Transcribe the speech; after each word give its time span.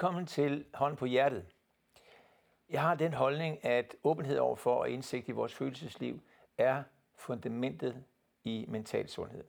Velkommen 0.00 0.26
til 0.26 0.64
Hånd 0.74 0.96
på 0.96 1.06
Hjertet. 1.06 1.46
Jeg 2.70 2.82
har 2.82 2.94
den 2.94 3.14
holdning, 3.14 3.64
at 3.64 3.96
åbenhed 4.04 4.38
overfor 4.38 4.74
og 4.74 4.90
indsigt 4.90 5.28
i 5.28 5.32
vores 5.32 5.54
følelsesliv 5.54 6.20
er 6.58 6.82
fundamentet 7.16 8.04
i 8.44 8.64
mental 8.68 9.08
sundhed. 9.08 9.44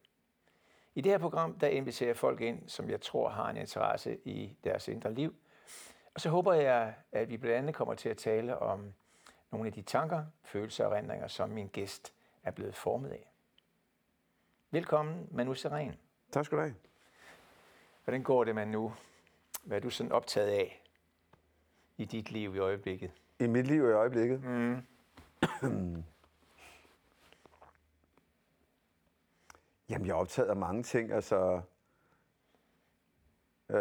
I 0.96 1.02
det 1.02 1.12
her 1.12 1.20
program, 1.20 1.60
der 1.60 1.68
inviterer 1.68 2.10
jeg 2.10 2.18
folk 2.18 2.42
ind, 2.42 2.70
som 2.70 2.90
jeg 2.90 3.02
tror 3.02 3.30
har 3.30 3.50
en 3.50 3.58
interesse 3.58 4.18
i 4.26 4.58
deres 4.64 4.88
indre 4.88 5.14
liv. 5.14 5.36
Og 6.14 6.22
så 6.22 6.30
håber 6.30 6.54
jeg, 6.54 6.96
at 7.12 7.30
vi 7.30 7.38
blandt 7.38 7.58
andet 7.58 7.76
kommer 7.76 7.94
til 7.94 8.10
at 8.10 8.18
tale 8.18 8.60
om 8.60 8.94
nogle 9.52 9.68
af 9.68 9.74
de 9.74 9.82
tanker, 9.82 10.26
følelser 10.44 10.86
og 10.86 10.94
erindringer, 10.94 11.28
som 11.28 11.50
min 11.50 11.68
gæst 11.68 12.14
er 12.44 12.52
blevet 12.52 12.76
formet 12.76 13.10
af. 13.10 13.32
Velkommen, 14.72 15.28
Manu 15.32 15.54
Seren. 15.54 15.96
Tak 16.32 16.46
skal 16.46 16.58
du 16.58 16.62
have. 16.64 16.76
Hvordan 18.04 18.24
går 18.24 18.44
det, 18.44 18.56
Manu? 18.56 18.92
Hvad 19.64 19.78
er 19.78 19.82
du 19.82 19.90
sådan 19.90 20.12
optaget 20.12 20.48
af 20.48 20.84
i 21.98 22.06
dit 22.06 22.32
liv 22.32 22.56
i 22.56 22.60
øjeblikket? 22.60 23.12
I 23.40 23.48
mit 23.48 23.68
liv 23.68 23.84
i 23.84 23.92
øjeblikket? 23.92 24.44
Mm. 24.44 24.84
Jamen, 29.90 30.08
jeg 30.08 30.14
er 30.14 30.18
optaget 30.18 30.50
af 30.50 30.56
mange 30.56 30.84
ting. 30.84 31.12
Altså, 31.12 31.62
øh, 33.70 33.76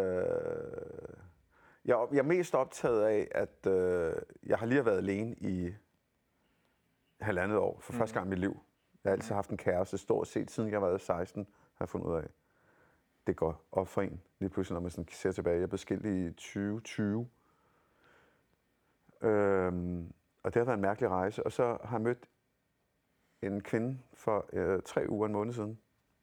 jeg, 1.85 1.93
er, 1.93 2.09
jeg 2.13 2.19
er 2.19 2.23
mest 2.23 2.55
optaget 2.55 3.05
af, 3.05 3.29
at 3.31 3.67
øh, 3.67 4.15
jeg 4.43 4.59
har 4.59 4.67
lige 4.67 4.85
været 4.85 4.99
alene 4.99 5.35
i 5.35 5.75
halvandet 7.21 7.59
år, 7.59 7.81
for 7.81 7.93
mm. 7.93 7.99
første 7.99 8.15
gang 8.15 8.27
i 8.27 8.31
mit 8.31 8.39
liv. 8.39 8.61
Jeg 9.05 9.11
har 9.11 9.17
altid 9.17 9.35
haft 9.35 9.51
en 9.51 9.57
kæreste, 9.57 9.99
stort 9.99 10.29
set 10.29 10.51
siden 10.51 10.71
jeg 10.71 10.83
var 10.83 10.99
16, 10.99 11.47
har 11.75 11.85
jeg 11.85 11.89
fundet 11.89 12.07
ud 12.07 12.17
af. 12.17 12.29
Det 13.31 13.37
går 13.37 13.65
op 13.73 13.89
for 13.89 14.03
en, 14.03 14.23
lige 14.39 14.51
pludselig, 14.51 14.75
når 14.75 14.81
man 14.81 14.91
sådan 14.91 15.09
ser 15.13 15.33
tilbage. 15.33 15.61
Jeg 15.61 15.69
blev 15.69 15.79
skilt 15.79 16.07
i 16.07 16.31
2020. 16.31 17.29
Øhm, 19.21 20.13
og 20.43 20.55
det 20.55 20.61
har 20.61 20.65
været 20.65 20.77
en 20.77 20.83
mærkelig 20.83 21.11
rejse. 21.11 21.47
Og 21.47 21.53
så 21.53 21.79
har 21.85 21.97
jeg 21.97 22.01
mødt 22.01 22.29
en 23.43 23.61
kvinde 23.63 23.99
for 24.15 24.47
øh, 24.53 24.83
tre 24.83 25.07
uger, 25.09 25.27
en 25.27 25.33
måned 25.33 25.53
siden, 25.53 25.81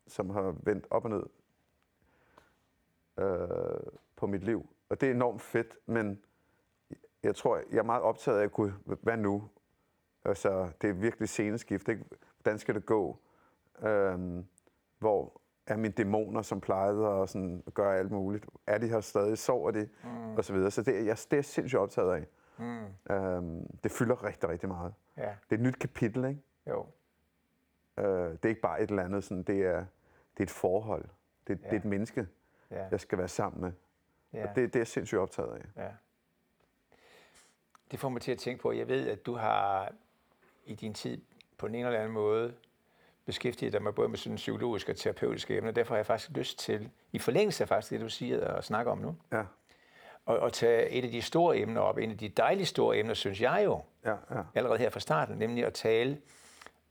som 0.08 0.30
har 0.30 0.56
vendt 0.64 0.88
op 0.90 1.06
og 1.06 1.10
ned 1.10 1.24
øh, 3.18 3.92
på 4.16 4.28
mit 4.28 4.44
liv. 4.44 4.70
Og 4.90 5.02
det 5.02 5.10
er 5.10 5.14
enormt 5.14 5.42
fedt, 5.42 5.78
men 5.86 6.22
jeg 7.24 7.36
tror, 7.36 7.58
jeg 7.72 7.78
er 7.78 7.84
meget 7.84 8.02
optaget 8.02 8.40
af 8.40 8.44
at 8.44 8.52
kunne, 8.52 8.74
hvad 8.86 9.18
nu? 9.18 9.50
Altså, 10.26 10.72
det 10.82 10.90
er 10.90 10.94
virkelig 10.94 11.30
sceneskift, 11.30 11.88
ikke? 11.88 12.06
Hvordan 12.42 12.60
skal 12.60 12.76
det 12.76 12.86
gå? 12.86 13.20
Øhm, 13.82 14.46
hvor 15.00 15.42
er 15.68 15.78
mine 15.78 15.94
dæmoner, 15.94 16.42
som 16.42 16.62
plejede 16.62 17.08
at 17.08 17.30
sådan 17.30 17.64
gøre 17.74 17.98
alt 17.98 18.12
muligt? 18.12 18.46
Er 18.68 18.78
de 18.78 18.88
her 18.88 19.02
stadig? 19.02 19.38
Sover 19.38 19.72
de? 19.72 19.90
Mm. 20.04 20.36
Og 20.36 20.46
så 20.46 20.54
videre. 20.54 20.72
Så 20.72 20.82
det, 20.82 21.06
jeg, 21.06 21.18
det 21.18 21.34
er 21.34 21.38
jeg 21.38 21.46
sindssygt 21.46 21.80
optaget 21.80 22.14
af. 22.14 22.26
Mm. 22.58 23.14
Øhm, 23.16 23.78
det 23.84 23.92
fylder 23.92 24.24
rigtig, 24.24 24.50
rigtig 24.50 24.70
meget. 24.70 24.94
Ja. 25.18 25.22
Det 25.50 25.52
er 25.52 25.56
et 25.56 25.62
nyt 25.62 25.80
kapitel, 25.80 26.26
ikke? 26.26 26.42
Jo. 26.68 26.86
Øh, 27.98 28.06
det 28.06 28.46
er 28.46 28.50
ikke 28.50 28.62
bare 28.62 28.82
et 28.82 28.90
eller 28.90 29.04
andet, 29.04 29.24
sådan, 29.24 29.44
det, 29.44 29.66
er, 29.66 29.86
det 30.34 30.40
er 30.40 30.44
et 30.44 30.50
forhold. 30.50 31.06
Det, 31.48 31.60
ja. 31.64 31.70
det 31.70 31.74
er 31.76 31.80
et 31.80 31.86
menneske, 31.86 32.28
ja. 32.72 32.88
jeg 32.92 33.00
skal 33.00 33.18
være 33.18 33.28
sammen 33.28 33.62
med. 33.62 33.72
Ja. 34.34 34.50
Og 34.50 34.56
det, 34.56 34.74
det 34.74 34.76
er 34.76 34.80
jeg 34.80 34.88
sindssygt 34.88 35.20
optaget 35.20 35.56
af. 35.56 35.84
Ja. 35.84 35.90
Det 37.92 38.00
får 38.00 38.10
mig 38.10 38.22
til 38.22 38.32
at 38.32 38.38
tænke 38.38 38.62
på, 38.62 38.72
jeg 38.72 38.88
ved, 38.88 39.10
at 39.10 39.26
du 39.26 39.34
har 39.34 39.94
i 40.66 40.76
din 40.76 40.94
tid 40.94 41.22
på 41.58 41.66
en 41.66 41.76
eller 41.76 42.00
anden 42.00 42.14
måde 42.14 42.54
beskæftiget 43.28 43.74
dig 43.74 43.82
med 43.82 43.94
både 43.94 44.10
med 44.10 44.18
sådan 44.18 44.36
psykologiske 44.36 44.92
og 44.92 44.96
terapeutiske 44.96 45.58
emner. 45.58 45.72
Derfor 45.72 45.94
har 45.94 45.98
jeg 45.98 46.06
faktisk 46.06 46.32
lyst 46.32 46.60
til, 46.60 46.90
i 47.12 47.20
forlængelse 47.20 47.64
af 47.64 47.68
faktisk 47.68 47.92
det, 47.92 48.02
du 48.02 48.10
siger 48.10 48.48
og 48.48 48.64
snakker 48.64 48.92
om 48.92 48.98
nu, 48.98 49.16
ja. 49.32 49.44
og, 50.26 50.40
og 50.40 50.54
tage 50.54 50.90
et 50.90 51.06
af 51.06 51.12
de 51.12 51.22
store 51.22 51.58
emner 51.58 51.82
op. 51.82 51.98
En 51.98 52.12
af 52.12 52.18
de 52.18 52.30
dejlige 52.30 52.66
store 52.66 52.98
emner, 52.98 53.14
synes 53.14 53.42
jeg 53.42 53.62
jo, 53.66 53.82
ja, 54.06 54.12
ja. 54.12 54.44
allerede 54.56 54.80
her 54.80 54.90
fra 54.90 55.00
starten, 55.00 55.38
nemlig 55.38 55.66
at 55.66 55.74
tale 55.74 56.22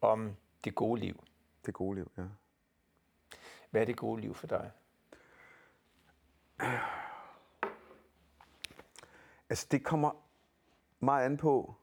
om 0.01 0.37
det 0.65 0.75
gode 0.75 1.01
liv. 1.01 1.25
Det 1.67 1.75
gode 1.75 1.95
liv, 1.95 2.11
ja. 2.19 2.23
Hvad 3.71 3.81
er 3.81 3.85
det 3.85 3.97
gode 3.97 4.21
liv 4.21 4.35
for 4.35 4.47
dig? 4.47 4.71
Altså, 9.51 9.67
det 9.71 9.85
kommer 9.85 10.11
meget 11.01 11.25
an 11.25 11.37
på, 11.37 11.75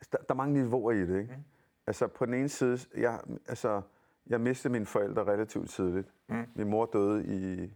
altså, 0.00 0.08
der, 0.12 0.18
der 0.18 0.34
er 0.34 0.34
mange 0.34 0.62
niveauer 0.62 0.92
i 0.92 1.00
det, 1.00 1.20
ikke? 1.20 1.34
Mm. 1.36 1.44
Altså, 1.86 2.06
på 2.06 2.26
den 2.26 2.34
ene 2.34 2.48
side, 2.48 2.78
jeg, 2.96 3.20
altså, 3.48 3.82
jeg 4.26 4.40
mistede 4.40 4.72
mine 4.72 4.86
forældre 4.86 5.24
relativt 5.24 5.70
tidligt. 5.70 6.08
Mm. 6.28 6.46
Min 6.54 6.68
mor 6.68 6.86
døde 6.86 7.24
i, 7.26 7.72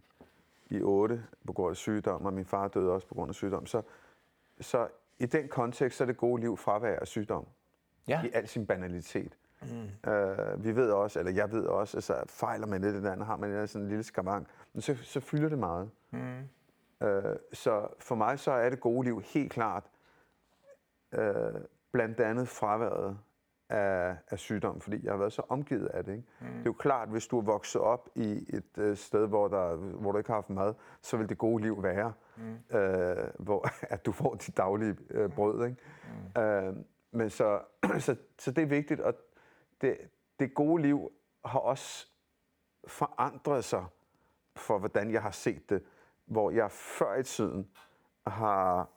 i 0.75 0.81
8 0.81 1.23
på 1.47 1.53
grund 1.53 1.71
af 1.71 1.77
sygdom, 1.77 2.25
og 2.25 2.33
min 2.33 2.45
far 2.45 2.67
døde 2.67 2.91
også 2.91 3.07
på 3.07 3.13
grund 3.13 3.29
af 3.29 3.35
sygdom. 3.35 3.65
Så, 3.65 3.81
så 4.61 4.87
i 5.19 5.25
den 5.25 5.47
kontekst, 5.47 5.97
så 5.97 6.03
er 6.03 6.05
det 6.05 6.17
gode 6.17 6.41
liv 6.41 6.57
fravær 6.57 6.99
af 6.99 7.07
sygdom. 7.07 7.47
Ja. 8.07 8.23
I 8.23 8.29
al 8.33 8.47
sin 8.47 8.65
banalitet. 8.65 9.37
Mm. 9.61 10.11
Uh, 10.11 10.63
vi 10.63 10.75
ved 10.75 10.91
også, 10.91 11.19
eller 11.19 11.31
jeg 11.31 11.51
ved 11.51 11.65
også, 11.65 11.97
altså 11.97 12.23
fejler 12.27 12.67
man 12.67 12.83
det 12.83 12.95
eller 12.95 13.11
andet, 13.11 13.27
har 13.27 13.37
man 13.37 13.67
sådan 13.67 13.83
en 13.85 13.89
lille 13.89 14.03
skamang, 14.03 14.47
men 14.73 14.81
så, 14.81 14.95
så 14.95 15.19
fylder 15.19 15.49
det 15.49 15.59
meget. 15.59 15.89
Mm. 16.11 16.39
Uh, 17.01 17.35
så 17.53 17.87
for 17.99 18.15
mig 18.15 18.39
så 18.39 18.51
er 18.51 18.69
det 18.69 18.79
gode 18.79 19.05
liv 19.05 19.21
helt 19.21 19.51
klart 19.51 19.83
uh, 21.17 21.61
blandt 21.91 22.19
andet 22.19 22.47
fraværet 22.47 23.17
af, 23.69 24.15
af 24.29 24.39
sygdom, 24.39 24.81
fordi 24.81 24.99
jeg 25.03 25.13
har 25.13 25.17
været 25.17 25.33
så 25.33 25.41
omgivet 25.49 25.87
af 25.87 26.05
det. 26.05 26.11
Ikke? 26.11 26.23
Mm. 26.39 26.47
Det 26.47 26.59
er 26.59 26.65
jo 26.65 26.73
klart, 26.73 27.09
hvis 27.09 27.27
du 27.27 27.37
er 27.37 27.43
vokset 27.43 27.81
op 27.81 28.09
i 28.15 28.55
et 28.55 28.89
uh, 28.89 28.97
sted, 28.97 29.27
hvor, 29.27 29.47
der, 29.47 29.75
hvor 29.75 30.11
du 30.11 30.17
ikke 30.17 30.29
har 30.29 30.35
haft 30.35 30.49
mad, 30.49 30.73
så 31.01 31.17
vil 31.17 31.29
det 31.29 31.37
gode 31.37 31.63
liv 31.63 31.83
være, 31.83 32.13
mm. 32.37 32.43
uh, 32.43 33.45
hvor 33.45 33.69
at 33.93 34.05
du 34.05 34.11
får 34.11 34.35
dit 34.35 34.57
daglige 34.57 34.97
uh, 35.23 35.31
brød. 35.31 35.65
Ikke? 35.65 35.77
Mm. 36.35 36.41
Uh, 36.41 36.75
men 37.11 37.29
så, 37.29 37.61
så, 38.05 38.15
så 38.39 38.51
det 38.51 38.61
er 38.61 38.67
vigtigt, 38.67 38.99
og 38.99 39.13
det, 39.81 39.97
det 40.39 40.53
gode 40.53 40.81
liv 40.81 41.11
har 41.45 41.59
også 41.59 42.07
forandret 42.87 43.63
sig 43.63 43.85
for, 44.55 44.79
hvordan 44.79 45.11
jeg 45.11 45.21
har 45.21 45.31
set 45.31 45.69
det. 45.69 45.83
Hvor 46.25 46.51
jeg 46.51 46.71
før 46.71 47.15
i 47.15 47.23
tiden 47.23 47.67
har... 48.27 48.89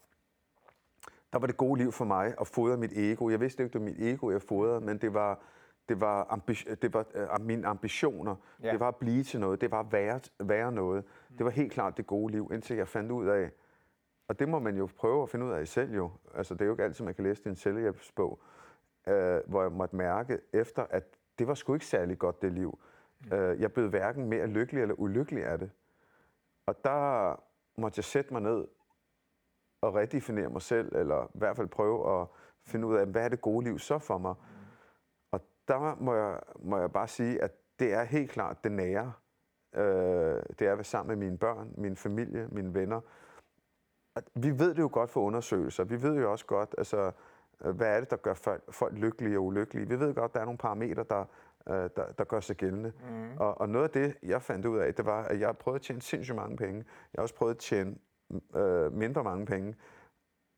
Der 1.32 1.38
var 1.38 1.46
det 1.46 1.56
gode 1.56 1.80
liv 1.80 1.92
for 1.92 2.04
mig 2.04 2.34
at 2.40 2.46
fodre 2.46 2.76
mit 2.76 2.92
ego. 2.96 3.28
Jeg 3.30 3.40
vidste 3.40 3.62
ikke, 3.62 3.72
det 3.72 3.80
var 3.80 3.84
mit 3.84 4.00
ego, 4.00 4.30
jeg 4.30 4.42
fodrede, 4.42 4.80
men 4.80 4.98
det 4.98 5.14
var, 5.14 5.40
det 5.88 6.00
var, 6.00 6.24
ambi- 6.24 6.74
det 6.74 6.94
var 6.94 7.06
uh, 7.40 7.46
mine 7.46 7.66
ambitioner. 7.66 8.36
Ja. 8.62 8.72
Det 8.72 8.80
var 8.80 8.88
at 8.88 8.96
blive 8.96 9.22
til 9.22 9.40
noget. 9.40 9.60
Det 9.60 9.70
var 9.70 9.80
at 9.80 9.92
være, 9.92 10.20
være 10.40 10.72
noget. 10.72 11.04
Mm. 11.30 11.36
Det 11.36 11.44
var 11.44 11.50
helt 11.50 11.72
klart 11.72 11.96
det 11.96 12.06
gode 12.06 12.32
liv, 12.32 12.50
indtil 12.52 12.76
jeg 12.76 12.88
fandt 12.88 13.10
ud 13.10 13.26
af, 13.26 13.50
og 14.28 14.38
det 14.38 14.48
må 14.48 14.58
man 14.58 14.76
jo 14.76 14.88
prøve 14.96 15.22
at 15.22 15.30
finde 15.30 15.46
ud 15.46 15.50
af 15.50 15.68
selv 15.68 15.94
jo. 15.94 16.10
Altså, 16.34 16.54
det 16.54 16.60
er 16.60 16.66
jo 16.66 16.72
ikke 16.72 16.84
altid, 16.84 17.04
man 17.04 17.14
kan 17.14 17.24
læse 17.24 17.44
din 17.44 17.56
selvhjælpsbog 17.56 18.40
øh, 19.08 19.40
hvor 19.46 19.62
jeg 19.62 19.72
måtte 19.72 19.96
mærke 19.96 20.38
efter, 20.52 20.86
at 20.90 21.04
det 21.38 21.46
var 21.46 21.54
sgu 21.54 21.74
ikke 21.74 21.86
særlig 21.86 22.18
godt, 22.18 22.42
det 22.42 22.52
liv. 22.52 22.78
Mm. 23.20 23.32
Øh, 23.32 23.60
jeg 23.60 23.72
blev 23.72 23.88
hverken 23.88 24.28
mere 24.28 24.46
lykkelig 24.46 24.82
eller 24.82 24.94
ulykkelig 24.94 25.44
af 25.44 25.58
det. 25.58 25.70
Og 26.66 26.84
der 26.84 27.34
måtte 27.80 27.98
jeg 27.98 28.04
sætte 28.04 28.32
mig 28.32 28.42
ned 28.42 28.66
og 29.80 29.94
redefinere 29.94 30.48
mig 30.48 30.62
selv, 30.62 30.96
eller 30.96 31.24
i 31.24 31.38
hvert 31.38 31.56
fald 31.56 31.68
prøve 31.68 32.20
at 32.20 32.26
finde 32.66 32.86
ud 32.86 32.96
af, 32.96 33.06
hvad 33.06 33.24
er 33.24 33.28
det 33.28 33.40
gode 33.40 33.64
liv 33.64 33.78
så 33.78 33.98
for 33.98 34.18
mig? 34.18 34.34
Og 35.32 35.40
der 35.68 35.96
må 36.00 36.14
jeg, 36.14 36.40
må 36.58 36.78
jeg 36.78 36.92
bare 36.92 37.08
sige, 37.08 37.42
at 37.42 37.52
det 37.78 37.92
er 37.92 38.04
helt 38.04 38.30
klart 38.30 38.64
det 38.64 38.72
nære. 38.72 39.12
Øh, 39.74 40.42
det 40.58 40.66
er 40.66 40.72
at 40.72 40.78
være 40.78 40.84
sammen 40.84 41.18
med 41.18 41.26
mine 41.26 41.38
børn, 41.38 41.74
min 41.76 41.96
familie, 41.96 42.48
mine 42.52 42.74
venner. 42.74 43.00
Vi 44.34 44.58
ved 44.58 44.74
det 44.74 44.82
jo 44.82 44.90
godt 44.92 45.10
for 45.10 45.20
undersøgelser. 45.20 45.84
Vi 45.84 46.02
ved 46.02 46.16
jo 46.20 46.32
også 46.32 46.46
godt, 46.46 46.74
altså, 46.78 47.12
hvad 47.58 47.96
er 47.96 48.00
det, 48.00 48.10
der 48.10 48.16
gør 48.16 48.34
folk, 48.34 48.72
folk 48.72 48.94
lykkelige 48.94 49.38
og 49.38 49.44
ulykkelige? 49.44 49.88
Vi 49.88 50.00
ved 50.00 50.14
godt, 50.14 50.34
der 50.34 50.40
er 50.40 50.44
nogle 50.44 50.58
parametre, 50.58 51.04
der, 51.10 51.24
øh, 51.68 51.90
der, 51.96 52.12
der 52.18 52.24
gør 52.24 52.40
sig 52.40 52.56
gældende. 52.56 52.92
Mm. 53.10 53.36
Og, 53.38 53.60
og 53.60 53.68
noget 53.68 53.84
af 53.84 53.90
det, 53.90 54.16
jeg 54.22 54.42
fandt 54.42 54.66
ud 54.66 54.78
af, 54.78 54.94
det 54.94 55.06
var, 55.06 55.22
at 55.24 55.40
jeg 55.40 55.58
prøvede 55.58 55.76
at 55.76 55.82
tjene 55.82 56.02
sindssygt 56.02 56.36
mange 56.36 56.56
penge. 56.56 56.76
Jeg 57.12 57.18
har 57.18 57.22
også 57.22 57.34
prøvet 57.34 57.54
at 57.54 57.58
tjene 57.58 57.96
øh, 58.54 58.92
mindre 58.92 59.24
mange 59.24 59.46
penge. 59.46 59.76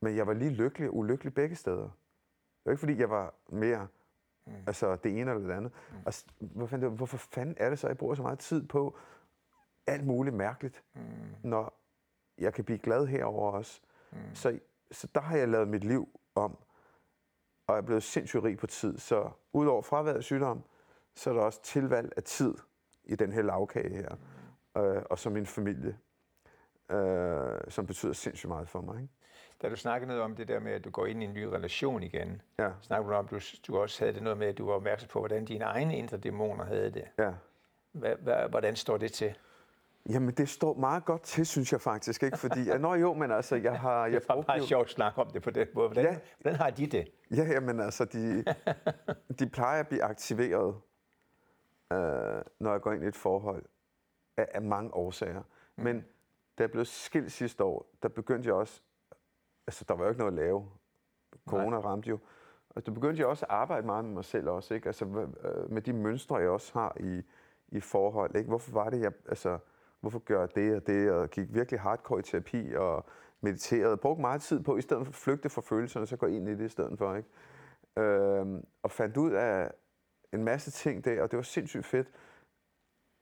Men 0.01 0.17
jeg 0.17 0.27
var 0.27 0.33
lige 0.33 0.51
lykkelig 0.51 0.89
og 0.89 0.97
ulykkelig 0.97 1.35
begge 1.35 1.57
steder. 1.57 1.83
Det 1.83 2.65
var 2.65 2.73
ikke, 2.73 2.81
fordi 2.81 2.99
jeg 2.99 3.11
var 3.11 3.35
mere 3.49 3.89
mm. 4.47 4.53
altså 4.67 4.97
det 4.97 5.21
ene 5.21 5.31
eller 5.31 5.47
det 5.47 5.55
andet. 5.55 5.73
Mm. 5.91 5.97
Og, 6.07 6.15
hvorfor, 6.39 6.89
hvorfor 6.89 7.17
fanden 7.17 7.57
er 7.59 7.71
det 7.71 7.79
så, 7.79 7.87
at 7.87 7.89
jeg 7.89 7.99
bruger 7.99 8.15
så 8.15 8.23
meget 8.23 8.39
tid 8.39 8.67
på 8.67 8.97
alt 9.87 10.07
muligt 10.07 10.37
mærkeligt, 10.37 10.85
mm. 10.95 11.01
når 11.43 11.75
jeg 12.39 12.55
kan 12.55 12.65
blive 12.65 12.79
glad 12.79 13.07
herover 13.07 13.53
også? 13.53 13.81
Mm. 14.13 14.19
Så, 14.35 14.59
så 14.91 15.09
der 15.15 15.21
har 15.21 15.37
jeg 15.37 15.49
lavet 15.49 15.69
mit 15.69 15.85
liv 15.85 16.21
om 16.35 16.59
og 17.67 17.77
er 17.77 17.81
blevet 17.83 18.03
sindssygt 18.03 18.45
rig 18.45 18.59
på 18.59 18.67
tid. 18.67 18.99
Så 18.99 19.31
udover 19.53 19.83
fraværet 19.83 20.17
af 20.17 20.23
sygdom, 20.23 20.63
så 21.15 21.31
er 21.31 21.35
der 21.35 21.43
også 21.43 21.63
tilvalg 21.63 22.13
af 22.17 22.23
tid 22.23 22.55
i 23.05 23.17
den 23.17 23.33
her 23.33 23.43
lavkage 23.43 23.97
her. 23.97 24.17
Øh, 24.77 25.03
og 25.11 25.19
så 25.19 25.31
min 25.31 25.47
familie, 25.47 25.99
øh, 26.91 27.61
som 27.69 27.87
betyder 27.87 28.13
sindssygt 28.13 28.49
meget 28.49 28.69
for 28.69 28.81
mig. 28.81 29.03
Ikke? 29.03 29.15
Da 29.63 29.69
du 29.69 29.77
snakkede 29.77 30.09
noget 30.09 30.23
om 30.23 30.37
det 30.37 30.49
der 30.49 30.61
med, 30.61 30.73
at 30.73 30.85
du 30.85 30.91
går 30.91 31.07
ind 31.07 31.23
i 31.23 31.27
en 31.27 31.35
ny 31.35 31.43
relation 31.45 32.03
igen, 32.03 32.43
ja. 32.59 32.71
snakkede 32.81 33.13
du 33.13 33.17
om, 33.17 33.25
at 33.25 33.31
du, 33.31 33.41
du 33.67 33.79
også 33.79 34.05
havde 34.05 34.15
det 34.15 34.23
noget 34.23 34.39
med, 34.39 34.47
at 34.47 34.59
du 34.59 34.67
var 34.67 34.73
opmærksom 34.73 35.09
på, 35.09 35.19
hvordan 35.19 35.45
dine 35.45 35.65
egne 35.65 35.97
indre 35.97 36.17
dæmoner 36.17 36.65
havde 36.65 36.91
det. 36.91 37.05
Ja. 37.19 37.33
Hvordan 38.49 38.77
står 38.77 38.97
det 38.97 39.13
til? 39.13 39.35
Jamen, 40.09 40.35
det 40.35 40.49
står 40.49 40.75
meget 40.75 41.05
godt 41.05 41.23
til, 41.23 41.47
synes 41.47 41.73
jeg 41.73 41.81
faktisk, 41.81 42.23
ikke? 42.23 42.39
Fordi, 42.39 42.63
ja, 42.63 42.79
nå 42.79 42.95
jo, 42.95 43.15
men 43.15 43.31
altså, 43.31 43.57
jeg 43.57 43.81
har... 43.81 44.07
Jeg 44.07 44.21
Det 44.23 44.31
er 44.31 44.43
bare 44.43 44.61
sjovt 44.61 44.85
at 44.85 44.91
snakke 44.91 45.21
om 45.21 45.31
det 45.31 45.43
på 45.43 45.51
den 45.51 45.67
måde. 45.75 45.89
Hvordan, 45.89 46.05
Ja. 46.05 46.13
ja. 46.13 46.19
hvordan 46.41 46.59
har 46.61 46.71
de 46.71 46.87
det? 46.87 47.09
Ja, 47.31 47.45
jamen 47.45 47.81
altså, 47.81 48.05
de, 48.05 48.45
de 49.39 49.49
plejer 49.49 49.81
at 49.81 49.89
blive 49.89 50.03
aktiveret, 50.03 50.75
øh, 51.93 52.43
når 52.61 52.73
jeg 52.73 52.81
går 52.81 52.93
ind 52.93 53.05
i 53.05 53.07
et 53.07 53.17
forhold, 53.17 53.63
af, 54.37 54.49
af 54.55 54.63
mange 54.63 54.95
årsager. 54.95 55.43
Mm. 55.77 55.85
Men 55.85 56.05
da 56.59 56.63
jeg 56.63 56.71
blev 56.71 56.85
skilt 56.85 57.33
sidste 57.33 57.65
år, 57.65 57.87
der 58.03 58.09
begyndte 58.09 58.47
jeg 58.47 58.55
også, 58.55 58.83
altså 59.67 59.85
der 59.89 59.95
var 59.95 60.05
jo 60.05 60.11
ikke 60.11 60.19
noget 60.19 60.33
at 60.33 60.39
lave. 60.39 60.71
Corona 61.49 61.71
Nej. 61.71 61.81
ramte 61.81 62.09
jo. 62.09 62.19
Og 62.71 62.87
der 62.87 62.93
begyndte 62.93 63.21
jeg 63.21 63.27
også 63.27 63.47
at 63.47 63.51
arbejde 63.51 63.87
meget 63.87 64.05
med 64.05 64.15
mig 64.15 64.25
selv 64.25 64.49
også, 64.49 64.75
ikke? 64.75 64.87
Altså 64.87 65.05
øh, 65.05 65.71
med 65.71 65.83
de 65.83 65.93
mønstre, 65.93 66.37
jeg 66.37 66.49
også 66.49 66.73
har 66.73 66.97
i, 67.01 67.23
i 67.69 67.81
forhold, 67.81 68.37
ikke? 68.37 68.49
Hvorfor 68.49 68.73
var 68.73 68.91
det, 68.91 69.01
jeg, 69.01 69.13
altså, 69.29 69.59
hvorfor 70.01 70.19
gør 70.19 70.41
jeg 70.41 70.55
det 70.55 70.77
og 70.77 70.87
det, 70.87 71.11
og 71.13 71.31
gik 71.31 71.55
virkelig 71.55 71.81
hardcore 71.81 72.19
i 72.21 72.23
terapi, 72.23 72.75
og 72.75 73.05
mediterede, 73.41 73.97
brugte 73.97 74.21
meget 74.21 74.43
tid 74.43 74.63
på, 74.63 74.77
i 74.77 74.81
stedet 74.81 75.07
for 75.07 75.11
at 75.11 75.15
flygte 75.15 75.49
fra 75.49 75.63
følelserne, 75.63 76.07
så 76.07 76.17
gå 76.17 76.27
ind 76.27 76.49
i 76.49 76.55
det 76.55 76.65
i 76.65 76.69
stedet 76.69 76.99
for, 76.99 77.15
ikke? 77.15 77.29
Øhm, 77.97 78.67
og 78.83 78.91
fandt 78.91 79.17
ud 79.17 79.31
af 79.31 79.71
en 80.33 80.45
masse 80.45 80.71
ting 80.71 81.05
der, 81.05 81.23
og 81.23 81.31
det 81.31 81.37
var 81.37 81.43
sindssygt 81.43 81.87
fedt. 81.87 82.09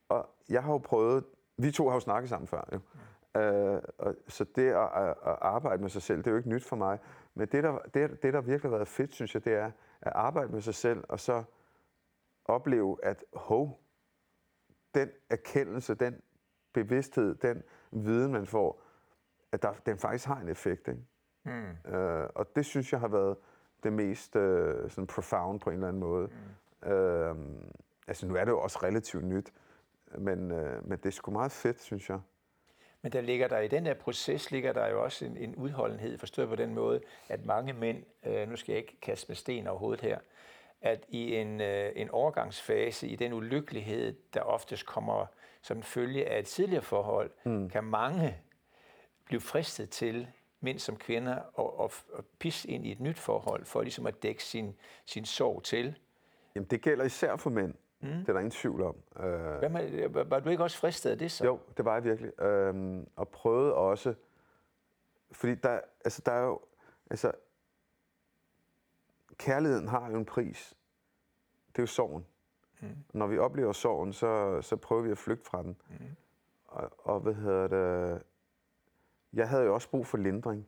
Og 0.09 0.29
jeg 0.49 0.63
har 0.63 0.71
jo 0.71 0.77
prøvet, 0.77 1.23
vi 1.57 1.71
to 1.71 1.87
har 1.87 1.93
jo 1.93 1.99
snakket 1.99 2.29
sammen 2.29 2.47
før, 2.47 2.69
jo. 2.73 2.79
Øh, 3.37 3.81
og, 3.97 4.15
så 4.27 4.43
det 4.55 4.71
at, 4.71 4.89
at, 4.93 5.15
arbejde 5.41 5.81
med 5.81 5.89
sig 5.89 6.01
selv, 6.01 6.17
det 6.17 6.27
er 6.27 6.31
jo 6.31 6.37
ikke 6.37 6.49
nyt 6.49 6.65
for 6.65 6.75
mig. 6.75 6.99
Men 7.35 7.47
det, 7.47 7.63
der, 7.63 7.77
det, 7.93 8.23
det, 8.23 8.33
der 8.33 8.41
virkelig 8.41 8.71
har 8.71 8.77
været 8.77 8.87
fedt, 8.87 9.13
synes 9.13 9.33
jeg, 9.33 9.45
det 9.45 9.53
er 9.53 9.71
at 10.01 10.11
arbejde 10.15 10.51
med 10.51 10.61
sig 10.61 10.75
selv, 10.75 11.03
og 11.09 11.19
så 11.19 11.43
opleve, 12.45 12.97
at 13.03 13.23
hov, 13.33 13.79
den 14.95 15.09
erkendelse, 15.29 15.95
den 15.95 16.21
bevidsthed, 16.73 17.35
den 17.35 17.63
viden, 17.91 18.31
man 18.31 18.45
får, 18.45 18.83
at 19.51 19.61
der, 19.61 19.73
den 19.85 19.97
faktisk 19.97 20.25
har 20.25 20.39
en 20.39 20.49
effekt. 20.49 20.87
Ikke? 20.87 21.01
Mm. 21.43 21.93
Øh, 21.93 22.29
og 22.35 22.55
det 22.55 22.65
synes 22.65 22.91
jeg 22.91 22.99
har 22.99 23.07
været 23.07 23.37
det 23.83 23.93
mest 23.93 24.35
øh, 24.35 24.89
sådan 24.89 25.07
profound 25.07 25.59
på 25.59 25.69
en 25.69 25.75
eller 25.75 25.87
anden 25.87 25.99
måde. 25.99 26.29
Mm. 26.83 26.91
Øh, 26.91 27.35
altså 28.07 28.27
nu 28.27 28.35
er 28.35 28.45
det 28.45 28.51
jo 28.51 28.61
også 28.61 28.79
relativt 28.83 29.25
nyt, 29.25 29.53
men, 30.17 30.51
øh, 30.51 30.87
men 30.87 30.97
det 30.97 31.05
er 31.05 31.11
sgu 31.11 31.31
meget 31.31 31.51
fedt, 31.51 31.81
synes 31.81 32.09
jeg. 32.09 32.19
Men 33.01 33.11
der 33.11 33.21
ligger 33.21 33.47
der 33.47 33.59
i 33.59 33.67
den 33.67 33.85
der 33.85 33.93
proces, 33.93 34.51
ligger 34.51 34.73
der 34.73 34.87
jo 34.87 35.03
også 35.03 35.25
en, 35.25 35.37
en 35.37 35.55
udholdenhed, 35.55 36.17
forstået 36.17 36.49
på 36.49 36.55
den 36.55 36.73
måde, 36.73 37.01
at 37.29 37.45
mange 37.45 37.73
mænd, 37.73 38.03
øh, 38.25 38.49
nu 38.49 38.55
skal 38.55 38.71
jeg 38.71 38.79
ikke 38.81 38.97
kaste 39.01 39.25
med 39.29 39.35
sten 39.35 39.67
over 39.67 39.79
hovedet 39.79 40.01
her, 40.01 40.19
at 40.81 41.05
i 41.09 41.35
en, 41.35 41.61
øh, 41.61 41.91
en 41.95 42.09
overgangsfase, 42.09 43.07
i 43.07 43.15
den 43.15 43.33
ulykkelighed, 43.33 44.15
der 44.33 44.41
oftest 44.41 44.85
kommer 44.85 45.25
som 45.61 45.83
følge 45.83 46.29
af 46.29 46.39
et 46.39 46.45
tidligere 46.45 46.83
forhold, 46.83 47.31
mm. 47.43 47.69
kan 47.69 47.83
mange 47.83 48.37
blive 49.25 49.41
fristet 49.41 49.89
til, 49.89 50.27
mænd 50.61 50.79
som 50.79 50.95
kvinder, 50.95 51.35
og, 51.53 51.79
og, 51.79 51.91
og 52.13 52.25
pisse 52.39 52.69
ind 52.69 52.85
i 52.85 52.91
et 52.91 52.99
nyt 52.99 53.19
forhold, 53.19 53.65
for 53.65 53.81
ligesom 53.81 54.07
at 54.07 54.23
dække 54.23 54.43
sin, 54.43 54.75
sin 55.05 55.25
sorg 55.25 55.63
til. 55.63 55.97
Jamen, 56.55 56.67
det 56.67 56.81
gælder 56.81 57.05
især 57.05 57.35
for 57.35 57.49
mænd. 57.49 57.73
Mm. 58.01 58.09
Det 58.09 58.29
er 58.29 58.33
der 58.33 58.39
ingen 58.39 58.51
tvivl 58.51 58.81
om. 58.81 58.95
Øh, 59.19 59.23
Hvad 59.57 59.69
med, 59.69 60.09
var- 60.25 60.39
du 60.39 60.49
ikke 60.49 60.63
også 60.63 60.77
fristet 60.77 61.09
af 61.09 61.17
det 61.17 61.31
så? 61.31 61.45
Jo, 61.45 61.59
det 61.77 61.85
var 61.85 61.93
jeg 61.93 62.03
virkelig. 62.03 62.41
Øhm, 62.41 63.07
og 63.15 63.27
prøvede 63.29 63.73
også, 63.73 64.13
fordi 65.31 65.55
der, 65.55 65.79
altså, 66.05 66.21
der 66.25 66.31
er 66.31 66.45
jo, 66.45 66.59
altså, 67.09 67.31
kærligheden 69.37 69.87
har 69.87 70.09
jo 70.11 70.17
en 70.17 70.25
pris. 70.25 70.73
Det 71.67 71.79
er 71.79 71.83
jo 71.83 71.87
sorgen. 71.87 72.25
Mm. 72.81 72.87
Når 73.13 73.27
vi 73.27 73.37
oplever 73.37 73.71
sorgen, 73.71 74.13
så, 74.13 74.61
så 74.61 74.75
prøver 74.75 75.01
vi 75.01 75.11
at 75.11 75.17
flygte 75.17 75.45
fra 75.45 75.63
den. 75.63 75.77
Mm. 75.89 75.95
Og, 76.65 76.91
og 76.97 77.19
hvad 77.19 77.33
hedder 77.33 77.67
det, 77.67 78.21
jeg 79.33 79.49
havde 79.49 79.63
jo 79.63 79.73
også 79.73 79.89
brug 79.89 80.07
for 80.07 80.17
lindring. 80.17 80.67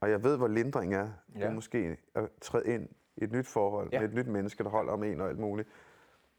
Og 0.00 0.10
jeg 0.10 0.22
ved, 0.24 0.36
hvor 0.36 0.48
lindring 0.48 0.94
er. 0.94 0.98
Ja. 1.34 1.38
Det 1.38 1.42
er 1.46 1.50
måske 1.50 1.96
at 2.14 2.30
træde 2.40 2.66
ind 2.66 2.88
i 3.16 3.24
et 3.24 3.32
nyt 3.32 3.46
forhold. 3.46 3.88
Ja. 3.92 4.00
med 4.00 4.08
et 4.08 4.14
nyt 4.14 4.26
menneske, 4.26 4.64
der 4.64 4.70
holder 4.70 4.92
om 4.92 5.02
en 5.02 5.20
og 5.20 5.28
alt 5.28 5.38
muligt. 5.38 5.68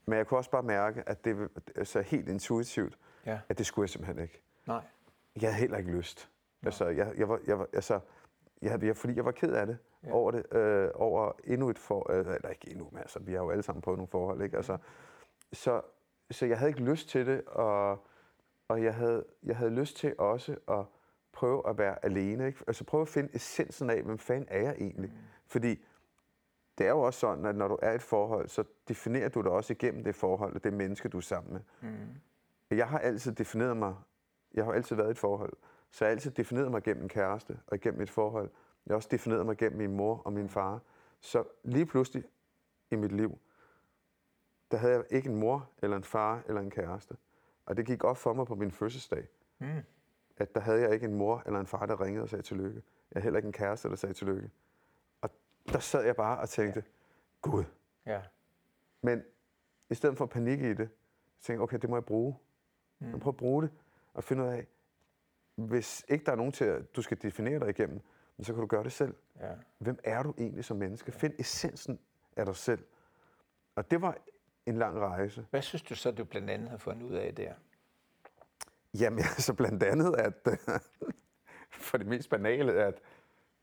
Men 0.06 0.18
jeg 0.18 0.28
kunne 0.28 0.38
også 0.38 0.52
bare 0.52 0.64
mærke, 0.64 1.10
at 1.10 1.26
det 1.26 1.50
altså 1.76 2.02
helt 2.02 2.30
intuitivt, 2.30 2.98
Ja. 3.26 3.40
at 3.50 3.58
det 3.58 3.66
skulle 3.66 3.84
jeg 3.84 3.90
simpelthen 3.90 4.24
ikke. 4.24 4.42
Nej. 4.68 4.82
Jeg 5.42 5.50
havde 5.50 5.60
heller 5.62 5.78
ikke 5.78 5.92
lyst. 5.92 6.30
Altså, 6.66 6.88
jeg, 6.88 7.14
jeg 7.18 7.30
var, 7.30 7.40
jeg 7.48 7.60
var, 7.60 7.68
altså, 7.74 8.00
jeg, 8.62 8.72
havde- 8.72 8.86
jeg, 8.88 8.98
fordi 8.98 9.16
jeg 9.16 9.26
var 9.26 9.32
ked 9.32 9.54
af 9.54 9.68
det, 9.68 9.78
ja. 10.04 10.12
over 10.12 10.32
det, 10.32 10.56
øh, 10.56 10.90
over 10.96 11.32
endnu 11.44 11.70
et 11.70 11.80
for, 11.80 12.12
øh, 12.12 12.20
eller 12.36 12.50
ikke 12.50 12.70
endnu, 12.72 12.88
men 12.92 13.00
altså, 13.00 13.20
vi 13.20 13.32
har 13.34 13.40
jo 13.40 13.50
alle 13.50 13.64
sammen 13.64 13.82
prøvet 13.82 13.98
nogle 13.98 14.08
forhold, 14.08 14.42
ikke? 14.42 14.58
Altså, 14.58 14.78
så, 15.54 15.82
så 16.32 16.46
jeg 16.46 16.58
havde 16.60 16.70
ikke 16.70 16.84
lyst 16.84 17.10
til 17.10 17.26
det, 17.26 17.44
og, 17.46 18.06
og 18.68 18.84
jeg, 18.84 18.96
havde, 18.96 19.26
jeg 19.44 19.58
havde 19.58 19.72
lyst 19.72 19.98
til 19.98 20.16
også 20.18 20.56
at 20.68 20.86
prøve 21.34 21.70
at 21.70 21.78
være 21.78 22.06
alene, 22.06 22.48
ikke? 22.48 22.60
Altså 22.68 22.84
prøve 22.84 23.02
at 23.02 23.08
finde 23.08 23.36
essensen 23.36 23.90
af, 23.90 24.02
hvem 24.04 24.18
fanden 24.18 24.48
er 24.50 24.62
jeg 24.62 24.76
egentlig? 24.78 25.10
Mm. 25.10 25.18
Fordi 25.48 25.86
det 26.78 26.86
er 26.86 26.90
jo 26.92 27.00
også 27.02 27.20
sådan, 27.20 27.46
at 27.46 27.56
når 27.56 27.68
du 27.68 27.78
er 27.82 27.92
i 27.92 27.96
et 27.96 28.02
forhold, 28.02 28.48
så 28.48 28.64
definerer 28.88 29.30
du 29.30 29.42
dig 29.42 29.52
også 29.52 29.74
igennem 29.74 30.04
det 30.04 30.16
forhold, 30.16 30.56
og 30.56 30.64
det 30.64 30.74
menneske, 30.74 31.10
du 31.10 31.18
er 31.18 31.22
sammen 31.22 31.54
med. 31.54 31.62
Mm. 31.92 32.78
Jeg 32.78 32.88
har 32.90 33.00
altid 33.00 33.32
defineret 33.32 33.78
mig, 33.78 33.96
jeg 34.54 34.66
har 34.66 34.72
altid 34.74 34.96
været 34.96 35.08
i 35.08 35.12
et 35.12 35.18
forhold, 35.18 35.54
så 35.92 36.06
jeg 36.06 36.10
har 36.10 36.12
altid 36.12 36.32
defineret 36.32 36.72
mig 36.72 36.84
gennem 36.84 37.04
en 37.04 37.10
kæreste 37.10 37.60
og 37.68 37.80
gennem 37.80 38.02
et 38.02 38.10
forhold. 38.10 38.50
Jeg 38.86 38.92
har 38.92 38.96
også 38.96 39.10
defineret 39.12 39.46
mig 39.46 39.58
gennem 39.58 39.78
min 39.78 39.96
mor 39.98 40.22
og 40.26 40.34
min 40.34 40.50
far. 40.50 40.82
Så 41.20 41.44
lige 41.64 41.86
pludselig 41.86 42.24
i 42.92 42.96
mit 42.96 43.12
liv, 43.12 43.38
der 44.72 44.78
havde 44.78 44.94
jeg 44.94 45.04
ikke 45.10 45.30
en 45.30 45.36
mor, 45.36 45.70
eller 45.82 45.98
en 45.98 46.04
far, 46.04 46.44
eller 46.48 46.62
en 46.62 46.70
kæreste. 46.72 47.16
Og 47.66 47.78
det 47.78 47.86
gik 47.86 48.04
op 48.04 48.18
for 48.18 48.34
mig 48.34 48.46
på 48.48 48.56
min 48.56 48.72
fødselsdag, 48.72 49.28
Mm. 49.60 49.68
at 50.38 50.56
der 50.56 50.62
havde 50.62 50.82
jeg 50.82 50.94
ikke 50.94 51.06
en 51.06 51.14
mor 51.14 51.44
eller 51.46 51.60
en 51.60 51.68
far, 51.68 51.86
der 51.86 52.02
ringede 52.02 52.24
og 52.24 52.30
sagde 52.30 52.42
tillykke. 52.44 52.76
Jeg 53.12 53.22
havde 53.22 53.24
heller 53.24 53.38
ikke 53.38 53.48
en 53.48 53.54
kæreste, 53.54 53.90
der 53.90 53.96
sagde 53.96 54.14
tillykke. 54.14 54.50
Der 55.74 55.80
sad 55.80 56.06
jeg 56.06 56.16
bare 56.16 56.40
og 56.40 56.50
tænkte, 56.50 56.84
Gud. 57.42 57.64
Ja. 58.06 58.22
Men 59.02 59.24
i 59.90 59.96
stedet 59.96 60.18
for 60.18 60.26
panik 60.26 60.60
i 60.62 60.70
det, 60.74 60.78
tænkte 60.78 61.52
jeg, 61.52 61.60
okay, 61.60 61.78
det 61.78 61.90
må 61.90 61.96
jeg 61.96 62.06
bruge. 62.06 62.36
Mm. 63.00 63.12
Jeg 63.12 63.20
prøver 63.20 63.34
at 63.34 63.38
bruge 63.38 63.64
det 63.64 63.72
og 64.14 64.24
finde 64.24 64.44
ud 64.44 64.48
af, 64.48 64.68
hvis 65.56 66.06
ikke 66.08 66.26
der 66.26 66.32
er 66.32 66.36
nogen 66.36 66.52
til, 66.52 66.66
at 66.66 66.96
du 66.96 67.02
skal 67.02 67.22
definere 67.22 67.60
dig 67.60 67.70
igennem, 67.70 68.02
så 68.42 68.54
kan 68.54 68.62
du 68.62 68.68
gøre 68.68 68.84
det 68.84 68.92
selv. 68.92 69.16
Ja. 69.40 69.52
Hvem 69.78 70.00
er 70.04 70.24
du 70.24 70.34
egentlig 70.38 70.66
som 70.66 70.78
menneske? 70.78 71.12
Find 71.12 71.34
essensen 71.40 72.00
af 72.36 72.46
dig 72.46 72.56
selv. 72.56 72.86
Og 73.76 73.92
det 73.92 74.02
var 74.02 74.18
en 74.66 74.78
lang 74.78 75.00
rejse. 75.00 75.46
Hvad 75.50 75.62
synes 75.62 75.82
du 75.82 75.96
så, 75.96 76.12
du 76.12 76.24
blandt 76.24 76.50
andet 76.50 76.70
har 76.70 76.78
fundet 76.78 77.04
ud 77.04 77.14
af 77.14 77.36
der? 77.36 77.54
Jamen, 79.00 79.20
altså 79.38 79.54
blandt 79.54 79.84
andet, 79.84 80.16
at 80.16 80.48
for 81.88 81.98
det 81.98 82.08
mest 82.08 82.30
banale, 82.30 82.74
at 82.74 83.02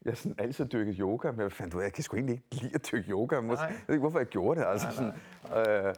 jeg 0.05 0.17
sådan 0.17 0.35
altid 0.39 0.67
dyrket 0.67 0.97
yoga, 0.99 1.31
men 1.31 1.41
jeg 1.41 1.53
fandt 1.53 1.75
ud 1.75 1.81
af, 1.81 1.85
jeg 1.85 1.93
kan 1.93 2.05
sgu 2.05 2.17
egentlig 2.17 2.35
ikke 2.35 2.63
lide 2.63 2.75
at 2.75 2.89
dyrke 2.93 3.11
yoga. 3.11 3.41
Nej. 3.41 3.55
Jeg 3.61 3.75
ved 3.87 3.95
ikke, 3.95 4.01
hvorfor 4.01 4.19
jeg 4.19 4.27
gjorde 4.27 4.61
det. 4.61 4.67
Altså, 4.67 4.87
Nej, 4.87 5.13
sådan, 5.45 5.87
øh, 5.87 5.95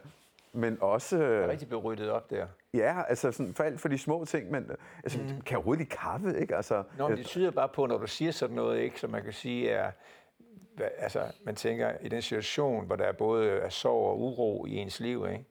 men 0.53 0.77
også... 0.81 1.17
Jeg 1.17 1.43
er 1.43 1.47
rigtig 1.47 1.67
blevet 1.67 1.83
ryddet 1.83 2.09
op 2.09 2.29
der. 2.29 2.47
Ja, 2.73 3.01
altså 3.07 3.31
sådan, 3.31 3.53
for 3.53 3.63
alt 3.63 3.79
for 3.79 3.87
de 3.87 3.97
små 3.97 4.25
ting, 4.25 4.51
men 4.51 4.71
altså, 5.03 5.19
mm. 5.19 5.27
kan 5.27 5.35
jeg 5.49 5.57
overhovedet 5.57 5.79
lide 5.79 5.97
kaffe, 5.97 6.39
ikke? 6.39 6.55
Altså, 6.55 6.83
Nå, 6.97 7.07
men 7.07 7.17
det 7.17 7.25
tyder 7.25 7.51
bare 7.51 7.69
på, 7.69 7.85
når 7.85 7.97
du 7.97 8.07
siger 8.07 8.31
sådan 8.31 8.55
noget, 8.55 8.79
ikke, 8.79 8.99
som 8.99 9.09
man 9.09 9.23
kan 9.23 9.33
sige 9.33 9.69
er, 9.69 9.91
altså, 10.97 11.21
man 11.43 11.55
tænker, 11.55 11.91
i 12.01 12.07
den 12.07 12.21
situation, 12.21 12.85
hvor 12.85 12.95
der 12.95 13.03
er 13.03 13.11
både 13.11 13.49
er 13.49 13.69
sorg 13.69 14.09
og 14.09 14.21
uro 14.21 14.65
i 14.65 14.75
ens 14.75 14.99
liv, 14.99 15.27
ikke, 15.31 15.45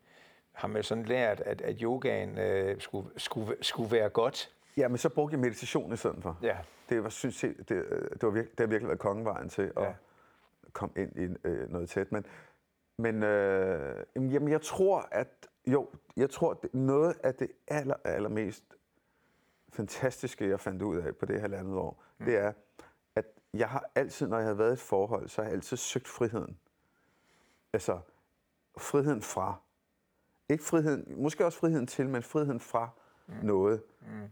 har 0.53 0.69
man 0.69 0.83
sådan 0.83 1.05
lært, 1.05 1.41
at, 1.41 1.61
at 1.61 1.77
yogaen 1.81 2.39
øh, 2.39 2.81
skulle, 2.81 3.09
skulle, 3.17 3.57
skulle 3.61 3.93
være 3.93 4.09
godt. 4.09 4.54
Ja, 4.77 4.89
men 4.89 4.99
så 4.99 5.09
brugte 5.09 5.35
jeg 5.35 5.41
meditation 5.41 5.93
i 5.93 5.97
stedet 5.97 6.23
for. 6.23 6.39
Ja. 6.43 6.59
Det, 6.89 7.03
var, 7.03 7.09
synes 7.09 7.45
jeg, 7.45 7.55
det, 7.69 7.71
øh, 7.71 8.11
det, 8.11 8.23
var 8.23 8.31
virkelig, 8.31 8.59
det 8.59 8.61
har 8.61 8.67
virkelig 8.67 8.89
været 8.89 8.99
kongevejen 9.01 9.49
til 9.49 9.73
at 9.77 9.83
Ja. 9.83 9.95
komme 10.73 10.95
ind 10.97 11.17
i 11.17 11.49
øh, 11.49 11.71
noget 11.73 11.89
tæt. 11.91 12.13
Men, 12.13 12.27
men 12.99 13.23
øh, 13.23 14.05
jamen, 14.17 14.49
jeg 14.49 14.63
tror, 14.63 15.09
at 15.11 15.47
jo, 15.67 15.91
jeg 16.17 16.31
tror, 16.31 16.51
at 16.51 16.75
noget 16.75 17.17
af 17.23 17.35
det 17.35 17.51
aller, 17.69 17.95
allermest 18.05 18.65
fantastiske, 19.73 20.49
jeg 20.49 20.61
fandt 20.61 20.83
ud 20.83 20.97
af 20.97 21.17
på 21.17 21.27
det 21.27 21.41
halvandet 21.41 21.75
år, 21.77 22.03
mm. 22.19 22.25
det 22.27 22.37
er, 22.37 22.53
at 23.15 23.25
jeg 23.55 23.69
har 23.69 23.91
altid, 23.95 24.29
når 24.29 24.39
jeg 24.39 24.47
har 24.47 24.55
været 24.55 24.71
i 24.71 24.73
et 24.73 24.79
forhold, 24.79 25.29
så 25.29 25.43
har 25.43 25.49
jeg 25.49 25.55
altid 25.57 25.77
søgt 25.77 26.09
friheden. 26.09 26.59
Altså, 27.73 27.99
friheden 28.79 29.23
fra. 29.23 29.61
Ikke 30.49 30.65
friheden, 30.65 31.23
måske 31.23 31.45
også 31.45 31.59
friheden 31.59 31.87
til, 31.87 32.09
men 32.09 32.23
friheden 32.23 32.61
fra 32.61 32.89
mm. 33.27 33.35
noget. 33.43 33.83
Mm. 34.01 34.31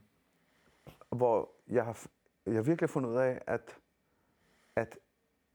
Hvor 1.12 1.50
jeg 1.68 1.84
har, 1.84 2.06
jeg 2.46 2.54
har 2.54 2.62
virkelig 2.62 2.90
fundet 2.90 3.10
ud 3.10 3.16
af, 3.16 3.42
at, 3.46 3.78
at 4.76 4.98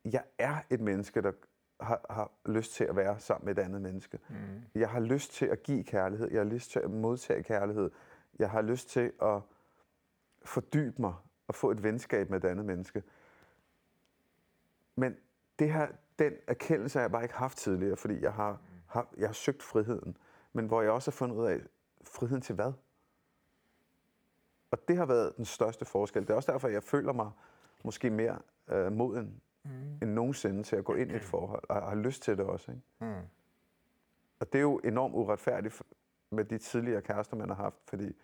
jeg 0.06 0.24
er 0.38 0.58
et 0.70 0.82
menneske, 0.82 1.22
der 1.22 1.32
har, 1.80 2.06
har 2.10 2.32
lyst 2.46 2.74
til 2.74 2.84
at 2.84 2.96
være 2.96 3.20
sammen 3.20 3.46
med 3.46 3.58
et 3.58 3.62
andet 3.62 3.82
menneske. 3.82 4.20
Mm. 4.30 4.36
Jeg 4.76 4.90
har 4.90 5.00
lyst 5.00 5.34
til 5.34 5.46
at 5.46 5.64
give 5.64 5.84
kærlighed. 5.84 6.32
Jeg 6.32 6.40
har 6.40 6.46
lyst 6.46 6.72
til 6.72 6.80
at 6.80 6.92
modtage 6.92 7.44
kærlighed. 7.44 7.92
Jeg 8.40 8.50
har 8.50 8.62
lyst 8.62 8.90
til 8.90 9.12
at 9.22 9.42
fordybe 10.46 11.02
mig 11.02 11.14
og 11.48 11.56
få 11.56 11.72
et 11.72 11.84
venskab 11.84 12.30
med 12.30 12.44
et 12.44 12.50
andet 12.50 12.66
menneske. 12.66 13.04
Men 14.96 15.16
det 15.60 15.74
her, 15.74 15.88
den 16.20 16.34
erkendelse 16.48 17.00
har 17.00 17.04
jeg 17.04 17.12
bare 17.12 17.24
ikke 17.24 17.36
haft 17.36 17.58
tidligere, 17.58 17.98
fordi 17.98 18.22
jeg 18.22 18.34
har, 18.34 18.62
har, 18.88 19.14
jeg 19.18 19.28
har 19.28 19.34
søgt 19.34 19.64
friheden. 19.64 20.18
Men 20.54 20.68
hvor 20.68 20.82
jeg 20.82 20.92
også 20.92 21.12
har 21.12 21.16
fundet 21.16 21.36
ud 21.36 21.46
af, 21.46 21.62
friheden 22.04 22.42
til 22.42 22.56
hvad? 22.56 22.74
Og 24.72 24.88
det 24.88 24.98
har 24.98 25.06
været 25.06 25.38
den 25.38 25.46
største 25.46 25.86
forskel. 25.86 26.22
Det 26.22 26.30
er 26.30 26.34
også 26.34 26.52
derfor, 26.52 26.68
jeg 26.68 26.84
føler 26.84 27.14
mig 27.14 27.32
måske 27.84 28.10
mere 28.10 28.40
øh, 28.68 28.92
moden 28.92 29.42
mm. 29.64 29.70
end 30.02 30.12
nogensinde 30.12 30.64
til 30.64 30.76
at 30.76 30.86
gå 30.86 30.94
ind 30.94 31.12
i 31.12 31.16
et 31.16 31.24
forhold, 31.24 31.64
og 31.70 31.90
har 31.90 31.96
lyst 31.96 32.24
til 32.24 32.38
det 32.38 32.46
også. 32.46 32.72
Ikke? 32.72 32.84
Mm. 33.00 33.28
Og 34.40 34.54
det 34.54 34.60
er 34.60 34.62
jo 34.62 34.78
enormt 34.78 35.16
uretfærdigt 35.16 35.82
med 36.30 36.46
de 36.46 36.58
tidligere 36.58 37.02
kærester, 37.02 37.36
man 37.36 37.50
har 37.50 37.56
haft, 37.56 37.78
fordi 37.86 38.16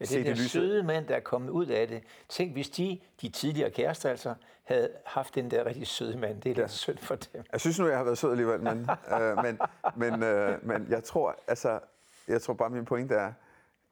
Ja, 0.00 0.04
det 0.04 0.20
er 0.20 0.24
den 0.24 0.36
søde 0.36 0.82
mand, 0.82 1.06
der 1.06 1.16
er 1.16 1.20
kommet 1.20 1.50
ud 1.50 1.66
af 1.66 1.88
det. 1.88 2.02
Tænk, 2.28 2.52
hvis 2.52 2.70
de, 2.70 3.00
de 3.20 3.28
tidligere 3.28 3.70
kærester 3.70 4.10
altså, 4.10 4.34
havde 4.62 4.90
haft 5.06 5.34
den 5.34 5.50
der 5.50 5.66
rigtig 5.66 5.86
søde 5.86 6.18
mand. 6.18 6.40
Det 6.40 6.50
er 6.50 6.54
ja. 6.54 6.60
lidt 6.60 6.70
synd 6.70 6.98
for 6.98 7.14
dem. 7.14 7.44
Jeg 7.52 7.60
synes 7.60 7.78
nu, 7.78 7.86
jeg 7.86 7.96
har 7.96 8.04
været 8.04 8.18
sød 8.18 8.30
alligevel, 8.30 8.60
men, 8.60 8.90
øh, 9.20 9.36
men, 9.44 9.58
men, 9.96 10.22
øh, 10.22 10.66
men 10.66 10.86
jeg 10.88 11.04
tror, 11.04 11.36
altså, 11.46 11.80
jeg 12.28 12.42
tror 12.42 12.54
bare, 12.54 12.70
min 12.70 12.84
pointe 12.84 13.14
er, 13.14 13.32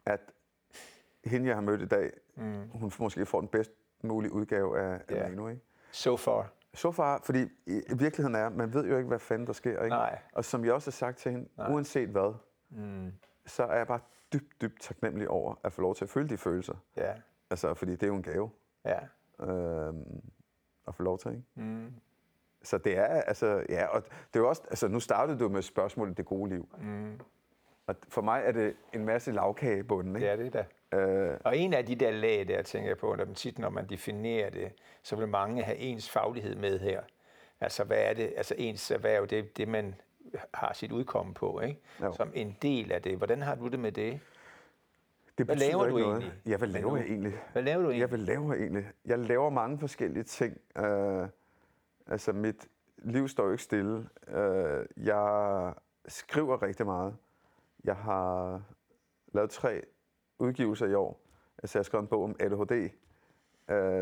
at 0.07 0.21
hende, 1.29 1.47
jeg 1.49 1.57
har 1.57 1.63
mødt 1.63 1.83
i 1.83 1.87
dag, 1.87 2.13
mm. 2.37 2.71
hun 2.71 2.93
måske 2.99 3.27
får 3.27 3.41
den 3.41 3.49
bedst 3.49 3.71
mulige 4.03 4.33
udgave 4.33 4.79
af, 4.79 4.93
af 5.09 5.15
yeah. 5.17 5.31
Manu, 5.31 5.49
ikke? 5.49 5.63
So 5.91 6.17
far. 6.17 6.53
So 6.75 6.93
far, 6.93 7.21
fordi 7.25 7.43
i, 7.67 7.83
i 7.89 7.95
virkeligheden 7.99 8.35
er, 8.35 8.49
man 8.49 8.75
ved 8.75 8.89
jo 8.89 8.97
ikke, 8.97 9.09
hvad 9.09 9.19
fanden 9.19 9.47
der 9.47 9.53
sker, 9.53 9.83
ikke? 9.83 9.97
Nej. 9.97 10.19
Og 10.33 10.45
som 10.45 10.65
jeg 10.65 10.73
også 10.73 10.87
har 10.87 10.93
sagt 10.93 11.19
til 11.19 11.33
hende, 11.33 11.49
Nej. 11.57 11.73
uanset 11.73 12.09
hvad, 12.09 12.35
mm. 12.71 13.13
så 13.47 13.63
er 13.63 13.77
jeg 13.77 13.87
bare 13.87 14.01
dybt, 14.33 14.61
dybt 14.61 14.81
taknemmelig 14.81 15.29
over 15.29 15.55
at 15.65 15.73
få 15.73 15.83
lov 15.83 15.95
til 15.95 16.05
at 16.05 16.11
føle 16.11 16.29
de 16.29 16.37
følelser. 16.37 16.75
Ja. 16.97 17.15
Altså, 17.51 17.75
fordi 17.75 17.93
det 17.93 18.03
er 18.03 18.07
jo 18.07 18.17
en 18.17 18.23
gave. 18.23 18.51
Ja. 18.85 18.99
Øhm, 19.47 20.23
at 20.89 20.95
få 20.95 21.03
lov 21.03 21.19
til, 21.19 21.31
ikke? 21.31 21.43
Mm. 21.55 21.95
Så 22.63 22.79
det 22.79 22.99
er, 22.99 23.05
altså, 23.05 23.65
ja, 23.69 23.87
og 23.87 24.03
det 24.35 24.41
er 24.41 24.45
også, 24.45 24.63
altså, 24.69 24.89
nu 24.89 25.01
startede 25.01 25.39
du 25.39 25.49
med 25.49 25.63
spørgsmålet 25.63 26.17
det 26.17 26.27
gode 26.27 26.51
liv. 26.51 26.69
Mm. 26.81 27.21
Og 27.87 27.95
for 28.09 28.23
mig 28.23 28.43
er 28.45 28.53
det 28.53 28.77
en 28.93 29.05
masse 29.05 29.33
lavkage 29.33 29.79
i 29.79 29.83
bunden, 29.83 30.17
ikke? 30.17 30.29
Ja, 30.29 30.37
det 30.37 30.47
er 30.47 30.51
det. 30.51 30.67
Øh, 30.93 31.37
og 31.45 31.59
en 31.59 31.75
af 31.75 31.87
de 31.87 31.95
der 31.95 32.11
lag, 32.11 32.49
der 32.49 32.63
tænker 32.63 32.91
jeg 32.91 32.99
på, 32.99 33.15
når, 33.15 33.25
tit, 33.25 33.59
når 33.59 33.71
man 33.71 33.89
definerer 33.89 34.51
det, 34.51 34.73
så 35.03 35.17
vil 35.17 35.29
mange 35.29 35.63
have 35.63 35.79
ens 35.79 36.11
faglighed 36.11 36.55
med 36.55 36.79
her. 36.79 37.03
Altså, 37.61 37.85
hvad 37.85 37.99
er 37.99 38.15
det? 38.15 38.33
Altså, 38.37 38.55
ens 38.59 38.91
erhverv, 38.91 39.27
det 39.27 39.39
er 39.39 39.43
det, 39.57 39.69
man 39.69 39.95
har 40.55 40.73
sit 40.73 40.93
udkomme 40.93 41.35
på, 41.35 41.61
ikke? 41.61 41.81
Jo. 42.03 42.13
Som 42.13 42.31
en 42.35 42.57
del 42.63 42.93
af 42.93 43.03
det. 43.03 43.17
Hvordan 43.17 43.43
har 43.43 43.55
du 43.55 43.69
det 43.69 43.79
med 43.79 43.93
det? 43.93 44.21
Det 45.39 45.47
hvad 45.47 45.57
laver 45.57 45.87
du 45.87 45.99
noget. 45.99 46.07
egentlig? 46.07 46.33
Ja, 46.47 46.57
hvad 46.57 46.69
laver 46.69 46.97
jeg 46.97 47.07
egentlig? 47.07 47.33
Hvad 47.53 47.63
laver 47.63 47.83
du 47.83 47.91
egentlig? 47.91 48.01
Ja, 48.01 48.07
hvad 48.07 48.19
laver 48.19 48.55
jeg 48.55 48.63
egentlig? 48.63 48.85
Jeg 49.05 49.19
laver 49.19 49.51
mange 49.51 49.79
forskellige 49.79 50.23
ting. 50.23 50.61
Uh, 50.79 51.29
altså, 52.07 52.33
mit 52.33 52.69
liv 52.99 53.29
står 53.29 53.45
jo 53.45 53.51
ikke 53.51 53.63
stille. 53.63 54.09
Uh, 54.29 55.07
jeg 55.07 55.75
skriver 56.09 56.63
rigtig 56.63 56.87
meget. 56.87 57.17
Jeg 57.85 57.97
har 57.97 58.63
lavet 59.33 59.51
tre 59.51 59.83
udgivelser 60.39 60.87
i 60.87 60.95
år. 60.95 61.21
Altså, 61.63 61.79
jeg 61.79 61.81
har 61.81 61.85
skrevet 61.85 62.03
en 62.03 62.09
bog 62.09 62.25
om 62.25 62.37
ADHD, 62.41 62.91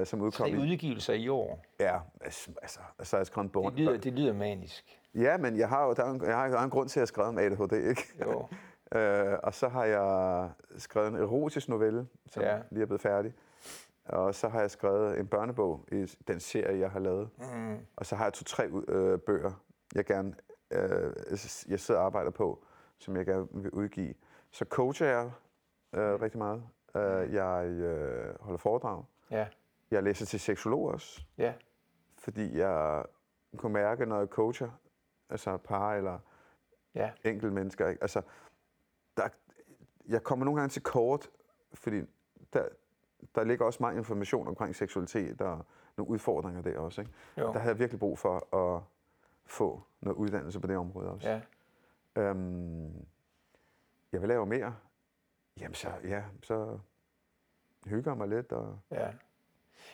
uh, 0.00 0.06
som 0.06 0.20
udkom 0.20 0.50
Tre 0.50 0.58
udgivelser 0.58 1.14
i 1.14 1.28
år? 1.28 1.64
Ja, 1.80 1.98
altså, 2.20 2.50
altså, 2.62 2.80
så 3.02 3.16
har 3.16 3.20
jeg 3.20 3.26
skrevet 3.26 3.44
en 3.44 3.50
bog. 3.50 3.70
Det 3.70 3.80
lyder, 3.80 3.96
det 3.96 4.12
lyder 4.12 4.32
manisk. 4.32 5.00
Ja, 5.14 5.36
men 5.36 5.58
jeg 5.58 5.68
har 5.68 5.86
jo 5.86 5.92
der 5.92 6.04
er 6.04 6.10
en, 6.10 6.22
jeg 6.24 6.36
har, 6.36 6.64
en 6.64 6.70
grund 6.70 6.88
til, 6.88 7.00
at 7.00 7.02
jeg 7.02 7.08
skrevet 7.08 7.28
om 7.28 7.38
ADHD, 7.38 7.72
ikke? 7.72 8.02
Jo. 8.20 8.48
øh, 8.98 9.38
og 9.42 9.54
så 9.54 9.68
har 9.68 9.84
jeg 9.84 10.50
skrevet 10.78 11.08
en 11.08 11.16
erotisk 11.16 11.68
novelle, 11.68 12.06
som 12.30 12.42
ja. 12.42 12.58
lige 12.70 12.82
er 12.82 12.86
blevet 12.86 13.00
færdig. 13.00 13.34
Og 14.04 14.34
så 14.34 14.48
har 14.48 14.60
jeg 14.60 14.70
skrevet 14.70 15.18
en 15.18 15.26
børnebog 15.26 15.84
i 15.92 16.06
den 16.28 16.40
serie, 16.40 16.78
jeg 16.78 16.90
har 16.90 17.00
lavet. 17.00 17.28
Mm. 17.38 17.76
Og 17.96 18.06
så 18.06 18.16
har 18.16 18.24
jeg 18.24 18.32
to-tre 18.32 18.68
øh, 18.88 19.18
bøger, 19.18 19.52
jeg 19.94 20.04
gerne 20.04 20.34
øh, 20.70 21.12
jeg 21.68 21.80
sidder 21.80 22.00
og 22.00 22.06
arbejder 22.06 22.30
på, 22.30 22.64
som 22.98 23.16
jeg 23.16 23.26
gerne 23.26 23.46
vil 23.52 23.70
udgive. 23.70 24.14
Så 24.50 24.64
coacher 24.64 25.06
jeg 25.06 25.30
øh, 25.96 26.12
mm. 26.12 26.20
rigtig 26.20 26.38
meget. 26.38 26.62
Uh, 26.94 27.34
jeg 27.34 27.66
øh, 27.66 28.34
holder 28.40 28.58
foredrag. 28.58 29.04
Ja. 29.30 29.48
Jeg 29.90 30.02
læser 30.02 30.26
til 30.26 30.40
seksolog 30.40 30.84
også. 30.84 31.22
Ja. 31.38 31.54
Fordi 32.18 32.58
jeg 32.58 33.04
kunne 33.56 33.72
mærke, 33.72 34.06
når 34.06 34.18
jeg 34.18 34.28
coacher, 34.28 34.70
altså 35.30 35.56
par 35.56 35.94
eller 35.94 36.18
ja. 36.94 37.10
enkelte 37.24 37.54
mennesker. 37.54 37.88
Ikke? 37.88 38.02
Altså, 38.02 38.22
der, 39.16 39.28
jeg 40.08 40.22
kommer 40.22 40.44
nogle 40.44 40.60
gange 40.60 40.70
til 40.70 40.82
kort, 40.82 41.30
fordi 41.74 42.02
der, 42.52 42.68
der 43.34 43.44
ligger 43.44 43.64
også 43.64 43.78
meget 43.80 43.96
information 43.96 44.48
omkring 44.48 44.74
seksualitet 44.74 45.40
og 45.40 45.66
nogle 45.96 46.10
udfordringer 46.10 46.62
der 46.62 46.78
også. 46.78 47.00
Ikke? 47.00 47.12
Der 47.36 47.58
havde 47.58 47.72
jeg 47.72 47.78
virkelig 47.78 48.00
brug 48.00 48.18
for 48.18 48.54
at 48.56 48.82
få 49.46 49.82
noget 50.00 50.16
uddannelse 50.16 50.60
på 50.60 50.66
det 50.66 50.76
område 50.76 51.10
også. 51.10 51.28
Ja. 51.28 51.40
Øhm, 52.22 53.06
jeg 54.12 54.20
vil 54.20 54.28
lave 54.28 54.46
mere. 54.46 54.74
Jamen 55.60 55.74
så, 55.74 55.88
ja, 56.04 56.22
så 56.42 56.78
hygger 57.86 58.10
jeg 58.10 58.18
mig 58.18 58.28
lidt. 58.28 58.52
Og, 58.52 58.78
ja. 58.90 59.08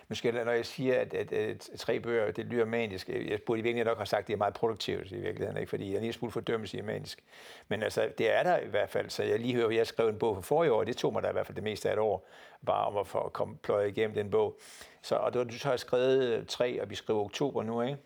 Måske 0.09 0.33
når 0.33 0.52
jeg 0.52 0.66
siger, 0.66 1.00
at, 1.00 1.14
at, 1.14 1.33
at 1.33 1.71
tre 1.76 2.00
bøger, 2.00 2.31
det 2.31 2.47
lyder 2.47 2.64
manisk, 2.64 3.09
jeg 3.09 3.40
burde 3.47 3.59
i 3.59 3.62
virkeligheden 3.62 3.87
nok 3.87 3.99
have 3.99 4.07
sagt, 4.07 4.21
at 4.21 4.26
det 4.26 4.33
er 4.33 4.38
meget 4.38 4.54
produktivt 4.54 5.11
i 5.11 5.16
virkeligheden, 5.16 5.57
ikke? 5.57 5.71
fordi 5.71 5.90
jeg 5.90 5.97
er 5.97 6.00
lige 6.00 6.12
smule 6.12 6.33
fordømmelse 6.33 6.78
i 6.78 6.81
manisk. 6.81 7.25
Men 7.69 7.83
altså, 7.83 8.12
det 8.19 8.31
er 8.31 8.42
der 8.42 8.59
i 8.59 8.69
hvert 8.69 8.90
fald, 8.90 9.11
så 9.11 9.23
jeg 9.23 9.38
lige 9.38 9.54
hører, 9.54 9.69
at 9.69 9.76
jeg 9.76 9.87
skrev 9.87 10.09
en 10.09 10.19
bog 10.19 10.35
for 10.35 10.42
forrige 10.42 10.73
år, 10.73 10.85
det 10.85 10.97
tog 10.97 11.12
mig 11.12 11.23
da 11.23 11.28
i 11.28 11.33
hvert 11.33 11.47
fald 11.47 11.57
det 11.57 11.64
meste 11.64 11.88
af 11.88 11.92
et 11.92 11.99
år, 11.99 12.28
bare 12.66 12.87
om 12.87 12.97
at 12.97 13.07
få 13.07 13.28
komme 13.28 13.57
pløje 13.57 13.88
igennem 13.88 14.14
den 14.14 14.31
bog. 14.31 14.59
Så, 15.02 15.14
og 15.16 15.35
du 15.35 15.59
så 15.59 15.69
har 15.69 15.76
skrevet 15.76 16.49
tre, 16.49 16.83
og 16.83 16.90
vi 16.90 16.95
skriver 16.95 17.21
oktober 17.21 17.62
nu, 17.62 17.83
ikke? 17.83 17.99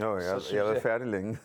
Jo, 0.00 0.14
jeg, 0.14 0.40
så, 0.40 0.56
jeg 0.56 0.64
har 0.64 0.70
været 0.70 0.82
færdig 0.82 1.06
længe. 1.06 1.38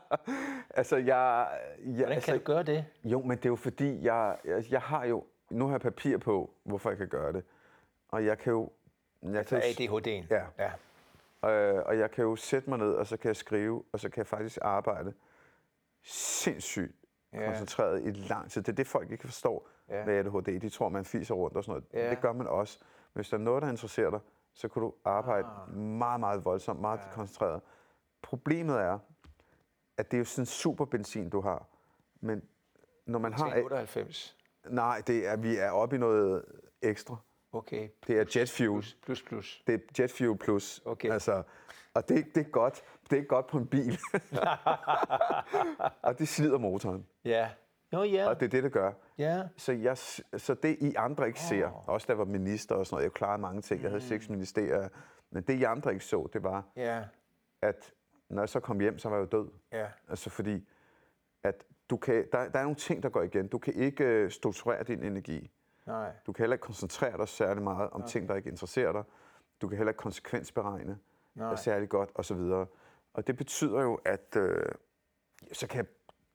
altså, 0.78 0.96
jeg... 0.96 1.48
jeg 1.78 1.94
Hvordan 1.94 2.12
altså, 2.12 2.30
kan 2.30 2.38
du 2.38 2.44
gøre 2.44 2.62
det? 2.62 2.84
Jo, 3.04 3.22
men 3.22 3.36
det 3.36 3.44
er 3.44 3.48
jo 3.48 3.56
fordi, 3.56 4.04
jeg, 4.04 4.36
jeg, 4.44 4.64
jeg 4.70 4.80
har 4.80 5.04
jo... 5.04 5.24
Nu 5.50 5.64
har 5.64 5.72
jeg 5.72 5.80
papir 5.80 6.18
på, 6.18 6.50
hvorfor 6.64 6.90
jeg 6.90 6.98
kan 6.98 7.08
gøre 7.08 7.32
det. 7.32 7.44
Og 8.08 8.24
jeg 8.24 8.38
kan 8.38 8.52
jo 8.52 8.70
jeg 9.22 9.36
altså 9.36 9.58
ADHD'en? 9.58 10.26
Ja. 10.30 10.44
ja. 10.58 10.72
Øh, 11.50 11.82
og 11.86 11.98
jeg 11.98 12.10
kan 12.10 12.24
jo 12.24 12.36
sætte 12.36 12.70
mig 12.70 12.78
ned, 12.78 12.92
og 12.92 13.06
så 13.06 13.16
kan 13.16 13.28
jeg 13.28 13.36
skrive, 13.36 13.84
og 13.92 14.00
så 14.00 14.08
kan 14.08 14.18
jeg 14.18 14.26
faktisk 14.26 14.58
arbejde 14.62 15.12
sindssygt 16.02 16.94
ja. 17.32 17.46
koncentreret 17.46 18.02
i 18.06 18.10
lang 18.10 18.50
tid. 18.50 18.62
Det 18.62 18.72
er 18.72 18.76
det, 18.76 18.86
folk 18.86 19.10
ikke 19.10 19.24
forstår 19.24 19.68
ja. 19.88 20.04
med 20.04 20.14
ADHD. 20.14 20.60
De 20.60 20.68
tror, 20.68 20.88
man 20.88 21.04
fiser 21.04 21.34
rundt 21.34 21.56
og 21.56 21.64
sådan 21.64 21.82
noget. 21.92 22.04
Ja. 22.04 22.10
Det 22.10 22.20
gør 22.20 22.32
man 22.32 22.46
også. 22.46 22.78
Men 23.14 23.18
hvis 23.18 23.28
der 23.28 23.36
er 23.36 23.40
noget, 23.40 23.62
der 23.62 23.68
interesserer 23.68 24.10
dig, 24.10 24.20
så 24.52 24.68
kan 24.68 24.82
du 24.82 24.94
arbejde 25.04 25.48
ah. 25.68 25.76
meget, 25.76 26.20
meget 26.20 26.44
voldsomt, 26.44 26.80
meget 26.80 27.00
ja. 27.00 27.14
koncentreret. 27.14 27.60
Problemet 28.22 28.76
er, 28.76 28.98
at 29.96 30.10
det 30.10 30.16
er 30.16 30.18
jo 30.18 30.24
sådan 30.24 30.42
en 30.42 30.46
super 30.46 30.84
benzin, 30.84 31.30
du 31.30 31.40
har. 31.40 31.66
Men 32.20 32.42
når 33.06 33.18
man 33.18 33.32
har... 33.32 33.62
98? 33.62 34.36
Nej, 34.68 35.02
det 35.06 35.26
er, 35.26 35.36
vi 35.36 35.56
er 35.56 35.70
oppe 35.70 35.96
i 35.96 35.98
noget 35.98 36.44
ekstra. 36.82 37.16
Okay. 37.52 37.88
Det 38.06 38.18
er 38.18 38.24
jet 38.36 38.50
fuel. 38.50 38.80
Plus, 38.80 38.96
plus, 39.02 39.22
plus. 39.22 39.62
Det 39.66 39.74
er 39.74 39.78
jet 39.98 40.10
fuel 40.10 40.38
plus. 40.38 40.82
Okay. 40.84 41.10
Altså, 41.10 41.42
og 41.94 42.08
det, 42.08 42.34
det, 42.34 42.46
er 42.46 42.50
godt. 42.50 42.82
Det 43.10 43.18
er 43.18 43.22
godt 43.22 43.46
på 43.46 43.58
en 43.58 43.66
bil. 43.66 43.98
og 46.08 46.18
det 46.18 46.28
slider 46.28 46.58
motoren. 46.58 47.06
Ja. 47.24 47.50
Nå 47.92 48.02
ja. 48.02 48.28
Og 48.28 48.40
det 48.40 48.46
er 48.46 48.50
det, 48.50 48.62
det 48.62 48.72
gør. 48.72 48.92
Ja. 49.18 49.42
Så, 49.56 49.72
jeg, 49.72 49.98
så 50.36 50.54
det, 50.62 50.76
I 50.80 50.94
andre 50.94 51.26
ikke 51.26 51.38
oh. 51.38 51.48
ser, 51.48 51.66
også 51.66 52.06
da 52.06 52.12
jeg 52.12 52.18
var 52.18 52.24
minister 52.24 52.74
og 52.74 52.86
sådan 52.86 52.94
noget, 52.94 53.04
jeg 53.04 53.12
klarede 53.12 53.40
mange 53.40 53.62
ting, 53.62 53.82
jeg 53.82 53.90
havde 53.90 54.02
seks 54.02 54.28
mm. 54.28 54.34
ministerier, 54.34 54.88
men 55.30 55.42
det, 55.42 55.54
I 55.54 55.62
andre 55.62 55.92
ikke 55.92 56.04
så, 56.04 56.28
det 56.32 56.42
var, 56.42 56.64
ja. 56.76 57.04
at 57.62 57.92
når 58.30 58.42
jeg 58.42 58.48
så 58.48 58.60
kom 58.60 58.80
hjem, 58.80 58.98
så 58.98 59.08
var 59.08 59.16
jeg 59.16 59.32
jo 59.32 59.38
død. 59.38 59.48
Ja. 59.72 59.86
Altså 60.08 60.30
fordi, 60.30 60.68
at 61.42 61.64
du 61.90 61.96
kan, 61.96 62.28
der, 62.32 62.48
der 62.48 62.58
er 62.58 62.62
nogle 62.62 62.76
ting, 62.76 63.02
der 63.02 63.08
går 63.08 63.22
igen. 63.22 63.48
Du 63.48 63.58
kan 63.58 63.74
ikke 63.74 64.04
øh, 64.04 64.30
strukturere 64.30 64.82
din 64.82 65.02
energi. 65.02 65.50
Nej. 65.86 66.12
Du 66.26 66.32
kan 66.32 66.42
heller 66.42 66.54
ikke 66.54 66.62
koncentrere 66.62 67.16
dig 67.16 67.28
særlig 67.28 67.62
meget 67.62 67.90
om 67.90 68.00
Nej. 68.00 68.08
ting, 68.08 68.28
der 68.28 68.36
ikke 68.36 68.50
interesserer 68.50 68.92
dig. 68.92 69.04
Du 69.60 69.68
kan 69.68 69.76
heller 69.76 69.90
ikke 69.90 69.98
konsekvensberegne 69.98 70.98
Nej. 71.34 71.56
særlig 71.56 71.88
godt 71.88 72.10
osv. 72.14 72.40
Og 73.12 73.26
det 73.26 73.36
betyder 73.36 73.82
jo, 73.82 74.00
at 74.04 74.36
øh, 74.36 74.64
så 75.52 75.66
kan 75.66 75.76
jeg 75.76 75.86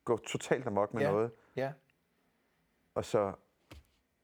gå 0.05 0.17
totalt 0.17 0.67
amok 0.67 0.93
med 0.93 1.01
ja. 1.01 1.11
noget. 1.11 1.31
Ja. 1.55 1.71
Og 2.95 3.05
så 3.05 3.33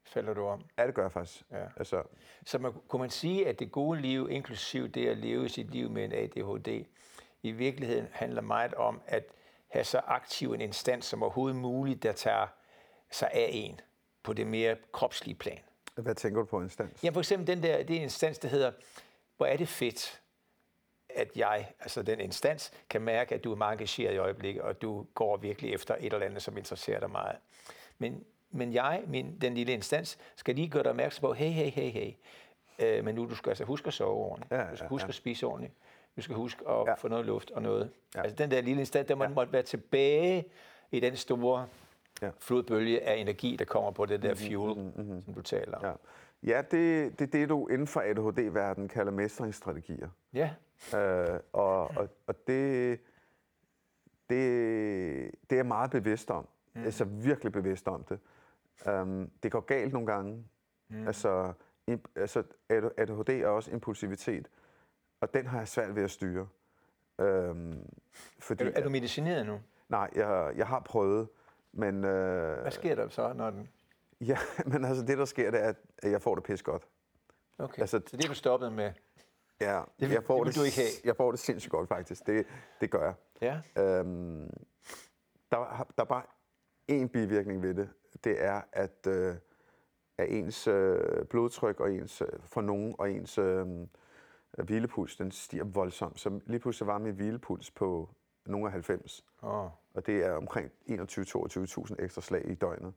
falder 0.03 0.33
du 0.33 0.45
om. 0.45 0.61
Ja, 0.77 0.87
det 0.87 0.95
gør 0.95 1.01
jeg 1.01 1.11
faktisk. 1.11 1.43
Ja. 1.51 1.65
Altså, 1.77 2.03
så 2.45 2.59
man, 2.59 2.73
kunne 2.87 2.99
man 2.99 3.09
sige, 3.09 3.47
at 3.47 3.59
det 3.59 3.71
gode 3.71 4.01
liv, 4.01 4.27
inklusiv 4.29 4.89
det 4.89 5.07
at 5.07 5.17
leve 5.17 5.49
sit 5.49 5.71
liv 5.71 5.89
med 5.89 6.05
en 6.05 6.11
ADHD, 6.11 6.85
i 7.43 7.51
virkeligheden 7.51 8.07
handler 8.11 8.41
meget 8.41 8.73
om 8.73 9.01
at 9.07 9.23
have 9.67 9.83
så 9.83 10.01
aktiv 10.05 10.53
en 10.53 10.61
instans 10.61 11.05
som 11.05 11.23
overhovedet 11.23 11.59
muligt, 11.59 12.03
der 12.03 12.11
tager 12.11 12.47
sig 13.11 13.29
af 13.33 13.49
en 13.53 13.81
på 14.23 14.33
det 14.33 14.47
mere 14.47 14.75
kropslige 14.91 15.35
plan. 15.35 15.59
Hvad 15.95 16.15
tænker 16.15 16.41
du 16.41 16.45
på 16.45 16.61
instans? 16.61 17.03
Ja, 17.03 17.09
for 17.09 17.19
eksempel 17.19 17.47
den 17.47 17.63
der, 17.63 17.83
det 17.83 17.93
er 17.93 17.97
en 17.97 18.03
instans, 18.03 18.39
der 18.39 18.47
hedder, 18.47 18.71
hvor 19.37 19.45
er 19.45 19.57
det 19.57 19.67
fedt, 19.67 20.21
at 21.09 21.31
jeg, 21.35 21.71
altså 21.79 22.01
den 22.01 22.19
instans, 22.19 22.71
kan 22.89 23.01
mærke, 23.01 23.35
at 23.35 23.43
du 23.43 23.51
er 23.51 23.55
meget 23.55 23.73
engageret 23.73 24.13
i 24.13 24.17
øjeblikket, 24.17 24.63
og 24.63 24.81
du 24.81 25.07
går 25.13 25.37
virkelig 25.37 25.73
efter 25.73 25.95
et 25.99 26.13
eller 26.13 26.25
andet, 26.25 26.41
som 26.41 26.57
interesserer 26.57 26.99
dig 26.99 27.09
meget. 27.09 27.35
Men, 27.97 28.23
men 28.51 28.73
jeg, 28.73 29.03
min, 29.07 29.37
den 29.41 29.53
lille 29.53 29.73
instans, 29.73 30.17
skal 30.35 30.55
lige 30.55 30.69
gøre 30.69 30.83
dig 30.83 30.89
opmærksom 30.89 31.21
på, 31.21 31.33
hey, 31.33 31.49
hey, 31.49 31.69
hey, 31.69 31.89
hey, 31.89 32.13
øh, 32.79 33.05
men 33.05 33.15
nu 33.15 33.25
du 33.25 33.35
skal 33.35 33.49
altså 33.49 33.63
huske 33.63 33.87
at 33.87 33.93
sove 33.93 34.25
ordentligt. 34.25 34.51
Ja, 34.51 34.61
ja, 34.61 34.71
du 34.71 34.75
skal 34.75 34.89
huske 34.89 35.05
ja. 35.05 35.09
at 35.09 35.15
spise 35.15 35.45
ordentligt. 35.45 35.73
Du 36.15 36.21
skal 36.21 36.35
huske 36.35 36.69
at 36.69 36.87
ja. 36.87 36.93
få 36.93 37.07
noget 37.07 37.25
luft 37.25 37.51
og 37.51 37.61
noget. 37.61 37.91
Ja. 38.15 38.21
Altså 38.21 38.35
den 38.35 38.51
der 38.51 38.61
lille 38.61 38.79
instans, 38.79 39.07
der 39.07 39.15
må 39.15 39.23
ja. 39.23 39.29
måtte 39.29 39.53
være 39.53 39.63
tilbage 39.63 40.45
i 40.91 40.99
den 40.99 41.15
store 41.15 41.67
ja. 42.21 42.29
Flodbølge 42.39 43.03
af 43.03 43.15
energi, 43.15 43.55
der 43.55 43.65
kommer 43.65 43.91
på 43.91 44.05
det 44.05 44.21
der 44.21 44.35
fuel, 44.35 44.77
mm-hmm. 44.77 45.21
som 45.21 45.33
du 45.33 45.41
taler 45.41 45.77
om. 45.77 45.83
Ja, 45.83 45.93
ja 46.43 46.61
det, 46.61 47.19
det 47.19 47.27
er 47.27 47.31
det, 47.31 47.49
du 47.49 47.67
inden 47.67 47.87
for 47.87 48.01
ADHD-verdenen 48.01 48.89
kalder 48.89 49.11
mestringsstrategier. 49.11 50.09
Ja. 50.33 50.49
Øh, 50.97 51.39
og, 51.53 51.83
og, 51.83 52.09
og 52.27 52.47
det, 52.47 52.99
det, 54.29 55.31
det 55.49 55.51
er 55.51 55.55
jeg 55.55 55.65
meget 55.65 55.91
bevidst 55.91 56.31
om. 56.31 56.47
Mm. 56.73 56.83
Altså 56.83 57.05
virkelig 57.05 57.51
bevidst 57.51 57.87
om 57.87 58.03
det. 58.03 58.19
Um, 58.85 59.31
det 59.43 59.51
går 59.51 59.59
galt 59.59 59.93
nogle 59.93 60.07
gange. 60.07 60.43
Mm. 60.89 61.07
Altså, 61.07 61.53
imp, 61.87 62.07
altså 62.15 62.43
ADHD 62.69 63.29
er 63.29 63.47
også 63.47 63.71
impulsivitet, 63.71 64.47
og 65.21 65.33
den 65.33 65.47
har 65.47 65.57
jeg 65.57 65.67
svært 65.67 65.95
ved 65.95 66.03
at 66.03 66.11
styre. 66.11 66.47
Um, 67.17 67.89
fordi, 68.39 68.63
er, 68.63 68.67
du, 68.67 68.73
er 68.75 68.83
du 68.83 68.89
medicineret 68.89 69.45
nu? 69.45 69.59
Nej, 69.89 70.09
jeg, 70.15 70.53
jeg 70.55 70.67
har 70.67 70.79
prøvet, 70.79 71.27
men... 71.71 72.03
Øh, 72.05 72.61
Hvad 72.61 72.71
sker 72.71 72.95
der 72.95 73.09
så, 73.09 73.33
når 73.33 73.49
den... 73.49 73.69
Ja, 74.21 74.37
men 74.71 74.85
altså 74.85 75.05
det, 75.05 75.17
der 75.17 75.25
sker, 75.25 75.51
det 75.51 75.63
er, 75.63 75.73
at 75.97 76.11
jeg 76.11 76.21
får 76.21 76.35
det 76.35 76.43
pis 76.43 76.63
godt. 76.63 76.87
Okay, 77.57 77.81
altså, 77.81 78.01
så 78.07 78.17
det 78.17 78.25
er 78.25 78.29
du 78.29 78.35
stoppet 78.35 78.73
med? 78.73 78.91
Ja, 79.61 79.81
det 79.99 80.09
vil, 80.09 80.13
jeg, 80.13 80.23
får 80.23 80.43
det, 80.43 80.55
vil 80.55 80.61
du 80.61 80.65
ikke 80.65 80.77
have. 80.77 80.89
jeg 81.03 81.15
får 81.15 81.31
det 81.31 81.39
sindssygt 81.39 81.71
godt, 81.71 81.87
faktisk. 81.87 82.27
Det, 82.27 82.45
det 82.81 82.91
gør 82.91 83.03
jeg. 83.03 83.13
Ja. 83.75 83.83
Øhm, 83.83 84.49
der, 85.51 85.87
der 85.97 86.03
er 86.03 86.07
bare 86.07 86.23
én 86.91 87.07
bivirkning 87.07 87.61
ved 87.61 87.73
det. 87.73 87.89
Det 88.23 88.43
er, 88.43 88.61
at, 88.71 89.07
øh, 89.07 89.35
at 90.17 90.29
ens 90.29 90.67
øh, 90.67 91.25
blodtryk 91.25 91.79
og 91.79 91.91
ens, 91.91 92.21
øh, 92.21 92.27
for 92.45 92.61
nogen 92.61 92.95
og 92.97 93.11
ens 93.11 93.37
øh, 93.37 93.65
hvilepuls, 94.57 95.15
den 95.15 95.31
stiger 95.31 95.63
voldsomt. 95.63 96.19
Så 96.19 96.39
lige 96.45 96.59
pludselig 96.59 96.87
var 96.87 96.97
min 96.97 97.13
hvilepuls 97.13 97.71
på 97.71 98.09
nogle 98.45 98.65
af 98.65 98.71
90. 98.71 99.25
Oh. 99.41 99.69
Og 99.93 100.05
det 100.05 100.25
er 100.25 100.31
omkring 100.31 100.71
21-22.000 100.89 101.95
ekstra 101.99 102.21
slag 102.21 102.49
i 102.49 102.55
døgnet. 102.55 102.93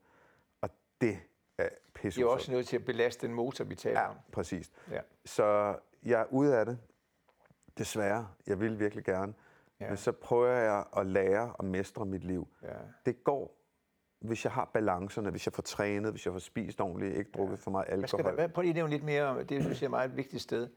Og 0.60 0.70
det 1.00 1.18
er 1.58 1.68
pisse 1.94 2.20
Det 2.20 2.26
er 2.26 2.30
også 2.30 2.52
nødt 2.52 2.66
til 2.66 2.76
at 2.76 2.84
belaste 2.84 3.26
den 3.26 3.34
motor, 3.34 3.64
vi 3.64 3.74
taler 3.74 4.00
ja, 4.00 4.08
om. 4.08 4.16
præcis. 4.32 4.70
Ja. 4.90 5.00
Så 5.24 5.76
jeg 6.02 6.20
er 6.20 6.26
ude 6.30 6.56
af 6.58 6.66
det. 6.66 6.78
Desværre. 7.78 8.28
Jeg 8.46 8.60
vil 8.60 8.80
virkelig 8.80 9.04
gerne. 9.04 9.34
Ja. 9.80 9.88
Men 9.88 9.96
så 9.96 10.12
prøver 10.12 10.48
jeg 10.48 10.84
at 10.96 11.06
lære 11.06 11.54
at 11.58 11.64
mestre 11.64 12.06
mit 12.06 12.24
liv. 12.24 12.48
Ja. 12.62 12.68
Det 13.06 13.24
går, 13.24 13.56
hvis 14.20 14.44
jeg 14.44 14.52
har 14.52 14.70
balancerne, 14.74 15.30
hvis 15.30 15.46
jeg 15.46 15.52
får 15.52 15.62
trænet, 15.62 16.10
hvis 16.10 16.26
jeg 16.26 16.32
får 16.32 16.40
spist 16.40 16.80
ordentligt, 16.80 17.16
ikke 17.16 17.30
drukket 17.30 17.56
ja. 17.56 17.60
for 17.60 17.70
meget 17.70 17.86
Hvad 17.88 18.08
skal 18.08 18.16
alkohol. 18.16 18.24
der, 18.24 18.34
hvad, 18.34 18.48
prøv 18.48 18.62
lige 18.62 18.70
at 18.70 18.74
nævne 18.74 18.90
lidt 18.90 19.04
mere 19.04 19.24
om, 19.24 19.46
det 19.46 19.62
synes 19.62 19.82
jeg 19.82 19.86
er 19.86 19.88
et 19.88 19.90
meget 19.90 20.16
vigtigt 20.16 20.42
sted 20.42 20.68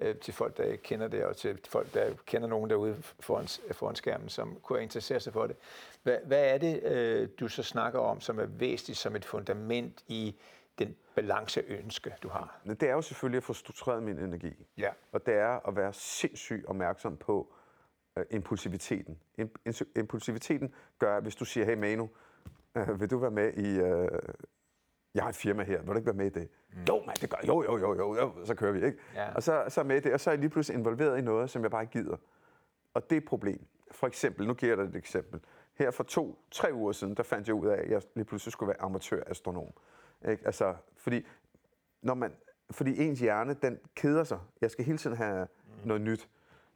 øh, 0.00 0.16
til 0.16 0.34
folk, 0.34 0.56
der 0.56 0.64
ikke 0.64 0.82
kender 0.82 1.08
det, 1.08 1.24
og 1.24 1.36
til 1.36 1.58
folk, 1.68 1.94
der 1.94 2.14
kender 2.26 2.48
nogen 2.48 2.70
derude 2.70 3.02
foran, 3.20 3.48
foran 3.72 3.94
skærmen, 3.96 4.28
som 4.28 4.56
kunne 4.62 4.82
interessere 4.82 5.20
sig 5.20 5.32
for 5.32 5.46
det. 5.46 5.56
Hvad, 6.02 6.18
hvad 6.24 6.54
er 6.54 6.58
det, 6.58 6.82
øh, 6.82 7.28
du 7.40 7.48
så 7.48 7.62
snakker 7.62 8.00
om, 8.00 8.20
som 8.20 8.38
er 8.38 8.46
væsentligt 8.46 8.98
som 8.98 9.16
et 9.16 9.24
fundament 9.24 10.04
i 10.08 10.36
den 10.78 10.96
balanceønske, 11.14 12.14
du 12.22 12.28
har? 12.28 12.60
Det 12.64 12.82
er 12.82 12.92
jo 12.92 13.02
selvfølgelig 13.02 13.36
at 13.36 13.44
få 13.44 13.52
struktureret 13.52 14.02
min 14.02 14.18
energi. 14.18 14.66
Ja. 14.78 14.90
Og 15.12 15.26
det 15.26 15.34
er 15.34 15.68
at 15.68 15.76
være 15.76 15.92
sindssygt 15.92 16.66
opmærksom 16.66 17.16
på 17.16 17.52
øh, 18.18 18.24
impulsiviteten. 18.30 19.18
Impulsiviteten 19.96 20.74
gør, 20.98 21.16
at 21.16 21.22
hvis 21.22 21.36
du 21.36 21.44
siger, 21.44 21.66
hey 21.66 21.74
Manu, 21.74 22.10
øh, 22.74 23.00
vil 23.00 23.10
du 23.10 23.18
være 23.18 23.30
med 23.30 23.52
i... 23.52 23.78
Øh, 23.80 24.08
jeg 25.14 25.22
har 25.22 25.28
et 25.28 25.36
firma 25.36 25.62
her, 25.62 25.78
vil 25.78 25.88
du 25.88 25.94
ikke 25.94 26.06
være 26.06 26.14
med 26.14 26.26
i 26.26 26.28
det? 26.28 26.48
Mm. 26.72 26.82
Jo, 26.88 27.02
man, 27.06 27.16
det 27.20 27.30
gør 27.30 27.38
jo, 27.46 27.62
jo, 27.62 27.78
jo, 27.78 27.94
jo, 27.94 28.16
jo, 28.16 28.44
så 28.44 28.54
kører 28.54 28.72
vi, 28.72 28.86
ikke? 28.86 28.98
Ja. 29.14 29.34
Og 29.34 29.42
så, 29.42 29.64
så 29.68 29.82
med 29.82 30.00
det, 30.00 30.12
og 30.12 30.20
så 30.20 30.30
er 30.30 30.32
jeg 30.32 30.40
lige 30.40 30.50
pludselig 30.50 30.78
involveret 30.78 31.18
i 31.18 31.20
noget, 31.20 31.50
som 31.50 31.62
jeg 31.62 31.70
bare 31.70 31.82
ikke 31.82 31.92
gider. 31.92 32.16
Og 32.94 33.10
det 33.10 33.16
er 33.16 33.20
et 33.20 33.28
problem. 33.28 33.66
For 33.90 34.06
eksempel, 34.06 34.46
nu 34.46 34.54
giver 34.54 34.70
jeg 34.70 34.78
dig 34.78 34.84
et 34.84 34.96
eksempel. 34.96 35.40
Her 35.74 35.90
for 35.90 36.04
to, 36.04 36.38
tre 36.50 36.74
uger 36.74 36.92
siden, 36.92 37.14
der 37.14 37.22
fandt 37.22 37.48
jeg 37.48 37.54
ud 37.54 37.66
af, 37.66 37.82
at 37.82 37.90
jeg 37.90 38.02
lige 38.14 38.24
pludselig 38.24 38.52
skulle 38.52 38.68
være 38.68 38.82
amatørastronom. 38.82 39.72
Ikke? 40.28 40.46
Altså, 40.46 40.74
fordi, 40.96 41.26
når 42.02 42.14
man, 42.14 42.32
fordi 42.70 43.06
ens 43.06 43.20
hjerne, 43.20 43.56
den 43.62 43.78
keder 43.94 44.24
sig. 44.24 44.38
Jeg 44.60 44.70
skal 44.70 44.84
hele 44.84 44.98
tiden 44.98 45.16
have 45.16 45.46
mm. 45.66 45.88
noget 45.88 46.02
nyt. 46.02 46.28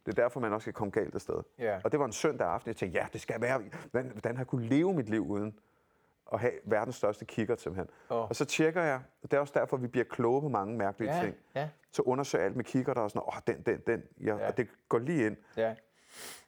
Det 0.05 0.17
er 0.17 0.21
derfor, 0.21 0.39
man 0.39 0.53
også 0.53 0.63
skal 0.63 0.73
komme 0.73 0.91
galt 0.91 1.15
afsted. 1.15 1.43
Ja. 1.59 1.79
Og 1.83 1.91
det 1.91 1.99
var 1.99 2.05
en 2.05 2.11
søndag 2.11 2.47
aften, 2.47 2.67
jeg 2.67 2.75
tænkte, 2.75 2.99
ja, 2.99 3.07
det 3.13 3.21
skal 3.21 3.41
være. 3.41 3.61
Hvordan, 3.91 4.11
hvordan 4.11 4.35
har 4.35 4.41
jeg 4.41 4.47
kunne 4.47 4.65
leve 4.65 4.93
mit 4.93 5.09
liv 5.09 5.27
uden 5.27 5.59
at 6.33 6.39
have 6.39 6.53
verdens 6.65 6.95
største 6.95 7.25
kigger 7.25 7.55
simpelthen. 7.55 7.89
Åh. 8.09 8.29
Og 8.29 8.35
så 8.35 8.45
tjekker 8.45 8.81
jeg, 8.81 9.01
og 9.21 9.31
det 9.31 9.37
er 9.37 9.41
også 9.41 9.53
derfor, 9.55 9.77
vi 9.77 9.87
bliver 9.87 10.05
kloge 10.05 10.41
på 10.41 10.47
mange 10.49 10.77
mærkelige 10.77 11.15
Ja, 11.15 11.21
ting. 11.23 11.35
ja. 11.55 11.69
Så 11.91 12.01
undersøger 12.01 12.41
jeg 12.41 12.47
alt 12.49 12.55
med 12.55 12.63
kigger 12.65 12.93
der 12.93 13.01
og 13.01 13.09
sådan, 13.11 13.21
åh, 13.21 13.35
oh, 13.35 13.41
den, 13.47 13.61
den, 13.61 13.79
den. 13.87 14.03
Ja, 14.23 14.35
Ja. 14.35 14.47
Og 14.47 14.57
det 14.57 14.67
går 14.89 14.97
lige 14.99 15.25
ind. 15.25 15.37
Ja. 15.57 15.75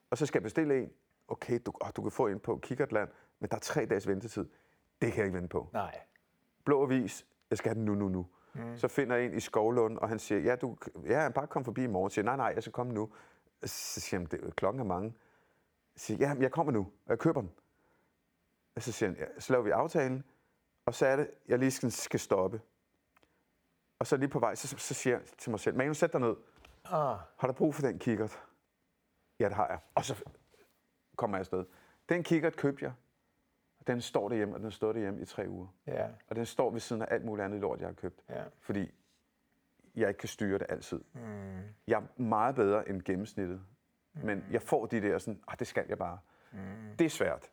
Og 0.09 0.17
så 0.17 0.25
skal 0.25 0.39
jeg 0.39 0.43
bestille 0.43 0.77
en. 0.83 0.91
Okay, 1.27 1.59
du, 1.65 1.73
oh, 1.81 1.89
du 1.95 2.01
kan 2.01 2.11
få 2.11 2.27
en 2.27 2.39
på 2.39 2.57
Kikkertland, 2.57 3.09
men 3.39 3.49
der 3.49 3.55
er 3.55 3.59
tre 3.59 3.85
dages 3.85 4.07
ventetid. 4.07 4.45
Det 5.01 5.11
kan 5.11 5.17
jeg 5.17 5.25
ikke 5.25 5.35
vente 5.35 5.49
på. 5.49 5.69
Nej. 5.73 5.99
Blå 6.65 6.83
avis, 6.83 7.25
jeg 7.49 7.57
skal 7.57 7.69
have 7.69 7.75
den 7.75 7.85
nu, 7.85 7.95
nu, 7.95 8.09
nu. 8.09 8.25
Mm. 8.53 8.77
Så 8.77 8.87
finder 8.87 9.15
jeg 9.15 9.25
en 9.25 9.33
i 9.33 9.39
Skovlund, 9.39 9.97
og 9.97 10.09
han 10.09 10.19
siger, 10.19 10.41
ja, 10.41 10.55
du, 10.55 10.77
ja, 11.05 11.29
bare 11.29 11.47
kom 11.47 11.65
forbi 11.65 11.83
i 11.83 11.87
morgen. 11.87 12.05
Jeg 12.05 12.11
siger, 12.11 12.25
nej, 12.25 12.35
nej, 12.35 12.51
jeg 12.55 12.63
skal 12.63 12.73
komme 12.73 12.93
nu. 12.93 13.09
Så 13.63 14.01
siger 14.01 14.19
han, 14.19 14.27
det, 14.31 14.55
klokken 14.55 14.79
er 14.79 14.83
mange. 14.83 15.13
Jeg 15.95 16.01
siger, 16.01 16.17
ja, 16.27 16.33
men 16.33 16.43
jeg 16.43 16.51
kommer 16.51 16.73
nu, 16.73 16.79
og 16.79 17.09
jeg 17.09 17.19
køber 17.19 17.41
den. 17.41 17.51
Og 18.75 18.81
så 18.81 18.91
siger 18.91 19.09
han, 19.09 19.17
ja, 19.19 19.39
så 19.39 19.53
laver 19.53 19.63
vi 19.63 19.71
aftalen, 19.71 20.23
og 20.85 20.93
så 20.93 21.05
er 21.05 21.15
det, 21.15 21.31
jeg 21.47 21.59
lige 21.59 21.71
skal, 21.71 21.91
skal 21.91 22.19
stoppe. 22.19 22.61
Og 23.99 24.07
så 24.07 24.17
lige 24.17 24.29
på 24.29 24.39
vej, 24.39 24.55
så, 24.55 24.77
så 24.77 24.93
siger 24.93 25.17
jeg 25.17 25.25
til 25.37 25.49
mig 25.49 25.59
selv, 25.59 25.77
Manu, 25.77 25.93
sæt 25.93 26.13
dig 26.13 26.21
ned. 26.21 26.35
Ah. 26.85 27.17
Har 27.37 27.47
du 27.47 27.53
brug 27.53 27.75
for 27.75 27.81
den 27.81 27.99
kikkert? 27.99 28.43
Ja, 29.39 29.45
det 29.45 29.55
har 29.55 29.67
jeg. 29.67 29.79
Og 29.95 30.05
så 30.05 30.23
kommer 31.15 31.37
jeg 31.37 31.39
afsted. 31.39 31.65
Den 32.09 32.23
kikkert 32.23 32.55
købte 32.55 32.85
jeg. 32.85 32.93
Og 33.79 33.87
den 33.87 34.01
står 34.01 34.29
derhjemme, 34.29 34.55
og 34.55 34.59
den 34.59 34.71
stået 34.71 34.95
derhjemme 34.95 35.21
i 35.21 35.25
tre 35.25 35.49
uger. 35.49 35.67
Ja. 35.87 36.07
Og 36.27 36.35
den 36.35 36.45
står 36.45 36.71
ved 36.71 36.79
siden 36.79 37.01
af 37.01 37.07
alt 37.11 37.25
muligt 37.25 37.45
andet 37.45 37.61
lort, 37.61 37.79
jeg 37.79 37.87
har 37.87 37.93
købt. 37.93 38.21
Ja. 38.29 38.43
Fordi 38.59 38.91
jeg 39.95 40.07
ikke 40.07 40.17
kan 40.17 40.29
styre 40.29 40.59
det 40.59 40.67
altid. 40.69 41.03
Mm. 41.13 41.61
Jeg 41.87 42.01
er 42.01 42.21
meget 42.21 42.55
bedre 42.55 42.89
end 42.89 43.01
gennemsnittet. 43.01 43.61
Men 44.13 44.45
jeg 44.51 44.61
får 44.61 44.85
de 44.85 45.01
der 45.01 45.17
sådan, 45.17 45.43
ah, 45.47 45.59
det 45.59 45.67
skal 45.67 45.85
jeg 45.89 45.97
bare. 45.97 46.19
Mm. 46.51 46.97
Det 46.99 47.05
er 47.05 47.09
svært. 47.09 47.51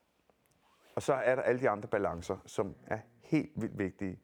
Og 0.99 1.03
så 1.03 1.13
er 1.13 1.35
der 1.35 1.43
alle 1.43 1.61
de 1.61 1.69
andre 1.69 1.89
balancer, 1.89 2.37
som 2.47 2.75
er 2.87 2.99
helt 3.21 3.53
vildt 3.55 3.79
vigtige. 3.79 4.21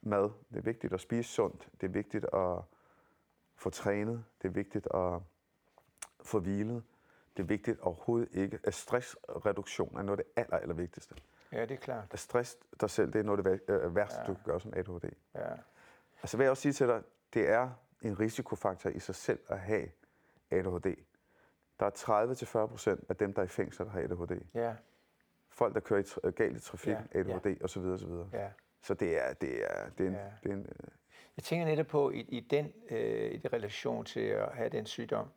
Mad. 0.00 0.22
Det 0.22 0.56
er 0.56 0.60
vigtigt 0.60 0.92
at 0.92 1.00
spise 1.00 1.30
sundt. 1.32 1.68
Det 1.80 1.86
er 1.86 1.90
vigtigt 1.90 2.24
at 2.24 2.58
få 3.56 3.70
trænet. 3.70 4.24
Det 4.42 4.48
er 4.48 4.52
vigtigt 4.52 4.88
at 4.94 5.20
få 6.20 6.40
hvilet. 6.40 6.82
Det 7.36 7.42
er 7.42 7.46
vigtigt 7.46 7.80
overhovedet 7.80 8.28
ikke. 8.32 8.58
At 8.64 8.74
stressreduktion 8.74 9.98
er 9.98 10.02
noget 10.02 10.18
af 10.18 10.24
det 10.24 10.42
aller, 10.42 10.56
aller 10.56 10.74
vigtigste. 10.74 11.14
ja, 11.52 11.60
det 11.60 11.70
er 11.70 11.76
klart. 11.76 12.08
At 12.10 12.18
stress 12.18 12.56
dig 12.80 12.90
selv, 12.90 13.12
det 13.12 13.18
er 13.18 13.22
noget 13.22 13.46
af 13.46 13.58
det 13.58 13.74
øh, 13.74 13.96
værste, 13.96 14.20
ja. 14.20 14.26
du 14.26 14.34
kan 14.34 14.42
gøre 14.44 14.60
som 14.60 14.72
ADHD. 14.76 15.10
Ja. 15.34 15.52
Og 16.22 16.28
så 16.28 16.36
vil 16.36 16.44
jeg 16.44 16.50
også 16.50 16.62
sige 16.62 16.72
til 16.72 16.86
dig, 16.86 17.02
det 17.34 17.48
er 17.48 17.70
en 18.02 18.20
risikofaktor 18.20 18.90
i 18.90 18.98
sig 18.98 19.14
selv 19.14 19.40
at 19.48 19.60
have 19.60 19.88
ADHD. 20.50 20.94
Der 21.80 21.86
er 21.86 22.64
30-40 22.64 22.66
procent 22.66 23.04
af 23.08 23.16
dem, 23.16 23.34
der 23.34 23.42
er 23.42 23.46
i 23.46 23.48
fængsel, 23.48 23.86
der 23.86 23.92
har 23.92 24.00
ADHD. 24.00 24.40
Ja. 24.54 24.76
Folk, 25.56 25.74
der 25.74 25.80
kører 25.80 26.26
i 26.28 26.30
galt 26.30 26.56
i 26.56 26.60
trafikken, 26.60 27.08
Ja, 27.14 27.18
ADHD 27.20 27.62
osv. 27.64 27.80
osv. 27.82 28.08
Ja. 28.32 28.48
Så 28.82 28.94
det 28.94 29.26
er, 29.26 29.32
det 29.32 29.64
er, 29.64 29.88
det 29.98 30.04
er 30.04 30.08
en, 30.08 30.14
Ja. 30.14 30.24
det 30.42 30.50
er 30.50 30.54
en 30.54 30.60
øh, 30.66 30.88
Jeg 31.36 31.44
tænker 31.44 31.66
netop 31.66 31.86
på, 31.86 32.10
i, 32.10 32.20
i 32.20 32.40
den 32.40 32.72
øh, 32.90 33.32
i 33.32 33.36
det 33.36 33.52
relation 33.52 34.04
til 34.04 34.20
at 34.20 34.48
have 34.54 34.68
den 34.68 34.86
sygdom, 34.86 35.28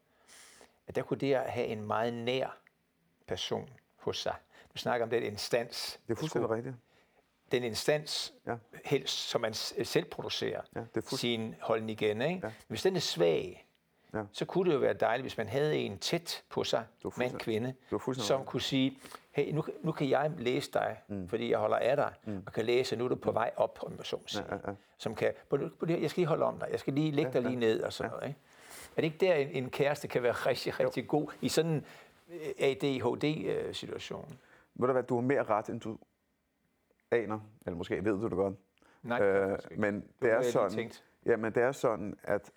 at 0.88 0.96
der 0.96 1.02
kunne 1.02 1.18
det 1.20 1.34
at 1.34 1.52
have 1.52 1.68
en 1.68 1.82
meget 1.88 2.14
nær 2.14 2.58
person 3.28 3.70
hos 3.96 4.18
sig. 4.22 4.36
Du 4.74 4.78
snakker 4.78 5.04
om 5.06 5.10
den 5.10 5.24
instans. 5.24 6.00
det 6.08 6.14
er 6.14 6.18
fuldstændig 6.20 6.50
rigtigt. 6.50 6.76
Den 7.52 7.64
instans, 7.64 8.34
Ja. 8.48 8.56
helst, 8.86 9.30
som 9.30 9.42
man 9.42 9.54
selv 9.54 10.06
producerer 10.06 10.62
Ja, 10.76 11.02
sin 11.02 11.56
holdning 11.62 12.02
igen. 12.02 12.22
Ikke? 12.22 12.48
Ja. 12.48 12.54
Hvis 12.68 12.84
den 12.84 12.96
er 12.96 13.00
svag, 13.00 13.68
Ja. 14.14 14.24
så 14.32 14.46
kunne 14.46 14.70
det 14.70 14.76
jo 14.76 14.80
være 14.80 14.94
dejligt, 14.94 15.24
hvis 15.24 15.38
man 15.38 15.48
havde 15.48 15.78
en 15.78 15.98
tæt 16.00 16.44
på 16.50 16.64
sig, 16.64 16.86
fuldstændig- 17.02 17.40
kvinde, 17.40 17.74
som 18.24 18.46
kunne 18.46 18.62
sige, 18.62 18.98
hey, 19.32 19.54
nu, 19.54 19.64
nu 19.82 19.92
kan 19.92 20.10
jeg 20.10 20.32
læse 20.38 20.72
dig, 20.72 20.98
mm. 21.08 21.28
fordi 21.30 21.50
jeg 21.52 21.60
holder 21.60 21.78
af 21.78 21.96
dig, 21.98 22.14
mm. 22.26 22.44
og 22.46 22.54
kan 22.54 22.66
læse, 22.66 22.96
nu 22.96 23.06
er 23.06 23.10
du 23.10 23.16
på 23.16 23.32
vej 23.32 23.52
op, 23.56 23.80
om 23.84 23.94
jeg 23.98 24.06
så 24.06 24.16
må 24.16 24.24
sige. 24.28 24.44
ja, 24.50 24.56
ja. 24.68 24.76
Som 24.98 25.16
kan, 25.16 25.34
"Prøv 25.50 25.58
lige- 25.58 25.70
prøv 25.70 25.86
lige- 25.86 26.02
jeg 26.02 26.10
skal 26.10 26.22
lige 26.22 26.28
holde 26.28 26.46
om 26.46 26.60
dig, 26.60 26.68
jeg 26.72 26.80
skal 26.80 26.94
lige 26.94 27.12
lægge 27.12 27.34
dig 27.34 27.42
lige 27.42 27.56
ned, 27.56 27.82
og 27.84 27.94
sådan 27.94 28.12
noget. 28.12 28.28
Ikke? 28.28 28.40
Er 28.98 29.02
det 29.02 29.04
ikke 29.04 29.18
der, 29.18 29.36
en, 29.36 29.50
en 29.50 29.70
kæreste 29.70 30.08
kan 30.08 30.24
være 30.24 30.32
rigtig, 30.32 30.80
rigtig 30.80 31.08
god 31.08 31.32
i 31.42 31.50
sådan 31.50 31.72
en 31.72 31.86
øh, 32.30 32.50
ADHD-situation? 32.60 34.38
Ved 34.76 34.88
du 34.88 34.94
hvad, 34.94 35.04
du 35.04 35.16
har 35.16 35.22
mere 35.22 35.44
ret, 35.44 35.70
end 35.70 35.82
du 35.82 35.98
aner. 37.12 37.40
Eller 37.66 37.78
måske 37.78 37.96
ved 38.06 38.12
du 38.12 38.24
det 38.24 38.32
godt. 38.32 38.56
Nej, 39.04 39.22
Øh, 39.22 39.58
men 39.78 40.04
det 40.22 40.32
er 40.32 40.40
lige 40.42 40.52
sådan, 40.52 40.92
ja, 41.26 41.36
men 41.38 41.54
det 41.54 41.64
er 41.64 41.72
sådan, 41.72 42.18
at 42.24 42.52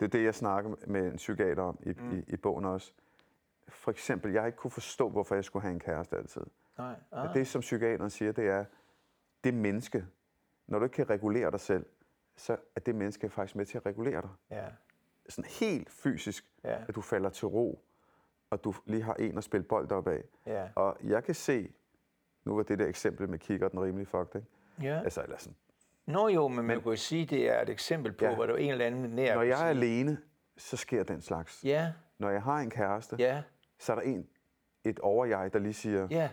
det 0.00 0.06
er 0.06 0.10
det, 0.10 0.24
jeg 0.24 0.34
snakker 0.34 0.74
med 0.86 1.06
en 1.06 1.16
psykiater 1.16 1.62
om 1.62 1.78
i, 1.86 1.92
mm. 1.92 2.18
i, 2.18 2.24
i 2.28 2.36
bogen 2.36 2.64
også. 2.64 2.92
For 3.68 3.90
eksempel, 3.90 4.32
jeg 4.32 4.42
har 4.42 4.46
ikke 4.46 4.58
kunne 4.58 4.70
forstå, 4.70 5.08
hvorfor 5.08 5.34
jeg 5.34 5.44
skulle 5.44 5.62
have 5.62 5.72
en 5.72 5.80
kæreste 5.80 6.16
altid. 6.16 6.42
Nej. 6.78 6.94
Ah. 7.12 7.34
Det, 7.34 7.46
som 7.46 7.60
psykiateren 7.60 8.10
siger, 8.10 8.32
det 8.32 8.48
er, 8.48 8.64
det 9.44 9.54
menneske, 9.54 10.06
når 10.66 10.78
du 10.78 10.84
ikke 10.84 10.94
kan 10.94 11.10
regulere 11.10 11.50
dig 11.50 11.60
selv, 11.60 11.86
så 12.36 12.56
er 12.76 12.80
det 12.80 12.94
menneske 12.94 13.30
faktisk 13.30 13.56
med 13.56 13.66
til 13.66 13.78
at 13.78 13.86
regulere 13.86 14.22
dig. 14.22 14.30
Ja. 14.50 14.66
Sådan 15.28 15.50
helt 15.50 15.90
fysisk, 15.90 16.44
Ja. 16.64 16.84
at 16.88 16.94
du 16.94 17.00
falder 17.00 17.30
til 17.30 17.48
ro, 17.48 17.84
og 18.50 18.64
du 18.64 18.74
lige 18.86 19.02
har 19.02 19.14
en 19.14 19.38
at 19.38 19.44
spille 19.44 19.64
bold 19.64 19.92
op 19.92 20.08
af. 20.08 20.24
Ja. 20.46 20.68
Og 20.74 20.96
jeg 21.04 21.24
kan 21.24 21.34
se 21.34 21.72
Nu 22.44 22.56
var 22.56 22.62
det 22.62 22.78
der 22.78 22.86
eksempel 22.86 23.28
med 23.28 23.38
kigger 23.38 23.68
den 23.68 23.80
rimelig 23.80 24.08
fucked, 24.08 24.36
ikke? 24.36 24.48
Ja. 24.88 25.00
Altså, 25.04 25.22
eller 25.22 25.38
sådan. 25.38 25.56
Nå 26.06 26.28
jo, 26.28 26.48
men 26.48 26.64
man 26.66 26.82
kunne 26.82 26.96
sige, 26.96 27.26
det 27.26 27.48
er 27.50 27.60
et 27.62 27.68
eksempel 27.70 28.12
på, 28.12 28.24
Ja. 28.24 28.34
hvor 28.34 28.44
er 28.44 28.56
en 28.56 28.70
eller 28.70 28.86
anden 28.86 29.10
nær... 29.10 29.34
Når 29.34 29.42
jeg 29.42 29.60
er 29.66 29.70
alene, 29.70 30.18
så 30.56 30.76
sker 30.76 31.02
den 31.02 31.20
slags. 31.22 31.64
Ja, 31.64 31.92
Når 32.18 32.30
jeg 32.30 32.42
har 32.42 32.56
en 32.58 32.70
kæreste, 32.70 33.16
ja, 33.18 33.42
så 33.78 33.92
er 33.92 33.96
der 33.96 34.02
en, 34.02 34.28
et 34.84 34.98
over-jeg, 35.00 35.52
der 35.52 35.58
lige 35.58 35.72
siger, 35.74 36.08
ja, 36.10 36.30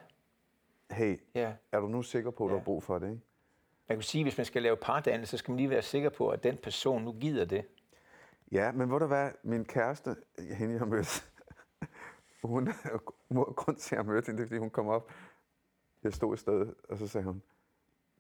hey, 0.91 1.19
ja. 1.36 1.53
er 1.71 1.79
du 1.79 1.88
nu 1.88 2.01
sikker 2.01 2.32
på, 2.32 2.45
at 2.45 2.49
du 2.49 2.53
Ja. 2.53 2.60
har 2.60 2.63
brug 2.65 2.84
for 2.84 2.99
det? 2.99 3.08
Ikke? 3.10 3.21
Man 3.89 3.97
kan 3.97 4.03
sige, 4.03 4.23
hvis 4.23 4.38
man 4.38 4.45
skal 4.45 4.62
lave 4.62 4.75
pardannelse, 4.77 5.32
så 5.32 5.38
skal 5.38 5.51
man 5.51 5.58
lige 5.58 5.69
være 5.69 5.82
sikker 5.82 6.10
på, 6.10 6.29
at 6.29 6.43
den 6.43 6.58
person 6.58 7.03
nu 7.03 7.12
gider 7.13 7.45
det. 7.45 7.65
Ja, 8.51 8.71
men 8.71 8.88
hvor 8.88 8.99
der 8.99 9.08
var 9.08 9.34
min 9.43 9.65
kæreste, 9.65 10.15
hende 10.39 10.73
jeg 10.73 10.79
har 10.79 10.86
mødt, 10.86 11.32
hun, 12.43 12.65
grund 13.55 13.75
til, 13.77 13.95
at 13.95 13.97
jeg 13.97 14.05
mødte 14.05 14.25
hende, 14.25 14.38
det 14.38 14.43
er, 14.43 14.47
fordi 14.47 14.60
hun 14.60 14.69
kom 14.69 14.88
op, 14.88 15.12
jeg 16.03 16.13
stod 16.13 16.34
et 16.34 16.39
sted, 16.39 16.73
og 16.89 16.97
så 16.97 17.08
sagde 17.08 17.25
hun, 17.25 17.41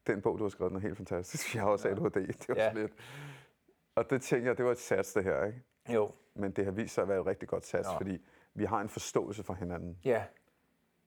den 0.07 0.21
bog, 0.21 0.37
du 0.37 0.43
har 0.43 0.49
skrevet, 0.49 0.69
den 0.71 0.77
er 0.77 0.81
helt 0.81 0.97
fantastisk. 0.97 1.55
Jeg 1.55 1.63
har 1.63 1.69
også 1.69 1.87
ADHD. 1.87 2.27
Det 2.27 2.49
var 2.49 2.55
Ja. 2.55 2.63
ja. 2.65 2.73
lidt. 2.73 2.91
Og 3.95 4.09
det 4.09 4.21
tænkte 4.21 4.47
jeg, 4.49 4.57
det 4.57 4.65
var 4.65 4.71
et 4.71 4.79
sats, 4.79 5.13
det 5.13 5.23
her. 5.23 5.45
Ikke? 5.45 5.61
Jo, 5.89 6.11
Men 6.33 6.51
det 6.51 6.65
har 6.65 6.71
vist 6.71 6.93
sig 6.93 7.01
at 7.01 7.07
være 7.07 7.19
et 7.19 7.25
rigtig 7.25 7.47
godt 7.47 7.65
sats, 7.65 7.87
Nå. 7.87 7.97
fordi 7.97 8.17
vi 8.53 8.65
har 8.65 8.81
en 8.81 8.89
forståelse 8.89 9.43
for 9.43 9.53
hinanden, 9.53 9.97
ja, 10.05 10.23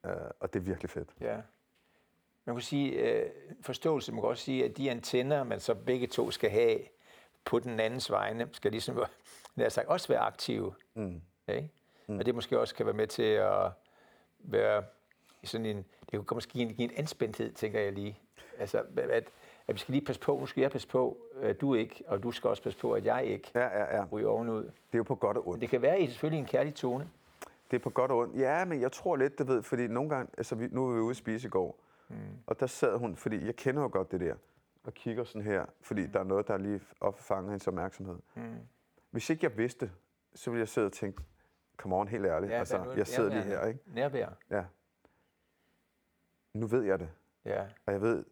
øh, 0.06 0.12
og 0.40 0.52
det 0.54 0.60
er 0.60 0.64
virkelig 0.64 0.90
fedt. 0.90 1.08
ja. 1.20 1.40
Man 2.44 2.56
kan 2.56 2.62
sige, 2.62 2.92
øh, 2.92 3.30
forståelse, 3.60 4.12
man 4.12 4.20
kan 4.20 4.28
også 4.28 4.44
sige, 4.44 4.64
at 4.64 4.76
de 4.76 4.90
antenner, 4.90 5.44
man 5.44 5.60
så 5.60 5.74
begge 5.74 6.06
to 6.06 6.30
skal 6.30 6.50
have 6.50 6.78
på 7.44 7.58
den 7.58 7.80
andens 7.80 8.10
vegne, 8.10 8.48
skal 8.52 8.70
ligesom 8.70 8.96
lad 9.56 9.66
os 9.66 9.72
sagt, 9.72 9.86
også 9.88 10.08
være 10.08 10.18
aktive. 10.20 10.74
Mm. 10.94 11.20
Ja, 11.48 11.52
ikke? 11.52 11.70
Mm. 12.08 12.18
Og 12.18 12.26
det 12.26 12.34
måske 12.34 12.60
også 12.60 12.74
kan 12.74 12.86
være 12.86 12.94
med 12.94 13.06
til 13.06 13.22
at 13.22 13.70
være 14.38 14.84
sådan 15.44 15.66
en, 15.66 15.76
det 16.10 16.10
kan 16.28 16.34
måske 16.34 16.52
give 16.52 16.62
en, 16.68 16.74
give 16.74 16.90
en 16.92 16.96
anspændthed, 16.98 17.52
tænker 17.52 17.80
jeg 17.80 17.92
lige. 17.92 18.18
Altså, 18.58 18.82
at, 18.96 19.24
at 19.68 19.74
vi 19.74 19.78
skal 19.78 19.92
lige 19.92 20.04
passe 20.04 20.20
på, 20.20 20.38
nu 20.38 20.46
skal 20.46 20.60
jeg 20.60 20.70
passe 20.70 20.88
på, 20.88 21.16
at 21.40 21.60
du 21.60 21.74
ikke, 21.74 22.04
og 22.06 22.22
du 22.22 22.30
skal 22.30 22.50
også 22.50 22.62
passe 22.62 22.78
på, 22.78 22.92
at 22.92 23.04
jeg 23.04 23.24
ikke 23.26 23.50
Ja, 23.54 23.78
ja, 23.78 23.96
ja. 23.96 24.04
ryger 24.12 24.28
ovenud. 24.28 24.62
Det 24.64 24.70
er 24.92 24.98
jo 24.98 25.02
på 25.02 25.14
godt 25.14 25.36
og 25.36 25.48
ondt. 25.48 25.60
Det 25.60 25.68
kan 25.68 25.82
være 25.82 26.00
i 26.00 26.06
selvfølgelig 26.06 26.38
en 26.40 26.46
kærlig 26.46 26.74
tone. 26.74 27.10
Det 27.70 27.76
er 27.76 27.82
på 27.82 27.90
godt 27.90 28.10
og 28.10 28.18
ondt. 28.18 28.38
Ja, 28.38 28.64
men 28.64 28.80
jeg 28.80 28.92
tror 28.92 29.16
lidt, 29.16 29.38
det 29.38 29.48
ved, 29.48 29.62
fordi 29.62 29.86
nogle 29.86 30.10
gange, 30.10 30.30
altså 30.36 30.54
vi, 30.54 30.68
nu 30.70 30.86
var 30.86 30.94
vi 30.94 31.00
ude 31.00 31.10
at 31.10 31.16
spise 31.16 31.46
i 31.48 31.50
går, 31.50 31.78
mm. 32.08 32.16
og 32.46 32.60
der 32.60 32.66
sad 32.66 32.98
hun, 32.98 33.16
fordi 33.16 33.46
jeg 33.46 33.56
kender 33.56 33.82
jo 33.82 33.88
godt 33.92 34.12
det 34.12 34.20
der, 34.20 34.34
og 34.84 34.94
kigger 34.94 35.24
sådan 35.24 35.42
her, 35.42 35.66
fordi 35.80 36.06
mm. 36.06 36.12
der 36.12 36.20
er 36.20 36.24
noget, 36.24 36.48
der 36.48 36.56
lige 36.58 36.80
opfanger 37.00 37.50
hendes 37.50 37.68
opmærksomhed. 37.68 38.18
Mm. 38.34 38.42
Hvis 39.10 39.30
ikke 39.30 39.44
jeg 39.46 39.56
vidste, 39.56 39.90
så 40.34 40.50
ville 40.50 40.60
jeg 40.60 40.68
sidde 40.68 40.86
og 40.86 40.92
tænke, 40.92 41.22
come 41.76 41.96
on, 41.96 42.08
helt 42.08 42.26
ærligt, 42.26 42.52
ja, 42.52 42.58
altså, 42.58 42.92
jeg 42.96 43.06
sidder 43.06 43.30
lige 43.30 43.42
her, 43.42 43.66
ikke? 43.66 43.80
Nærvær. 43.86 44.28
Ja. 44.50 44.64
Nu 46.54 46.66
ved 46.66 46.82
jeg 46.82 46.98
det, 47.00 47.08
Ja. 47.44 47.62
og 47.86 47.92
jeg 47.92 48.00
ved, 48.00 48.24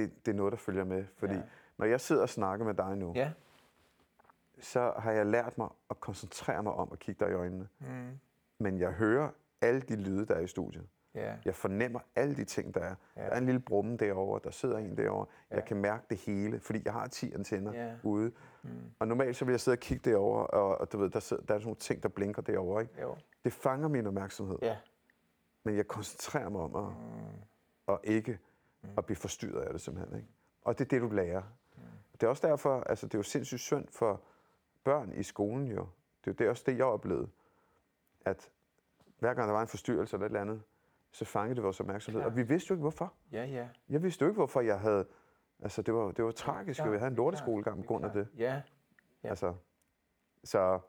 det, 0.00 0.26
det, 0.26 0.32
er 0.32 0.36
noget, 0.36 0.50
der 0.52 0.56
følger 0.58 0.84
med, 0.84 1.04
fordi 1.16 1.34
Ja. 1.34 1.42
når 1.78 1.86
jeg 1.86 2.00
sidder 2.00 2.22
og 2.22 2.28
snakker 2.28 2.64
med 2.66 2.74
dig 2.74 2.96
nu, 2.96 3.12
Ja. 3.16 3.32
så 4.60 4.92
har 4.98 5.12
jeg 5.12 5.26
lært 5.26 5.58
mig 5.58 5.68
at 5.90 6.00
koncentrere 6.00 6.62
mig 6.62 6.72
om 6.72 6.88
at 6.92 6.98
kigge 6.98 7.24
dig 7.24 7.32
i 7.32 7.34
øjnene. 7.34 7.68
Mm. 7.80 8.18
Men 8.58 8.78
jeg 8.78 8.92
hører 8.92 9.28
alle 9.60 9.80
de 9.80 9.96
lyde, 9.96 10.26
der 10.26 10.34
er 10.34 10.40
i 10.40 10.46
studiet. 10.46 10.86
Ja. 11.14 11.34
Jeg 11.44 11.54
fornemmer 11.54 12.00
alle 12.16 12.36
de 12.36 12.44
ting, 12.44 12.74
der 12.74 12.80
er. 12.80 12.94
Ja. 13.16 13.22
Der 13.22 13.28
er 13.30 13.38
en 13.38 13.44
lille 13.46 13.60
brummen 13.60 13.96
derovre, 13.98 14.40
der 14.44 14.50
sidder 14.50 14.78
en 14.78 14.96
derovre. 14.96 15.26
Ja. 15.50 15.54
Jeg 15.56 15.64
kan 15.64 15.76
mærke 15.76 16.04
det 16.10 16.16
hele, 16.18 16.60
fordi 16.60 16.82
jeg 16.84 16.92
har 16.92 17.06
10 17.06 17.32
antenner 17.32 17.72
Ja. 17.72 17.94
ude. 18.02 18.32
Mm. 18.62 18.70
Og 18.98 19.08
normalt 19.08 19.36
så 19.36 19.44
vil 19.44 19.52
jeg 19.52 19.60
sidde 19.60 19.74
og 19.74 19.78
kigge 19.80 20.10
derovre, 20.10 20.46
og, 20.46 20.78
og 20.80 20.92
du 20.92 20.98
ved, 20.98 21.10
der, 21.10 21.20
sidder, 21.20 21.42
der 21.42 21.54
er 21.54 21.58
sådan 21.58 21.66
nogle 21.66 21.76
ting, 21.76 22.02
der 22.02 22.08
blinker 22.08 22.42
derovre. 22.42 22.82
Ikke? 22.82 23.00
Jo. 23.02 23.16
Det 23.44 23.52
fanger 23.52 23.88
min 23.88 24.06
opmærksomhed, 24.06 24.58
Ja. 24.62 24.76
men 25.64 25.76
jeg 25.76 25.86
koncentrerer 25.88 26.48
mig 26.48 26.60
om 26.60 26.76
at, 26.76 26.84
Mm. 26.84 27.40
og 27.86 28.00
ikke 28.04 28.38
at 28.96 29.06
blive 29.06 29.16
forstyrret 29.16 29.62
af 29.62 29.72
det 29.72 29.80
simpelthen. 29.80 30.16
Ikke? 30.16 30.28
Og 30.62 30.78
det 30.78 30.84
er 30.84 30.88
det, 30.88 31.00
du 31.00 31.08
lærer. 31.08 31.42
Det 32.12 32.22
er 32.22 32.28
også 32.30 32.46
derfor, 32.46 32.80
altså 32.80 33.06
det 33.06 33.14
er 33.14 33.18
jo 33.18 33.22
sindssygt 33.22 33.60
synd 33.60 33.88
for 33.88 34.22
børn 34.84 35.12
i 35.12 35.22
skolen 35.22 35.66
jo. 35.66 35.88
Det 36.24 36.30
er 36.30 36.32
jo 36.32 36.32
det 36.32 36.48
også 36.48 36.62
det, 36.66 36.78
jeg 36.78 36.86
oplevede. 36.86 37.28
At 38.24 38.50
hver 39.18 39.34
gang 39.34 39.48
der 39.48 39.54
var 39.54 39.62
en 39.62 39.68
forstyrrelse 39.68 40.16
eller 40.16 40.26
et 40.26 40.30
eller 40.30 40.40
andet, 40.40 40.62
så 41.12 41.24
fangede 41.24 41.54
det 41.54 41.64
vores 41.64 41.80
opmærksomhed. 41.80 42.20
Klart. 42.20 42.30
Og 42.30 42.36
vi 42.36 42.42
vidste 42.42 42.70
jo 42.70 42.74
ikke, 42.74 42.80
hvorfor. 42.80 43.12
Ja, 43.32 43.44
ja. 43.44 43.68
Jeg 43.88 44.02
vidste 44.02 44.22
jo 44.22 44.28
ikke, 44.28 44.36
hvorfor 44.38 44.60
jeg 44.60 44.80
havde... 44.80 45.06
Altså, 45.62 45.82
det 45.82 45.94
var, 45.94 46.10
det 46.12 46.24
var 46.24 46.30
tragisk, 46.30 46.80
at 46.80 46.92
vi 46.92 46.96
havde 46.96 47.10
en 47.10 47.16
lorteskolegang 47.16 47.82
på 47.82 47.86
grund 47.86 48.04
af 48.04 48.12
det. 48.12 48.28
Ja. 48.36 48.62
Ja. 49.24 49.28
Altså, 49.28 49.54
så, 50.44 50.80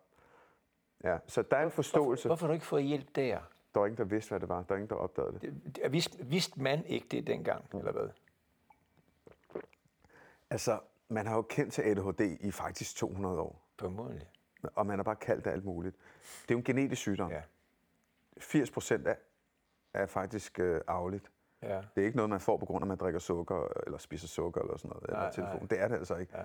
ja, 1.04 1.18
så 1.28 1.42
der 1.42 1.58
er 1.58 1.66
en 1.66 1.72
forståelse. 1.72 2.28
Hvorfor, 2.28 2.30
hvorfor 2.30 2.46
har 2.46 2.48
du 2.48 2.54
ikke 2.54 2.66
fået 2.66 2.84
hjælp 2.84 3.16
der? 3.16 3.40
Der 3.74 3.80
var 3.80 3.88
ingen, 3.88 3.98
der 3.98 4.04
vidste, 4.04 4.30
hvad 4.30 4.40
det 4.40 4.50
var. 4.50 4.58
Der 4.58 4.66
var 4.70 4.76
ingen, 4.76 4.90
der 4.90 4.96
opdagede 4.96 5.34
det. 5.34 5.42
Det- 5.42 5.76
det- 5.76 5.92
Vidste, 5.92 6.26
vidste 6.26 6.62
man 6.62 6.86
ikke 6.86 7.08
det 7.12 7.28
dengang, 7.28 7.66
eller 7.74 7.92
hvad? 7.92 8.10
Altså, 10.50 10.80
man 11.10 11.28
har 11.28 11.36
jo 11.36 11.42
kendt 11.42 11.74
til 11.74 11.82
ADHD 11.82 12.38
i 12.40 12.52
faktisk 12.52 12.96
200 12.96 13.40
år. 13.40 13.66
Formodentlig. 13.80 14.30
Og 14.76 14.86
man 14.86 15.00
har 15.00 15.04
bare 15.04 15.16
kaldt 15.16 15.46
det 15.46 15.52
alt 15.52 15.66
muligt. 15.66 15.96
Det 16.42 16.52
er 16.52 16.56
jo 16.56 16.58
en 16.58 16.64
genetisk 16.64 17.02
sygdom. 17.02 17.32
Ja. 17.32 17.42
80 18.38 18.72
procent 18.72 19.08
er, 19.08 19.16
er 19.94 20.06
faktisk 20.06 20.60
øh, 20.60 20.82
arveligt. 20.88 21.32
Ja. 21.62 21.82
Det 21.96 22.02
er 22.02 22.06
ikke 22.06 22.16
noget, 22.18 22.30
man 22.30 22.40
får 22.40 22.58
på 22.58 22.66
grund 22.66 22.82
af, 22.82 22.86
at 22.86 22.88
man 22.88 22.98
drikker 22.98 23.20
sukker, 23.20 23.68
eller 23.86 23.98
spiser 23.98 24.28
sukker, 24.28 24.62
eller 24.62 24.78
sådan 24.78 24.90
noget, 24.90 25.04
eller 25.04 25.20
Nej, 25.20 25.32
telefon. 25.32 25.56
nej. 25.60 25.68
Det 25.68 25.80
er 25.82 25.88
det 25.88 25.96
altså 25.96 26.16
ikke. 26.16 26.38
Ja. 26.38 26.44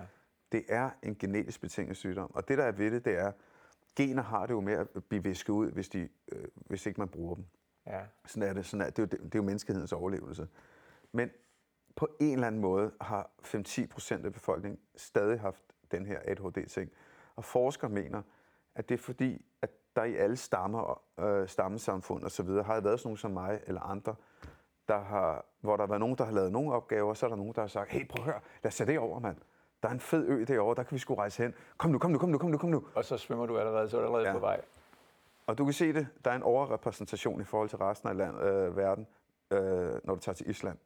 Det 0.52 0.64
er 0.68 0.90
en 1.02 1.16
genetisk 1.16 1.60
betinget 1.60 1.96
sygdom. 1.96 2.34
Og 2.34 2.48
det, 2.48 2.58
der 2.58 2.64
er 2.64 2.72
ved 2.72 2.90
det, 2.90 3.04
det 3.04 3.18
er, 3.18 3.32
gener 3.96 4.22
har 4.22 4.46
det 4.46 4.54
jo 4.54 4.60
med 4.60 4.72
at 4.72 5.04
blive 5.08 5.22
visket 5.22 5.52
ud, 5.52 5.70
hvis, 5.70 5.88
de, 5.88 6.08
øh, 6.32 6.44
hvis 6.54 6.86
ikke 6.86 7.00
man 7.00 7.08
bruger 7.08 7.34
dem. 7.34 7.44
Ja. 7.86 8.00
Sådan 8.26 8.48
er 8.48 8.52
det. 8.52 8.66
Sådan 8.66 8.86
er, 8.86 8.90
det, 8.90 8.98
er 8.98 9.02
jo, 9.02 9.06
det, 9.06 9.20
det 9.20 9.34
er 9.34 9.38
jo 9.38 9.42
menneskehedens 9.42 9.92
overlevelse. 9.92 10.48
Men 11.12 11.30
på 11.96 12.08
en 12.20 12.32
eller 12.32 12.46
anden 12.46 12.60
måde 12.60 12.92
har 13.00 13.30
5-10 13.42 13.86
procent 13.86 14.26
af 14.26 14.32
befolkningen 14.32 14.80
stadig 14.96 15.40
haft 15.40 15.62
den 15.90 16.06
her 16.06 16.18
ADHD-ting. 16.24 16.90
Og 17.36 17.44
forskere 17.44 17.90
mener, 17.90 18.22
at 18.74 18.88
det 18.88 18.94
er 18.94 18.98
fordi, 18.98 19.44
at 19.62 19.70
der 19.96 20.04
i 20.04 20.14
alle 20.14 20.36
stammer, 20.36 21.02
øh, 21.20 21.48
stammesamfund 21.48 22.24
osv. 22.24 22.48
har 22.48 22.80
været 22.80 23.00
sådan 23.00 23.08
nogen 23.08 23.16
som 23.16 23.30
mig 23.30 23.60
eller 23.66 23.80
andre, 23.80 24.14
der 24.88 24.98
har, 24.98 25.44
hvor 25.60 25.76
der 25.76 25.82
har 25.82 25.88
været 25.88 26.00
nogen, 26.00 26.18
der 26.18 26.24
har 26.24 26.32
lavet 26.32 26.52
nogle 26.52 26.72
opgaver, 26.72 27.08
og 27.08 27.16
så 27.16 27.26
er 27.26 27.30
der 27.30 27.36
nogen, 27.36 27.54
der 27.54 27.60
har 27.60 27.68
sagt, 27.68 27.90
hey, 27.90 28.08
prøv 28.08 28.24
at 28.26 28.32
høre, 28.32 28.40
lad 28.62 28.68
os 28.68 28.76
tage 28.76 28.90
det 28.90 28.98
over, 28.98 29.18
mand. 29.20 29.36
Der 29.84 29.90
er 29.90 29.94
en 29.94 30.00
fed 30.00 30.28
ø 30.28 30.44
derovre, 30.48 30.74
der 30.74 30.82
kan 30.82 30.94
vi 30.94 30.98
sgu 30.98 31.14
rejse 31.14 31.42
hen. 31.42 31.54
Kom 31.76 31.90
nu, 31.90 31.98
kom 31.98 32.10
nu, 32.10 32.18
kom 32.18 32.28
nu, 32.28 32.38
kom 32.38 32.50
nu, 32.50 32.58
kom 32.58 32.70
nu. 32.70 32.84
Og 32.94 33.04
så 33.04 33.16
svømmer 33.16 33.46
du 33.46 33.58
allerede, 33.58 33.90
så 33.90 33.96
er 33.96 34.00
du 34.00 34.06
allerede 34.06 34.24
ja. 34.24 34.32
Ja. 34.32 34.38
på 34.38 34.40
vej. 34.40 34.60
Og 35.46 35.58
du 35.58 35.64
kan 35.64 35.72
se 35.72 35.92
det, 35.92 36.06
der 36.24 36.30
er 36.30 36.34
en 36.36 36.42
overrepræsentation 36.42 37.40
i 37.40 37.44
forhold 37.44 37.68
til 37.68 37.78
resten 37.78 38.08
af 38.08 38.16
land, 38.16 38.42
øh, 38.42 38.76
verden, 38.76 39.06
øh, 39.50 39.58
når 40.04 40.14
du 40.14 40.20
tager 40.20 40.34
til 40.34 40.50
Island. 40.50 40.78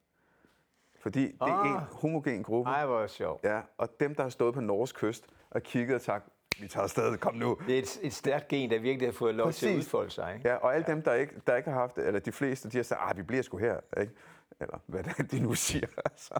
Fordi 1.00 1.22
det 1.26 1.36
er 1.40 1.46
Ah. 1.46 1.70
en 1.70 1.76
homogen 1.92 2.42
gruppe. 2.42 2.70
Ej, 2.70 2.86
hvor 2.86 3.06
sjovt. 3.06 3.44
Ja, 3.44 3.60
og 3.78 4.00
dem, 4.00 4.14
der 4.14 4.22
har 4.22 4.30
stået 4.30 4.54
på 4.54 4.60
Norges 4.60 4.92
kyst 4.92 5.26
og 5.50 5.62
kigget 5.62 5.94
og 5.94 6.00
sagt, 6.00 6.28
vi 6.60 6.68
tager 6.68 6.84
afsted, 6.84 7.16
kom 7.18 7.34
nu. 7.34 7.58
Det 7.66 7.74
er 7.74 7.78
et, 7.82 7.98
et 8.02 8.12
stærkt 8.12 8.48
gen, 8.48 8.70
der 8.70 8.78
virkelig 8.78 9.08
har 9.08 9.12
fået 9.12 9.34
lov 9.34 9.52
til 9.52 9.66
at 9.66 9.72
Præcis. 9.74 9.86
udfolde 9.86 10.10
sig. 10.10 10.34
Ikke? 10.36 10.48
Ja, 10.48 10.54
og 10.56 10.74
alle 10.74 10.86
dem, 10.86 11.02
der 11.02 11.14
ikke, 11.14 11.34
der 11.46 11.56
ikke 11.56 11.70
har 11.70 11.78
haft 11.80 11.96
det, 11.96 12.06
eller 12.06 12.20
de 12.20 12.32
fleste, 12.32 12.70
de 12.70 12.76
har 12.76 12.82
sagt, 12.84 13.00
ah, 13.04 13.16
vi 13.16 13.22
bliver 13.22 13.42
sgu 13.42 13.56
her, 13.56 13.80
ikke? 14.00 14.12
Eller 14.60 14.78
hvad 14.86 15.02
det 15.02 15.14
er, 15.18 15.22
de 15.22 15.40
nu 15.40 15.54
siger. 15.54 15.86
Altså. 16.12 16.34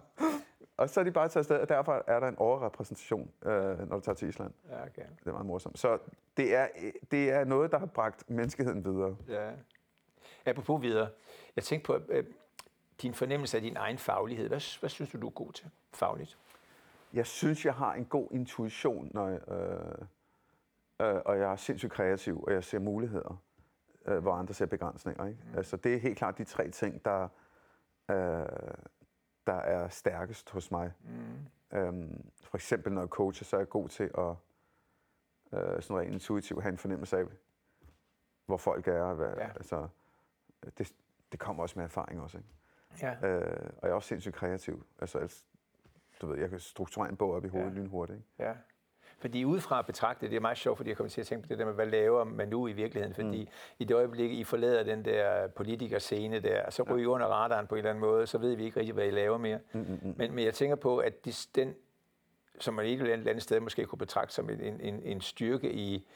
Og 0.79 0.89
så 0.89 0.99
er 0.99 1.03
de 1.03 1.11
bare 1.11 1.27
taget 1.27 1.41
afsted, 1.41 1.57
og 1.57 1.69
derfor 1.69 2.03
er 2.07 2.19
der 2.19 2.27
en 2.27 2.37
overrepræsentation, 2.37 3.31
øh, 3.45 3.89
når 3.89 3.95
du 3.95 3.99
tager 3.99 4.15
til 4.15 4.27
Island. 4.27 4.53
Ja, 4.69 4.81
okay. 4.81 5.01
Det 5.19 5.27
er 5.27 5.31
meget 5.31 5.45
morsomt. 5.45 5.79
Så 5.79 5.97
det 6.37 6.55
er, 6.55 6.67
det 7.11 7.29
er 7.29 7.43
noget, 7.43 7.71
der 7.71 7.79
har 7.79 7.85
bragt 7.85 8.29
menneskeheden 8.29 8.85
videre. 8.85 9.17
Ja. 9.27 9.51
Apropos 10.45 10.81
videre. 10.81 11.09
Jeg 11.55 11.63
tænkte 11.63 11.87
på 11.87 11.99
øh, 12.09 12.23
din 13.01 13.13
fornemmelse 13.13 13.57
af 13.57 13.63
din 13.63 13.77
egen 13.77 13.97
faglighed. 13.97 14.47
Hvad, 14.47 14.79
hvad 14.79 14.89
synes 14.89 15.11
du, 15.11 15.17
du 15.17 15.27
er 15.27 15.31
god 15.31 15.53
til 15.53 15.69
fagligt? 15.93 16.37
Jeg 17.13 17.25
synes, 17.25 17.65
jeg 17.65 17.73
har 17.73 17.93
en 17.93 18.05
god 18.05 18.27
intuition, 18.31 19.11
når 19.13 19.27
jeg, 19.27 19.51
øh, 19.51 21.15
øh, 21.15 21.21
og 21.25 21.37
jeg 21.37 21.51
er 21.51 21.55
sindssygt 21.55 21.91
kreativ, 21.91 22.43
og 22.43 22.53
jeg 22.53 22.63
ser 22.63 22.79
muligheder, 22.79 23.41
øh, 24.05 24.17
hvor 24.17 24.33
andre 24.33 24.53
ser 24.53 24.65
begrænsninger. 24.65 25.25
Ikke? 25.25 25.39
Mm. 25.51 25.57
Altså, 25.57 25.77
det 25.77 25.93
er 25.93 25.99
helt 25.99 26.17
klart 26.17 26.37
de 26.37 26.43
tre 26.43 26.69
ting, 26.69 27.05
der, 27.05 27.27
øh, 28.11 28.45
der 29.49 29.55
er 29.55 29.87
stærkest 29.89 30.49
hos 30.49 30.71
mig. 30.71 30.93
Mm. 31.03 31.77
Øhm, 31.77 32.31
for 32.43 32.57
eksempel, 32.57 32.93
når 32.93 33.01
jeg 33.01 33.07
coacher, 33.09 33.45
så 33.45 33.55
er 33.55 33.59
jeg 33.59 33.69
god 33.69 33.89
til 33.89 34.03
at 34.03 34.35
øh, 35.59 35.81
sådan 35.81 35.97
rent 35.97 36.13
intuitivt 36.13 36.61
have 36.61 36.71
en 36.71 36.77
fornemmelse 36.77 37.17
af, 37.17 37.23
hvor 38.45 38.57
folk 38.57 38.87
er. 38.87 39.13
Hvad, 39.13 39.33
Ja. 39.37 39.47
altså, 39.47 39.87
det, 40.77 40.93
det 41.31 41.39
kommer 41.39 41.63
også 41.63 41.79
med 41.79 41.85
erfaring 41.85 42.21
også. 42.21 42.37
Ikke? 42.37 42.49
Ja. 43.01 43.27
Øh, 43.27 43.69
og 43.77 43.81
jeg 43.83 43.89
er 43.89 43.93
også 43.93 44.07
sindssygt 44.07 44.35
kreativ. 44.35 44.85
Altså, 44.99 45.17
altså, 45.17 45.43
du 46.21 46.27
ved, 46.27 46.37
jeg 46.39 46.49
kan 46.49 46.59
strukturere 46.59 47.09
en 47.09 47.17
bog 47.17 47.31
op 47.33 47.45
i 47.45 47.47
hovedet 47.47 47.69
ja. 47.69 47.75
lynhurtigt. 47.75 48.17
Ikke? 48.17 48.43
Ja. 48.43 48.53
Fordi 49.19 49.45
udefra 49.45 49.81
betragtet, 49.81 50.29
det 50.29 50.35
er 50.35 50.41
meget 50.41 50.57
sjovt, 50.57 50.77
fordi 50.77 50.89
jeg 50.89 50.97
kommer 50.97 51.09
til 51.09 51.21
at 51.21 51.27
tænke 51.27 51.43
på 51.43 51.49
det 51.49 51.59
der 51.59 51.65
med, 51.65 51.73
hvad 51.73 51.85
laver 51.85 52.23
man 52.23 52.47
nu 52.47 52.67
i 52.67 52.71
virkeligheden? 52.71 53.15
Fordi 53.15 53.41
mm. 53.41 53.47
i 53.79 53.83
det 53.83 53.95
øjeblik, 53.95 54.31
I 54.31 54.43
forlader 54.43 54.83
den 54.83 55.05
der 55.05 55.47
politikerscene 55.47 56.39
der, 56.39 56.65
og 56.65 56.73
så 56.73 56.83
ryger 56.83 57.03
I 57.03 57.05
under 57.05 57.27
radaren 57.27 57.67
på 57.67 57.75
en 57.75 57.79
eller 57.79 57.89
anden 57.89 58.01
måde, 58.01 58.27
så 58.27 58.37
ved 58.37 58.55
vi 58.55 58.63
ikke 58.63 58.79
rigtig, 58.79 58.93
hvad 58.93 59.07
I 59.07 59.11
laver 59.11 59.37
mere. 59.37 59.59
Mm, 59.71 59.79
mm, 59.79 59.99
mm. 60.01 60.13
Men, 60.17 60.35
men 60.35 60.45
jeg 60.45 60.53
tænker 60.53 60.75
på, 60.75 60.97
at 60.97 61.25
de, 61.25 61.33
den, 61.55 61.75
som 62.59 62.73
man 62.73 62.85
et 62.85 63.01
eller 63.01 63.13
andet 63.13 63.43
sted 63.43 63.59
måske 63.59 63.85
kunne 63.85 63.99
betragte 63.99 64.33
som 64.33 64.49
en, 64.49 64.81
en, 64.81 65.01
en 65.03 65.21
styrke 65.21 65.71
i 65.71 66.07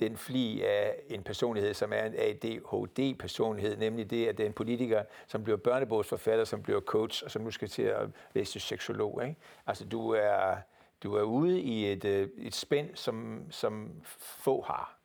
den 0.00 0.16
fli 0.16 0.62
af 0.62 1.00
en 1.08 1.22
personlighed, 1.22 1.74
som 1.74 1.92
er 1.92 2.02
en 2.02 2.14
ADHD-personlighed, 2.18 3.76
nemlig 3.76 4.10
det, 4.10 4.26
at 4.26 4.38
det 4.38 4.44
er 4.44 4.48
en 4.48 4.52
politiker, 4.52 5.02
som 5.26 5.44
bliver 5.44 5.56
børnebogsforfatter, 5.56 6.44
som 6.44 6.62
bliver 6.62 6.80
coach, 6.80 7.24
og 7.24 7.30
som 7.30 7.42
nu 7.42 7.50
skal 7.50 7.68
til 7.68 7.82
at 7.82 8.08
læse 8.34 8.60
seksolog. 8.60 9.22
Ikke? 9.22 9.36
Altså, 9.66 9.84
du 9.84 10.10
er, 10.10 10.56
du 11.04 11.14
er 11.14 11.22
ude 11.22 11.60
i 11.60 11.92
et, 11.92 12.04
øh, 12.04 12.28
et 12.36 12.54
spænd, 12.54 12.96
som, 12.96 13.46
som 13.50 14.02
få 14.04 14.62
har, 14.62 14.98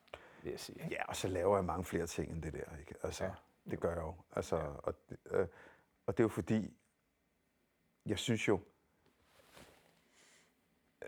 vil 0.44 0.52
jeg 0.52 0.60
sige. 0.60 0.88
Ja, 0.92 1.06
og 1.06 1.16
så 1.16 1.28
laver 1.28 1.58
jeg 1.58 1.66
mange 1.66 1.86
flere 1.86 2.08
ting 2.08 2.32
end 2.32 2.44
det 2.44 2.54
der. 2.54 2.78
Ikke? 2.80 2.96
Altså, 3.04 3.24
ja. 3.24 3.32
Det 3.72 3.80
gør 3.80 3.90
jeg 3.90 4.02
jo. 4.02 4.16
Altså, 4.36 4.58
ja. 4.58 4.64
og, 4.64 4.96
øh, 5.26 5.48
og 6.06 6.18
det 6.18 6.20
er 6.20 6.26
jo 6.26 6.30
fordi, 6.30 6.74
jeg 8.06 8.20
synes 8.20 8.48
jo, 8.48 8.60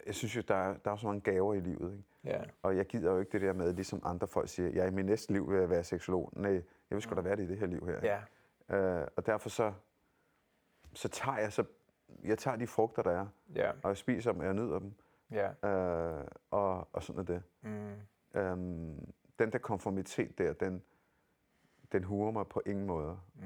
jeg 0.06 0.15
synes 0.15 0.36
jo, 0.36 0.41
der 0.41 0.56
er, 0.56 0.77
der 0.77 0.91
er 0.91 0.95
så 0.95 1.08
mange 1.08 1.21
gaver 1.21 1.54
i 1.54 1.60
livet. 1.60 1.91
Ikke? 1.91 2.38
Ja. 2.38 2.43
Og 2.62 2.77
jeg 2.77 2.86
gider 2.86 3.12
jo 3.12 3.19
ikke 3.19 3.32
det 3.32 3.41
der 3.41 3.54
med, 3.54 3.73
ligesom 3.73 4.01
andre 4.04 4.27
folk 4.27 4.49
siger, 4.49 4.69
jeg 4.69 4.88
i 4.88 4.91
min 4.91 5.06
næste 5.06 5.34
liv 5.34 5.51
vil 5.51 5.60
jeg 5.60 5.69
være 5.69 5.84
seksolog. 5.84 6.30
Nej, 6.36 6.51
jeg 6.51 6.63
vil 6.89 7.01
sgu 7.01 7.15
da 7.15 7.21
være 7.21 7.36
det 7.36 7.43
i 7.43 7.47
det 7.47 7.58
her 7.58 7.67
liv 7.67 7.88
her. 7.88 7.99
Ja. 8.04 8.21
Øh, 8.77 9.08
og 9.15 9.25
derfor 9.25 9.49
så, 9.49 9.73
så 10.93 11.08
tager 11.08 11.38
jeg 11.38 11.54
så, 11.54 11.63
jeg 12.24 12.38
tager 12.38 12.58
de 12.58 12.67
frugter, 12.67 13.02
der 13.04 13.12
er, 13.12 13.28
Ja. 13.56 13.71
og 13.71 13.89
jeg 13.89 13.97
spiser 13.97 14.32
dem, 14.32 14.39
og 14.39 14.45
jeg 14.45 14.54
nyder 14.54 14.80
dem. 14.80 14.93
Ja. 15.32 15.69
Øh, 15.69 16.28
og, 16.52 16.88
og 16.93 17.04
sådan 17.04 17.19
er 17.19 17.24
det. 17.26 17.43
Mm. 17.62 17.93
Øhm, 18.39 19.13
den 19.39 19.52
der 19.52 19.58
konformitet 19.58 20.38
der, 20.38 20.54
den, 20.54 20.84
den 21.91 22.04
huer 22.04 22.32
mig 22.32 22.47
på 22.47 22.62
ingen 22.65 22.86
måder. 22.88 23.17
Mm. 23.36 23.41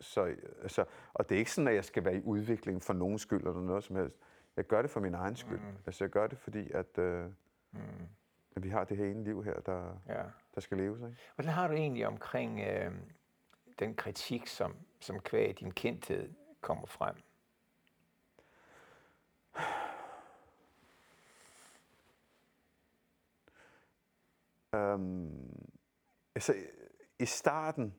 Så, 0.00 0.34
altså, 0.62 0.84
og 1.14 1.28
det 1.28 1.34
er 1.34 1.38
ikke 1.38 1.52
sådan, 1.52 1.68
at 1.68 1.74
jeg 1.74 1.84
skal 1.84 2.04
være 2.04 2.16
i 2.16 2.22
udvikling 2.22 2.82
for 2.82 2.92
nogen 2.92 3.18
skyld 3.18 3.40
eller 3.46 3.60
noget 3.60 3.84
som 3.84 3.96
helst. 3.96 4.16
Jeg 4.56 4.64
gør 4.64 4.82
det 4.82 4.90
for 4.90 5.00
min 5.00 5.14
egen 5.14 5.36
skyld. 5.36 5.58
Mm. 5.60 5.76
Altså, 5.86 6.04
jeg 6.04 6.10
gør 6.10 6.26
det, 6.26 6.38
fordi 6.38 6.70
at, 6.70 6.98
øh, 6.98 7.26
Mm. 7.74 7.78
at 8.56 8.62
vi 8.62 8.68
har 8.68 8.84
det 8.84 8.96
her 8.96 9.04
ene 9.06 9.24
liv 9.24 9.44
her, 9.44 9.60
der, 9.60 9.96
Ja. 10.08 10.22
der 10.54 10.60
skal 10.60 10.76
leves. 10.78 11.00
Ikke? 11.00 11.16
Hvordan 11.34 11.52
har 11.52 11.68
du 11.68 11.74
egentlig 11.74 12.06
omkring 12.06 12.60
øh, 12.60 12.92
den 13.78 13.94
kritik, 13.94 14.46
som, 14.46 14.74
som 15.00 15.20
kvæg 15.20 15.60
din 15.60 15.70
kendthed 15.70 16.28
kommer 16.60 16.86
frem? 16.86 17.14
Øhm, 24.74 25.68
altså, 26.34 26.54
i 27.18 27.24
starten, 27.26 27.94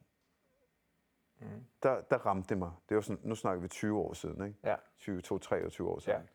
Mm. 1.40 1.66
der, 1.84 2.02
der 2.02 2.18
ramte 2.18 2.50
det 2.50 2.58
mig. 2.58 2.72
Det 2.90 2.96
var 2.96 3.02
sådan, 3.02 3.20
nu 3.24 3.36
snakker 3.36 3.62
vi 3.62 3.68
20 3.68 4.00
år 4.00 4.14
siden, 4.14 4.46
ikke? 4.48 4.60
Ja. 4.64 4.76
20, 4.98 5.22
23 5.22 5.90
år 5.90 6.00
siden. 6.00 6.20
Ja. 6.20 6.26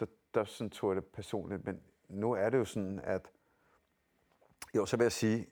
Der, 0.00 0.06
der 0.34 0.44
sådan 0.44 0.70
tog 0.70 0.90
jeg 0.94 1.02
det 1.02 1.10
personligt, 1.12 1.64
men 1.64 1.82
nu 2.08 2.32
er 2.32 2.50
det 2.50 2.58
jo 2.58 2.64
sådan, 2.64 3.00
at 3.00 3.30
jo, 4.74 4.86
så 4.86 4.96
vil 4.96 5.04
jeg 5.04 5.12
sige, 5.12 5.46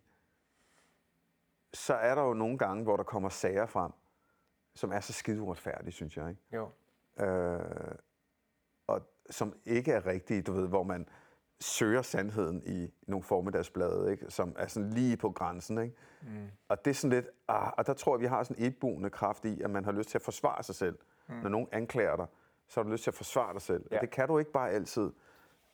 så 1.74 1.94
er 1.94 2.14
der 2.14 2.22
jo 2.22 2.34
nogle 2.34 2.58
gange, 2.58 2.82
hvor 2.82 2.96
der 2.96 3.04
kommer 3.04 3.28
sager 3.28 3.66
frem, 3.66 3.92
som 4.74 4.92
er 4.92 5.00
så 5.00 5.12
skide 5.12 5.40
uretfærdige, 5.40 5.92
synes 5.92 6.16
jeg. 6.16 6.30
Ikke? 6.30 6.42
Jo. 6.52 6.70
Øh, 7.24 7.94
og 8.86 9.02
som 9.30 9.54
ikke 9.64 9.92
er 9.92 10.06
rigtige, 10.06 10.42
du 10.42 10.52
ved, 10.52 10.68
hvor 10.68 10.82
man 10.82 11.08
søger 11.60 12.02
sandheden 12.02 12.62
i 12.66 12.94
nogle 13.06 13.22
formiddagsblade, 13.22 14.10
ikke? 14.10 14.30
som 14.30 14.54
er 14.58 14.66
sådan 14.66 14.90
lige 14.90 15.16
på 15.16 15.30
grænsen. 15.30 15.78
Ikke? 15.78 15.96
Mm. 16.22 16.48
Og 16.68 16.84
det 16.84 16.90
er 16.90 16.94
sådan 16.94 17.10
lidt, 17.10 17.26
ah, 17.48 17.72
og 17.76 17.86
der 17.86 17.94
tror 17.94 18.14
jeg, 18.16 18.20
vi 18.20 18.26
har 18.26 18.42
sådan 18.42 18.62
en 18.62 18.68
etboende 18.68 19.10
kraft 19.10 19.44
i, 19.44 19.60
at 19.60 19.70
man 19.70 19.84
har 19.84 19.92
lyst 19.92 20.08
til 20.08 20.18
at 20.18 20.22
forsvare 20.22 20.62
sig 20.62 20.74
selv. 20.74 20.98
Mm. 21.28 21.34
Når 21.34 21.48
nogen 21.48 21.68
anklager 21.72 22.16
dig, 22.16 22.26
så 22.68 22.80
har 22.80 22.84
du 22.84 22.90
lyst 22.90 23.02
til 23.02 23.10
at 23.10 23.14
forsvare 23.14 23.52
dig 23.52 23.62
selv. 23.62 23.86
Ja. 23.90 23.96
Og 23.96 24.00
det 24.00 24.10
kan 24.10 24.28
du 24.28 24.38
ikke 24.38 24.52
bare 24.52 24.70
altid, 24.70 25.12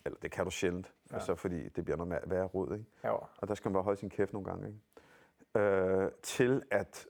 eller 0.04 0.18
det 0.22 0.30
kan 0.30 0.44
du 0.44 0.50
sjældent, 0.50 0.92
ja. 1.10 1.14
altså, 1.14 1.34
fordi 1.34 1.68
det 1.68 1.84
bliver 1.84 1.96
noget 1.96 2.22
værre 2.26 2.44
råd. 2.44 2.72
Ikke? 2.72 2.86
Jo. 3.04 3.20
Og 3.38 3.48
der 3.48 3.54
skal 3.54 3.68
man 3.68 3.72
bare 3.72 3.82
holde 3.82 4.00
sin 4.00 4.10
kæft 4.10 4.32
nogle 4.32 4.48
gange. 4.48 4.66
Ikke? 4.66 5.66
Øh, 5.66 6.10
til 6.22 6.62
at 6.70 7.06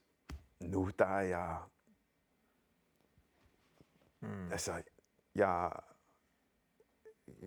nu, 0.61 0.91
der 0.99 1.07
er 1.07 1.23
jeg... 1.23 1.57
Mm. 4.21 4.53
Altså, 4.53 4.83
jeg... 5.35 5.71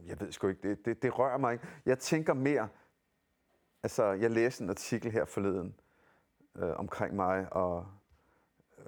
Jeg 0.08 0.20
ved 0.20 0.32
sgu 0.32 0.48
ikke, 0.48 0.70
det, 0.70 0.86
det, 0.86 1.02
det 1.02 1.20
rører 1.20 1.38
mig 1.38 1.54
ikke. 1.54 1.68
Jeg 1.86 2.00
tænker 2.00 2.34
mere... 2.34 2.70
Altså, 3.84 4.04
jeg 4.04 4.32
læste 4.32 4.64
en 4.64 4.70
artikel 4.70 5.12
her 5.12 5.26
forleden 5.26 5.76
øh, 6.56 6.80
omkring 6.80 7.16
mig 7.16 7.54
og 7.54 7.88
øh, 8.78 8.86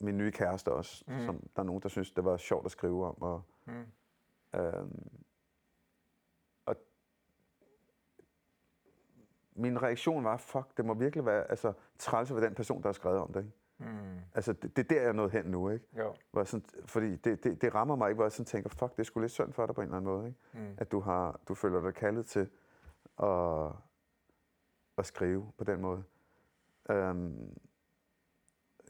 min 0.00 0.18
nye 0.18 0.32
kæreste 0.32 0.72
også, 0.72 1.04
mm. 1.06 1.24
som 1.24 1.48
der 1.56 1.62
er 1.62 1.66
nogen, 1.66 1.82
der 1.82 1.88
synes, 1.88 2.10
det 2.10 2.24
var 2.24 2.36
sjovt 2.36 2.64
at 2.64 2.70
skrive 2.70 3.06
om. 3.06 3.22
Og, 3.22 3.42
Mm. 3.66 3.86
Øhm, 4.54 5.22
og 6.66 6.76
min 9.52 9.82
reaktion 9.82 10.24
var, 10.24 10.36
fuck, 10.36 10.76
det 10.76 10.84
må 10.84 10.94
virkelig 10.94 11.26
være 11.26 11.50
altså, 11.50 11.72
træls 11.98 12.34
ved 12.34 12.42
den 12.42 12.54
person, 12.54 12.82
der 12.82 12.88
har 12.88 12.92
skrevet 12.92 13.18
om 13.18 13.32
det. 13.32 13.40
Ikke? 13.40 13.52
Mm. 13.84 14.18
Altså, 14.34 14.52
det, 14.52 14.76
det 14.76 14.92
er 14.92 15.00
der, 15.00 15.08
er 15.08 15.12
nået 15.12 15.30
hen 15.32 15.44
nu, 15.44 15.70
ikke? 15.70 15.84
Jo. 15.98 16.14
Hvor 16.30 16.40
jeg 16.40 16.48
sådan, 16.48 16.66
fordi 16.86 17.16
det, 17.16 17.44
det, 17.44 17.62
det, 17.62 17.74
rammer 17.74 17.96
mig 17.96 18.08
ikke, 18.08 18.14
hvor 18.16 18.24
jeg 18.24 18.32
sådan 18.32 18.44
tænker, 18.46 18.70
fuck, 18.70 18.92
det 18.92 18.98
er 18.98 19.02
sgu 19.04 19.20
lidt 19.20 19.32
synd 19.32 19.52
for 19.52 19.66
dig 19.66 19.74
på 19.74 19.80
en 19.80 19.84
eller 19.86 19.96
anden 19.96 20.12
måde, 20.12 20.26
ikke? 20.26 20.38
Mm. 20.52 20.74
At 20.78 20.92
du, 20.92 21.00
har, 21.00 21.40
du 21.48 21.54
føler 21.54 21.80
dig 21.80 21.94
kaldet 21.94 22.26
til 22.26 22.48
at, 23.22 23.72
at 24.98 25.06
skrive 25.06 25.52
på 25.58 25.64
den 25.64 25.80
måde. 25.80 26.02
Øhm, 26.90 27.58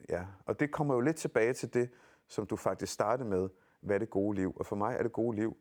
ja, 0.09 0.27
og 0.47 0.61
det 0.61 0.71
kommer 0.73 0.95
jo 0.95 1.01
lidt 1.01 1.17
tilbage 1.17 1.53
til 1.53 1.75
det, 1.75 1.91
som 2.29 2.47
du 2.47 2.57
faktisk 2.57 2.93
startede 2.93 3.29
med, 3.29 3.49
hvad 3.81 3.95
er 3.95 3.99
det 3.99 4.11
gode 4.11 4.37
liv? 4.37 4.57
Og 4.57 4.67
for 4.67 4.77
mig 4.77 4.97
er 4.99 5.03
det 5.03 5.13
gode 5.13 5.37
liv 5.37 5.57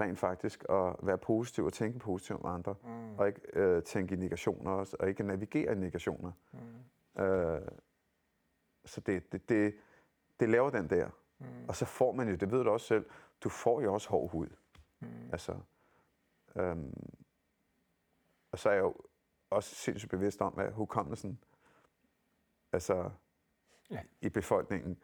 rent 0.00 0.18
faktisk 0.18 0.64
at 0.68 0.94
være 1.02 1.18
positiv 1.18 1.64
og 1.64 1.72
tænke 1.72 1.98
positivt 1.98 2.40
om 2.44 2.54
andre, 2.54 2.74
Mm. 2.84 3.18
og 3.18 3.26
ikke 3.26 3.40
øh, 3.52 3.82
tænke 3.82 4.14
i 4.14 4.18
negationer 4.18 4.70
også, 4.70 4.96
og 5.00 5.08
ikke 5.08 5.22
navigere 5.22 5.72
i 5.72 5.74
negationer. 5.74 6.32
Mm. 7.16 7.22
Øh, 7.22 7.60
så 8.92 9.00
det, 9.00 9.32
det, 9.32 9.48
det, 9.48 9.74
det 10.40 10.48
laver 10.48 10.70
den 10.70 10.90
der. 10.90 11.10
Mm. 11.38 11.46
Og 11.68 11.76
så 11.76 11.84
får 11.84 12.12
man 12.12 12.28
jo, 12.28 12.34
det 12.36 12.50
ved 12.50 12.64
du 12.64 12.70
også 12.70 12.86
selv, 12.86 13.06
du 13.40 13.48
får 13.48 13.80
jo 13.80 13.94
også 13.94 14.08
hård 14.08 14.30
hud. 14.30 14.48
Mm. 15.00 15.08
Altså, 15.32 15.58
øhm, 16.56 16.94
og 18.52 18.58
så 18.58 18.68
er 18.68 18.72
jeg 18.74 18.82
jo 18.82 18.94
også 19.50 19.74
sindssygt 19.74 20.10
bevidst 20.10 20.40
om, 20.40 20.58
at 20.58 20.72
hukommelsen 20.72 21.38
altså, 22.72 23.10
Ja. 23.90 24.00
i 24.20 24.28
befolkningen, 24.28 25.02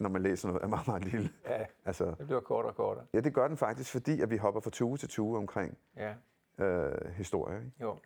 når 0.00 0.08
man 0.08 0.22
læser 0.22 0.48
noget, 0.48 0.62
er 0.62 0.66
meget, 0.66 0.86
meget 0.86 1.04
lille. 1.04 1.30
Ja, 1.44 1.66
Altså, 1.84 2.04
det 2.18 2.26
bliver 2.26 2.40
kortere 2.40 2.72
og 2.72 2.76
kortere. 2.76 3.06
ja, 3.12 3.20
det 3.20 3.34
gør 3.34 3.48
den 3.48 3.56
faktisk, 3.56 3.92
fordi 3.92 4.20
at 4.20 4.30
vi 4.30 4.36
hopper 4.36 4.60
fra 4.60 4.70
tue 4.70 4.96
til 4.96 5.08
tue 5.08 5.38
omkring 5.38 5.78
Ja. 5.96 6.14
øh, 6.58 7.10
historie. 7.12 7.58
Ikke? 7.58 7.72
Jo. 7.80 7.98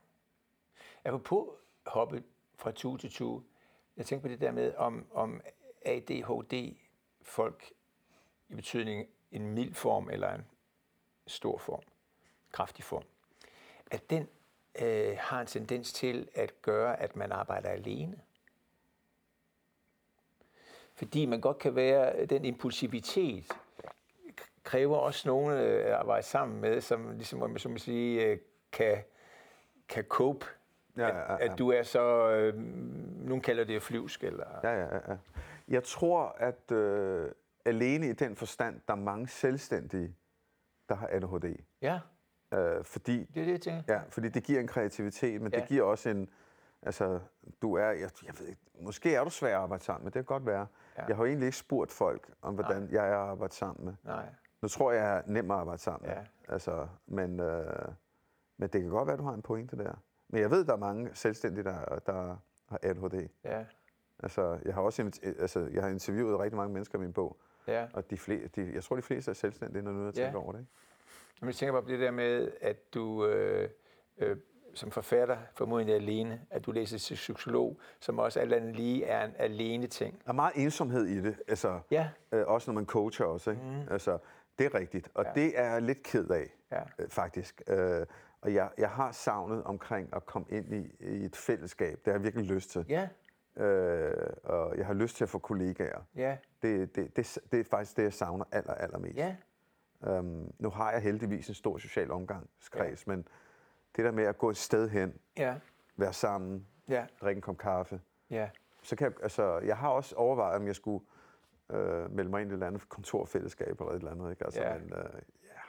Apropos 1.05 1.49
hoppe 1.87 2.23
fra 2.55 2.71
tue 2.71 2.99
til 2.99 3.11
tue, 3.11 3.43
jeg 3.97 4.07
tænker 4.07 4.23
på 4.23 4.29
det 4.29 4.41
der 4.41 4.51
med, 4.51 4.75
om, 4.75 5.07
om 5.13 5.41
ADHD-folk 5.85 7.73
i 8.49 8.55
betydning 8.55 9.09
en 9.33 9.51
mild 9.51 9.75
form 9.75 10.11
eller 10.11 10.35
en 10.35 10.47
stor 11.27 11.59
form, 11.59 11.83
kraftig 12.53 12.85
form, 12.85 13.05
at 13.91 14.11
den 14.11 14.29
øh, 14.83 15.17
har 15.19 15.41
en 15.41 15.47
tendens 15.47 15.93
til 15.93 16.29
at 16.35 16.63
gøre, 16.63 17.01
at 17.01 17.17
man 17.17 17.33
arbejder 17.33 17.69
alene. 17.69 18.21
Fordi 20.95 21.27
man 21.27 21.41
godt 21.41 21.59
kan 21.59 21.75
være, 21.75 22.27
den 22.27 22.45
impulsivitet 22.45 23.53
kræver 24.65 24.97
også 24.97 25.29
nogen 25.29 25.53
øh, 25.53 25.87
at 25.87 25.93
arbejde 25.93 26.27
sammen 26.27 26.61
med, 26.61 26.81
som 26.81 27.13
ligesom, 27.17 27.59
som 27.59 27.71
man 27.71 27.79
sige, 27.79 28.25
øh, 28.25 28.39
kan, 28.73 29.05
kan 29.89 30.05
cope 30.05 30.47
Ja, 30.97 31.09
at, 31.09 31.15
ja, 31.17 31.33
ja. 31.33 31.53
at 31.53 31.59
du 31.59 31.71
er 31.71 31.83
så, 31.83 32.31
øh, 32.31 32.55
nogen 33.27 33.41
kalder 33.41 33.65
det 33.65 33.83
flyvsk, 33.83 34.25
eller... 34.25 34.47
Ja, 34.63 34.71
ja, 34.81 34.95
ja. 34.95 35.17
Jeg 35.69 35.85
tror, 35.85 36.37
at 36.39 36.73
øh, 36.73 37.31
alene 37.65 38.09
i 38.09 38.13
den 38.13 38.37
forstand, 38.37 38.81
der 38.89 38.95
er 38.95 38.99
mange 38.99 39.29
selvstændige, 39.29 40.15
der 40.89 40.95
har 40.95 41.09
ADHD. 41.13 41.57
Ja, 41.83 42.01
Øh, 42.55 42.85
fordi, 42.85 43.25
det 43.25 43.41
er 43.41 43.45
det, 43.45 43.53
jeg 43.53 43.61
tænker. 43.61 43.95
ja, 43.95 44.01
fordi 44.09 44.29
det 44.29 44.43
giver 44.45 44.61
en 44.61 44.67
kreativitet, 44.67 45.43
men 45.43 45.53
ja. 45.53 45.61
Det 45.61 45.69
giver 45.69 45.83
også 45.85 46.09
en... 46.09 46.31
Altså, 46.83 47.21
du 47.63 47.75
er... 47.75 47.87
Jeg, 47.87 48.11
jeg 48.27 48.35
ved 48.39 48.47
ikke, 48.47 48.61
måske 48.81 49.15
er 49.15 49.25
du 49.25 49.31
svær 49.31 49.57
at 49.57 49.63
arbejde 49.63 49.85
sammen 49.85 50.05
med, 50.05 50.13
det 50.13 50.19
kan 50.19 50.25
godt 50.25 50.47
være. 50.47 50.67
Ja. 50.99 51.05
Jeg 51.09 51.17
har 51.17 51.23
jo 51.23 51.27
egentlig 51.29 51.47
ikke 51.47 51.59
spurgt 51.59 51.93
folk, 51.93 52.31
om 52.43 52.55
hvordan 52.55 52.83
Nej. 52.83 52.89
jeg 52.93 53.09
er 53.09 53.17
at 53.19 53.29
arbejde 53.31 53.55
sammen 53.55 53.85
med. 53.85 53.95
Nej, 54.05 54.27
Nu 54.63 54.69
tror 54.69 54.93
jeg, 54.93 55.03
jeg 55.03 55.17
er 55.17 55.23
nem 55.27 55.51
at 55.51 55.57
arbejde 55.57 55.83
sammen 55.83 56.09
med. 56.09 56.17
Ja. 56.17 56.53
Altså, 56.53 56.89
men, 57.07 57.41
øh, 57.41 57.89
men 58.57 58.69
det 58.69 58.81
kan 58.81 58.91
godt 58.91 59.07
være, 59.07 59.15
at 59.15 59.19
du 59.19 59.25
har 59.25 59.35
en 59.35 59.43
pointe 59.43 59.77
der. 59.77 59.95
Men 60.35 60.43
jeg 60.43 60.51
ved, 60.51 60.65
der 60.65 60.73
er 60.73 60.77
mange 60.77 61.11
selvstændige, 61.15 61.65
der, 61.65 61.99
der 62.07 62.37
har 62.69 62.79
ADHD. 62.83 63.29
ja, 63.45 63.65
Altså, 64.23 64.59
jeg 64.65 64.75
har 64.75 64.83
også 64.83 65.03
invit- 65.03 65.41
altså, 65.41 65.69
jeg 65.73 65.83
har 65.83 65.91
interviewet 65.91 66.39
rigtig 66.41 66.57
mange 66.57 66.73
mennesker 66.73 66.99
i 66.99 67.01
min 67.01 67.13
bog, 67.13 67.37
ja. 67.67 67.87
og 67.93 68.11
de 68.11 68.15
fle- 68.17 68.49
de, 68.57 68.71
jeg 68.75 68.85
tror, 68.85 68.97
de 68.97 69.03
fleste 69.03 69.31
er 69.31 69.35
selvstændige, 69.35 69.83
når 69.83 69.93
nu 69.93 70.05
jeg 70.07 70.17
Ja. 70.17 70.25
tænker 70.25 70.39
over 70.41 70.53
det. 70.53 70.59
Ikke? 70.59 70.71
Men 71.41 71.47
jeg 71.49 71.55
tænker 71.55 71.73
bare 71.73 71.83
på 71.83 71.89
det 71.89 72.01
der 72.01 72.11
med, 72.11 72.51
at 72.61 72.95
du 72.95 73.27
øh, 73.27 73.69
øh, 74.19 74.37
som 74.75 74.91
forfatter, 74.91 75.39
formodentlig 75.55 75.95
alene, 75.97 76.41
at 76.51 76.67
du 76.67 76.73
læser 76.73 76.99
til 76.99 77.15
psykolog, 77.15 77.79
som 78.01 78.19
også 78.19 78.41
alt 78.41 78.53
andet 78.53 78.77
lige 78.77 79.05
er 79.05 79.25
en 79.25 79.33
alene 79.39 79.87
ting. 79.87 80.23
Der 80.25 80.29
er 80.29 80.33
meget 80.35 80.53
ensomhed 80.57 81.05
i 81.07 81.21
det, 81.21 81.37
altså, 81.49 81.81
Ja, 81.91 82.09
øh, 82.33 82.47
også 82.47 82.71
når 82.71 82.75
man 82.75 82.87
coacher 82.87 83.27
også. 83.27 83.51
Ikke? 83.51 83.63
Mm. 83.63 83.89
Altså, 83.91 84.19
det 84.59 84.67
er 84.67 84.75
rigtigt, 84.75 85.09
og 85.15 85.25
Ja. 85.25 85.31
det 85.41 85.59
er 85.59 85.73
jeg 85.73 85.83
lidt 85.83 86.03
ked 86.03 86.31
af, 86.31 86.55
ja, 86.73 86.83
øh, 86.99 87.09
faktisk. 87.09 87.63
Øh, 87.69 88.07
Og 88.45 88.55
jeg, 88.55 88.71
jeg 88.79 88.91
har 88.91 89.13
savnet 89.13 89.63
omkring 89.65 90.09
at 90.17 90.27
komme 90.27 90.47
ind 90.51 90.75
i, 90.75 90.91
i 91.01 91.25
et 91.25 91.37
fællesskab. 91.37 91.99
Det 91.99 92.07
har 92.07 92.13
jeg 92.13 92.23
virkelig 92.23 92.47
lyst 92.47 92.71
til. 92.71 92.87
Ja, 92.89 93.09
Øh, 93.57 94.27
og 94.45 94.79
jeg 94.79 94.87
har 94.87 94.95
lyst 94.95 95.17
til 95.17 95.25
at 95.25 95.29
få 95.29 95.39
kollegaer. 95.39 96.01
ja, 96.17 96.37
Det, 96.63 96.97
det, 96.97 97.17
det, 97.17 97.39
det 97.53 97.61
er 97.61 97.65
faktisk 97.65 97.97
det, 97.97 98.03
jeg 98.03 98.13
savner 98.13 98.45
aller, 98.53 98.75
allermest. 98.75 99.17
ja, 99.17 99.37
Øhm, 100.07 100.53
nu 100.59 100.71
har 100.71 100.93
jeg 100.93 101.01
heldigvis 101.03 101.49
en 101.49 101.55
stor 101.55 101.79
social 101.79 102.11
omgangskreds, 102.11 103.07
ja. 103.07 103.13
men 103.13 103.29
det 103.97 104.05
der 104.05 104.11
med 104.11 104.25
at 104.25 104.39
gå 104.39 104.51
et 104.51 104.57
sted 104.57 104.89
hen, 104.89 105.15
ja, 105.39 105.55
være 105.97 106.13
sammen, 106.13 106.67
ja, 106.89 107.07
drikke 107.21 107.39
en 107.39 107.43
kop 107.43 107.57
kaffe, 107.59 108.01
ja, 108.31 108.51
så 108.83 108.97
kan 108.97 109.05
jeg, 109.05 109.23
altså, 109.23 109.59
jeg 109.59 109.77
har 109.77 109.89
også 109.89 110.17
overvejet, 110.17 110.57
om 110.57 110.67
jeg 110.67 110.75
skulle 110.77 111.05
øh, 111.71 112.11
melde 112.11 112.31
mig 112.31 112.41
ind 112.43 112.51
i 112.51 112.53
et 112.53 112.55
eller 112.55 112.67
andet 112.67 112.89
kontorfællesskab 112.89 113.81
eller 113.81 113.93
et 113.93 113.97
eller 113.99 114.11
andet. 114.11 114.31
Ikke? 114.31 114.45
Altså, 114.45 114.63
Ja. 114.63 114.79
men, 114.79 114.93
øh, 114.93 115.05
ja. 115.45 115.61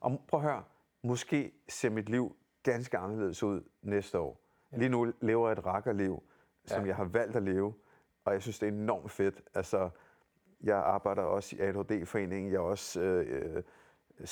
Og 0.00 0.20
prøv 0.28 0.40
at 0.40 0.46
høre, 0.46 0.62
måske 1.06 1.52
ser 1.68 1.90
mit 1.90 2.08
liv 2.08 2.36
ganske 2.62 2.98
anderledes 2.98 3.42
ud 3.42 3.62
næste 3.82 4.18
år. 4.18 4.40
Ja. 4.72 4.76
Lige 4.76 4.88
nu 4.88 5.12
lever 5.20 5.48
jeg 5.48 5.58
et 5.58 5.66
rakkerliv, 5.66 6.22
som 6.64 6.82
Ja. 6.82 6.86
jeg 6.88 6.96
har 6.96 7.04
valgt 7.04 7.36
at 7.36 7.42
leve, 7.42 7.74
og 8.24 8.32
jeg 8.32 8.42
synes, 8.42 8.58
det 8.58 8.68
er 8.68 8.72
enormt 8.72 9.10
fedt. 9.10 9.42
Altså, 9.54 9.90
jeg 10.62 10.76
arbejder 10.76 11.22
også 11.22 11.56
i 11.56 11.60
ADHD-foreningen, 11.60 12.52
jeg 12.52 12.60
har 12.60 12.64
også 12.66 13.00
øh, 13.00 13.56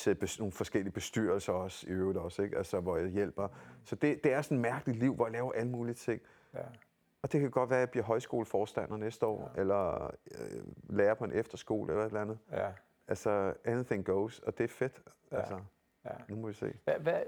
øh, 0.07 0.15
bes- 0.23 0.39
nogle 0.39 0.51
forskellige 0.51 0.93
bestyrelser 0.93 1.53
også, 1.53 1.87
i 1.87 1.89
øvrigt 1.91 2.17
også, 2.19 2.41
ikke? 2.41 2.57
Altså, 2.57 2.79
hvor 2.79 2.97
jeg 2.97 3.07
hjælper. 3.09 3.47
Så 3.83 3.95
det, 3.95 4.23
det 4.23 4.33
er 4.33 4.41
sådan 4.41 4.57
et 4.57 4.61
mærkeligt 4.61 4.99
liv, 4.99 5.15
hvor 5.15 5.25
jeg 5.25 5.31
laver 5.33 5.51
alle 5.51 5.71
mulige 5.71 5.95
ting. 5.95 6.21
ja, 6.53 6.63
Og 7.21 7.31
det 7.31 7.41
kan 7.41 7.51
godt 7.51 7.69
være, 7.69 7.79
at 7.79 7.81
jeg 7.81 7.89
bliver 7.89 8.03
højskoleforstander 8.05 8.97
næste 8.97 9.25
år, 9.25 9.51
ja. 9.55 9.61
eller 9.61 10.03
øh, 10.31 10.63
lærer 10.89 11.13
på 11.13 11.23
en 11.23 11.31
efterskole 11.31 11.91
eller 11.93 12.03
et 12.05 12.09
eller 12.09 12.21
andet. 12.21 12.37
ja. 12.51 12.71
Altså, 13.07 13.53
anything 13.65 14.05
goes, 14.05 14.39
og 14.39 14.57
det 14.57 14.63
er 14.63 14.67
fedt. 14.67 15.01
Ja. 15.31 15.37
Altså, 15.37 15.59
ja. 16.05 16.11
nu 16.29 16.35
må 16.35 16.47
vi 16.47 16.53
se. 16.53 16.73
Hvad, 16.83 16.99
hvad, 16.99 17.21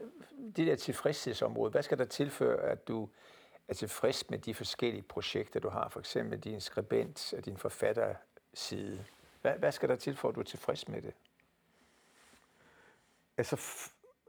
det 0.56 0.68
der 0.68 0.76
tilfredshedsområde, 0.76 1.72
hvad 1.72 1.84
skal 1.84 1.98
der 1.98 2.06
tilføre, 2.06 2.60
at 2.60 2.88
du 2.88 3.10
er 3.68 3.74
tilfreds 3.74 4.30
med 4.30 4.40
de 4.40 4.54
forskellige 4.54 5.02
projekter, 5.02 5.60
du 5.60 5.70
har? 5.70 5.90
For 5.90 6.00
eksempel 6.00 6.40
din 6.40 6.62
skribent 6.62 7.34
og 7.38 7.46
din 7.46 7.58
forfatterside. 7.58 9.06
Hvad, 9.42 9.54
hvad 9.54 9.72
skal 9.72 9.90
der 9.90 9.96
til 9.96 10.16
for, 10.16 10.30
at 10.30 10.36
du 10.36 10.40
er 10.40 10.46
tilfreds 10.46 10.88
med 10.88 11.02
det? 11.02 11.13
Altså, 13.38 13.56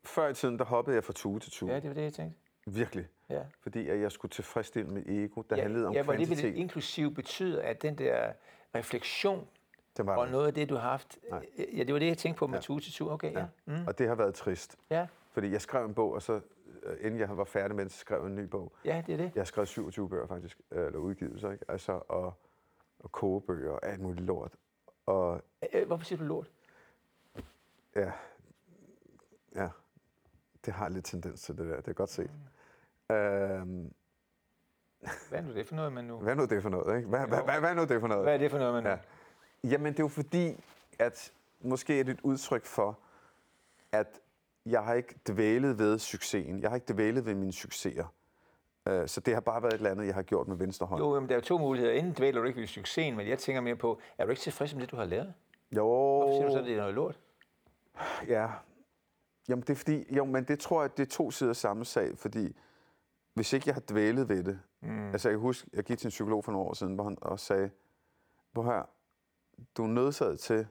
før 0.04 0.28
i 0.28 0.34
tiden, 0.34 0.58
der 0.58 0.64
hoppede 0.64 0.94
jeg 0.94 1.04
fra 1.04 1.12
tue 1.12 1.40
til 1.40 1.52
tue. 1.52 1.70
Ja, 1.70 1.80
det 1.80 1.88
var 1.88 1.94
det, 1.94 2.02
jeg 2.02 2.12
tænkte. 2.12 2.38
Virkelig. 2.66 3.08
Ja. 3.28 3.42
Fordi 3.60 3.88
at 3.88 4.00
jeg 4.00 4.12
skulle 4.12 4.30
tilfredsstille 4.30 4.90
mit 4.90 5.08
ego, 5.08 5.42
der 5.42 5.56
ja, 5.56 5.62
handlede 5.62 5.86
om 5.86 5.94
ja, 5.94 6.02
hvor 6.02 6.12
det 6.12 6.26
kvantitet. 6.26 6.52
vil 6.52 6.60
inklusiv 6.60 7.14
betyder, 7.14 7.62
at 7.62 7.82
den 7.82 7.98
der 7.98 8.32
refleksion 8.74 9.48
Det 9.98 10.06
var 10.06 10.16
og 10.16 10.26
det. 10.26 10.32
noget 10.32 10.46
af 10.46 10.54
det, 10.54 10.68
du 10.68 10.74
har 10.74 10.90
haft, 10.90 11.18
Nej. 11.30 11.46
ja, 11.76 11.82
det 11.84 11.92
var 11.92 11.98
det, 11.98 12.06
jeg 12.06 12.18
tænkte 12.18 12.38
på 12.38 12.46
med 12.46 12.54
ja. 12.54 12.60
tue 12.62 12.80
til 12.80 12.92
tue. 12.92 13.10
Okay, 13.12 13.32
ja. 13.32 13.38
Ja. 13.38 13.46
Mm. 13.64 13.86
Og 13.86 13.98
det 13.98 14.08
har 14.08 14.14
været 14.14 14.34
trist. 14.34 14.76
Ja, 14.90 15.06
Fordi 15.30 15.50
jeg 15.52 15.60
skrev 15.60 15.84
en 15.84 15.94
bog, 15.94 16.12
og 16.12 16.22
så 16.22 16.40
øh, 16.82 16.96
inden 17.00 17.20
jeg 17.20 17.36
var 17.36 17.44
færdig 17.44 17.76
med 17.76 17.84
den, 17.84 17.90
så 17.90 17.98
skrev 17.98 18.18
jeg 18.20 18.26
en 18.26 18.34
ny 18.34 18.42
bog. 18.44 18.72
ja, 18.84 19.02
det 19.06 19.12
er 19.12 19.16
det. 19.16 19.30
Jeg 19.34 19.40
har 19.40 19.44
skrevet 19.44 19.68
27 19.68 20.08
bøger 20.08 20.26
faktisk, 20.26 20.60
øh, 20.70 20.86
eller 20.86 20.98
udgivelser, 20.98 21.50
ikke? 21.52 21.64
Altså, 21.68 22.00
og, 22.08 22.32
og 22.98 23.12
kogebøger 23.12 23.70
og 23.72 23.86
alt 23.86 24.00
muligt 24.00 24.26
lort. 24.26 24.52
Og 25.06 25.42
Øh, 25.72 25.86
Hvorfor 25.86 26.04
siger 26.04 26.18
du 26.18 26.24
lort? 26.24 26.50
ja, 27.96 28.12
ja, 29.54 29.68
det 30.64 30.72
har 30.72 30.88
lidt 30.88 31.04
tendens 31.04 31.42
til 31.42 31.58
det 31.58 31.66
der, 31.68 31.76
det 31.76 31.88
er 31.88 31.92
godt 31.92 32.10
set. 32.10 32.30
Øhm, 33.10 33.92
Hvad 35.28 35.38
er 35.38 35.42
nu 35.42 35.52
det 35.54 35.66
for 35.66 35.74
noget, 35.74 35.92
man 35.92 36.04
nu... 36.04 36.16
hvad 36.18 36.32
er 36.32 36.36
nu 36.36 36.44
det 36.44 36.62
for 36.62 36.68
noget, 36.68 36.96
ikke? 36.96 37.08
Hvad, 37.08 37.26
hvad, 37.26 37.42
hvad, 37.44 37.60
hvad 37.60 37.70
er 37.70 37.74
nu 37.74 37.84
det 37.84 38.00
for 38.00 38.08
noget? 38.08 38.22
Hvad 38.24 38.34
er 38.34 38.38
det 38.38 38.50
for 38.50 38.58
noget, 38.58 38.74
man 38.74 38.82
nu... 38.82 38.88
Ja. 38.90 38.98
Jamen, 39.64 39.92
det 39.92 39.98
er 40.00 40.04
jo 40.04 40.08
fordi, 40.08 40.64
at 40.98 41.32
måske 41.60 42.00
er 42.00 42.04
det 42.04 42.12
et 42.12 42.20
udtryk 42.22 42.64
for, 42.66 42.98
at 43.92 44.20
jeg 44.66 44.84
har 44.84 44.94
ikke 44.94 45.14
dvælet 45.28 45.78
ved 45.78 45.98
succesen. 45.98 46.62
Jeg 46.62 46.70
har 46.70 46.74
ikke 46.74 46.92
dvælet 46.92 47.26
ved 47.26 47.34
mine 47.34 47.52
succeser. 47.52 48.14
Øh, 48.88 49.08
Så 49.08 49.20
det 49.20 49.34
har 49.34 49.40
bare 49.40 49.62
været 49.62 49.72
et 49.72 49.76
eller 49.78 49.90
andet, 49.90 50.06
jeg 50.06 50.14
har 50.14 50.22
gjort 50.22 50.48
med 50.48 50.56
venstre 50.56 50.86
hånd. 50.86 51.02
Jo, 51.02 51.20
men 51.20 51.28
der 51.28 51.34
er 51.34 51.38
jo 51.38 51.44
to 51.44 51.58
muligheder. 51.58 51.92
Enten 51.94 52.12
dvæler 52.12 52.40
du 52.40 52.46
ikke 52.46 52.60
ved 52.60 52.66
succesen, 52.66 53.16
men 53.16 53.28
jeg 53.28 53.38
tænker 53.38 53.60
mere 53.60 53.76
på, 53.76 54.00
er 54.18 54.24
du 54.24 54.30
ikke 54.30 54.40
tilfreds 54.42 54.74
med 54.74 54.82
det, 54.82 54.90
du 54.90 54.96
har 54.96 55.04
lavet? 55.04 55.34
Jo, 55.76 55.86
Hvorfor 55.86 56.32
siger 56.34 56.46
du 56.46 56.52
så, 56.52 56.58
at 56.58 56.64
det 56.64 56.72
er 56.74 56.78
noget 56.78 56.94
lort? 56.94 57.18
ja. 58.28 58.48
Jamen, 59.48 59.62
det 59.62 59.70
er 59.70 59.74
fordi, 59.74 60.14
jo, 60.16 60.24
men 60.24 60.44
det 60.44 60.60
tror 60.60 60.80
jeg, 60.82 60.96
det 60.96 61.02
er 61.02 61.10
to 61.10 61.30
sider 61.30 61.50
af 61.50 61.56
samme 61.56 61.84
sag, 61.84 62.18
fordi 62.18 62.56
hvis 63.34 63.52
ikke 63.52 63.64
jeg 63.68 63.74
har 63.74 63.82
dvælet 63.90 64.28
ved 64.28 64.44
det, 64.44 64.60
mm. 64.80 65.10
altså 65.12 65.28
jeg 65.28 65.34
kan 65.34 65.40
huske, 65.40 65.70
jeg 65.72 65.84
gik 65.84 65.98
til 65.98 66.06
en 66.06 66.10
psykolog 66.10 66.44
for 66.44 66.52
nogle 66.52 66.68
år 66.68 66.74
siden, 66.74 66.94
hvor 66.94 67.04
han 67.04 67.18
også 67.22 67.46
sagde, 67.46 67.70
hvor 68.52 68.62
her, 68.62 68.82
du 69.76 69.82
er 69.84 69.88
nødsaget 69.88 70.40
til 70.40 70.66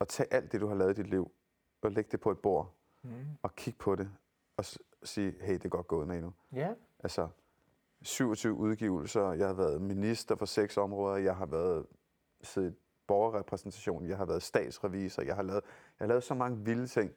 at 0.00 0.08
tage 0.08 0.32
alt 0.34 0.52
det, 0.52 0.60
du 0.60 0.66
har 0.66 0.74
lavet 0.74 0.98
i 0.98 1.02
dit 1.02 1.10
liv, 1.10 1.30
og 1.82 1.90
lægge 1.92 2.08
det 2.12 2.20
på 2.20 2.30
et 2.30 2.38
bord, 2.38 2.74
mm. 3.02 3.10
og 3.42 3.54
kigge 3.54 3.78
på 3.78 3.94
det, 3.96 4.10
og 4.56 4.64
sige, 5.02 5.34
hey, 5.40 5.54
det 5.54 5.64
er 5.64 5.68
godt 5.68 5.86
gået, 5.86 6.08
Manu. 6.08 6.32
Ja. 6.52 6.74
Altså, 6.98 7.28
27 8.02 8.54
udgivelser, 8.54 9.32
jeg 9.32 9.46
har 9.46 9.54
været 9.54 9.82
minister 9.82 10.36
for 10.36 10.46
seks 10.46 10.76
områder, 10.76 11.16
jeg 11.16 11.36
har 11.36 11.46
været 11.46 11.86
siddet 12.42 12.70
i 12.72 12.74
borgerrepræsentation, 13.06 14.06
jeg 14.08 14.16
har 14.16 14.24
været 14.24 14.42
statsrevisor, 14.42 15.22
jeg 15.22 15.36
har 15.36 15.42
lavet, 15.42 15.62
jeg 15.98 16.04
har 16.04 16.06
lavet 16.06 16.22
så 16.22 16.34
mange 16.34 16.64
vilde 16.64 16.86
ting, 16.86 17.12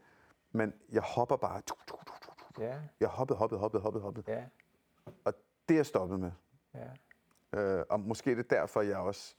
men 0.52 0.74
jeg 0.92 1.02
hopper 1.02 1.36
bare. 1.36 1.62
Ja, 2.60 2.80
Jeg 3.00 3.10
hoppede, 3.10 3.38
hoppede, 3.40 3.60
hoppede, 3.62 3.82
hoppede, 3.82 4.04
hoppede. 4.04 4.32
ja, 4.32 4.46
Og 5.26 5.34
det 5.70 5.74
er 5.76 5.78
jeg 5.78 5.86
stoppet 5.86 6.20
med. 6.20 6.32
ja. 6.74 6.90
Øh, 7.54 7.86
og 7.90 8.00
måske 8.00 8.32
er 8.32 8.36
det 8.36 8.50
derfor, 8.50 8.82
jeg 8.82 8.98
også 8.98 9.36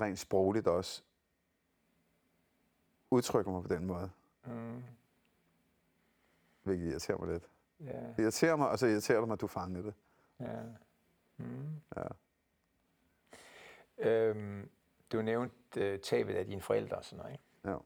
rent 0.00 0.18
sprogligt 0.18 0.66
også 0.66 1.02
udtrykker 3.10 3.52
mig 3.52 3.62
på 3.62 3.68
den 3.68 3.84
måde. 3.86 4.10
Mm, 4.46 4.82
Hvilket 6.62 6.90
irriterer 6.90 7.18
mig 7.18 7.28
lidt. 7.28 7.48
ja, 7.80 8.00
Det 8.16 8.18
irriterer 8.22 8.56
mig, 8.56 8.68
og 8.68 8.78
så 8.78 8.86
irriterer 8.86 9.18
det 9.18 9.28
mig, 9.28 9.34
at 9.34 9.40
du 9.40 9.46
fangede 9.46 9.84
det. 9.84 9.94
ja. 10.40 10.62
Mm. 11.36 11.80
Ja. 11.96 12.06
Øhm, 13.98 14.70
du 15.12 15.22
nævnte 15.22 15.94
uh, 15.94 16.00
tabet 16.00 16.34
af 16.34 16.46
dine 16.46 16.60
forældre 16.60 16.96
og 16.96 17.04
sådan 17.04 17.18
noget, 17.18 17.32
ikke? 17.32 17.44
Ja. 17.64 17.76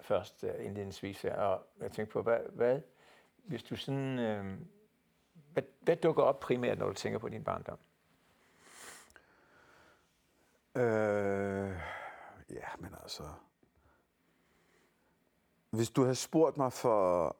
Først 0.00 0.42
uh, 0.44 0.64
indledningsvis 0.64 1.24
og 1.24 1.66
jeg 1.80 1.92
tænkte 1.92 2.12
på, 2.12 2.22
hvad, 2.22 2.40
hvad 2.52 2.80
hvis 3.36 3.62
du 3.62 3.76
sådan, 3.76 4.18
uh, 4.18 4.58
hvad, 5.52 5.62
hvad 5.80 5.96
dukker 5.96 6.22
op 6.22 6.40
primært, 6.40 6.78
når 6.78 6.86
du 6.86 6.92
tænker 6.94 7.18
på 7.18 7.28
din 7.28 7.44
barndom? 7.44 7.78
Øh, 10.76 10.82
altså... 13.06 13.32
Hvis 15.70 15.90
du 15.90 16.02
havde 16.02 16.14
spurgt 16.14 16.56
mig 16.56 16.72
for 16.72 17.36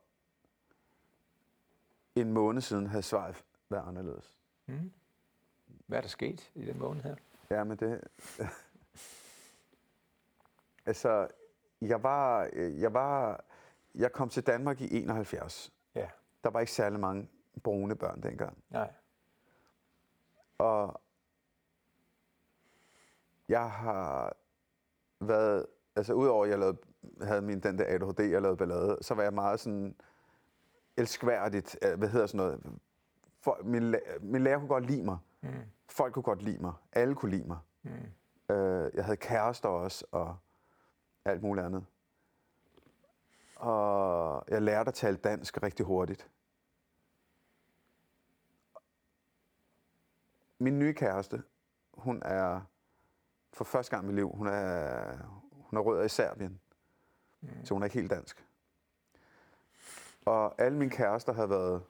en 2.14 2.32
måned 2.32 2.62
siden, 2.62 2.86
havde 2.86 3.02
svaret 3.02 3.44
været 3.68 3.88
anderledes. 3.88 4.38
Mm. 4.66 4.92
Hvad 5.86 5.98
er 5.98 6.02
der 6.02 6.08
sket 6.08 6.50
i 6.54 6.64
den 6.66 6.78
måned 6.78 7.02
her? 7.02 7.16
Ja, 7.50 7.64
men 7.64 7.76
det... 7.76 8.04
altså, 10.86 11.28
jeg 11.80 12.02
var, 12.02 12.50
jeg 12.54 12.94
var... 12.94 13.44
Jeg 13.94 14.12
kom 14.12 14.28
til 14.28 14.46
Danmark 14.46 14.80
i 14.80 15.02
71. 15.02 15.72
Ja, 15.94 16.10
Der 16.44 16.50
var 16.50 16.60
ikke 16.60 16.72
særlig 16.72 17.00
mange 17.00 17.28
brune 17.62 17.96
børn 17.96 18.22
dengang. 18.22 18.64
nej. 18.70 18.92
Og 20.58 21.00
jeg 23.48 23.70
har 23.70 24.36
været, 25.20 25.66
altså 25.96 26.12
udover 26.12 26.44
at 26.44 26.50
jeg 26.50 26.58
lavede, 26.58 26.78
havde 27.22 27.42
min 27.42 27.60
den 27.60 27.78
der 27.78 27.84
ADHD, 27.88 28.20
jeg 28.20 28.42
lavede 28.42 28.56
ballade, 28.56 28.98
så 29.00 29.14
var 29.14 29.22
jeg 29.22 29.34
meget 29.34 29.60
sådan 29.60 29.94
elskværdigt, 30.96 31.78
øh, 31.82 31.98
hvad 31.98 32.08
hedder 32.08 32.26
sådan 32.26 32.38
noget, 32.38 32.60
for, 33.40 33.58
min, 33.64 33.94
min 34.20 34.42
lærer 34.42 34.58
kunne 34.58 34.68
godt 34.68 34.86
lide 34.86 35.04
mig. 35.04 35.18
Mm. 35.40 35.48
Folk 35.88 36.14
kunne 36.14 36.22
godt 36.22 36.42
lide 36.42 36.58
mig. 36.58 36.72
Alle 36.92 37.14
kunne 37.14 37.30
lide 37.30 37.48
mig. 37.48 37.58
Mm. 37.82 37.90
Øh, 38.54 38.90
jeg 38.94 39.04
havde 39.04 39.16
kærester 39.16 39.68
også, 39.68 40.04
og 40.12 40.36
alt 41.24 41.42
muligt 41.42 41.66
andet. 41.66 41.86
Og 43.56 44.44
jeg 44.48 44.62
lærte 44.62 44.88
at 44.88 44.94
tale 44.94 45.16
dansk 45.16 45.62
rigtig 45.62 45.86
hurtigt. 45.86 46.30
Min 50.58 50.78
nye 50.78 50.94
kæreste, 50.94 51.42
hun 51.94 52.22
er 52.24 52.60
for 53.52 53.64
første 53.64 53.90
gang 53.90 54.04
i 54.04 54.06
mit 54.06 54.14
liv, 54.14 54.30
hun 54.34 54.46
er, 54.46 55.16
hun 55.52 55.78
er 55.78 55.82
rødder 55.82 56.04
i 56.04 56.08
Serbien. 56.08 56.60
Mm. 57.40 57.64
Så 57.64 57.74
hun 57.74 57.82
er 57.82 57.86
ikke 57.86 57.98
helt 57.98 58.10
dansk. 58.10 58.46
Og 60.24 60.60
alle 60.60 60.78
mine 60.78 60.90
kærester 60.90 61.32
har 61.32 61.46
været, 61.46 61.82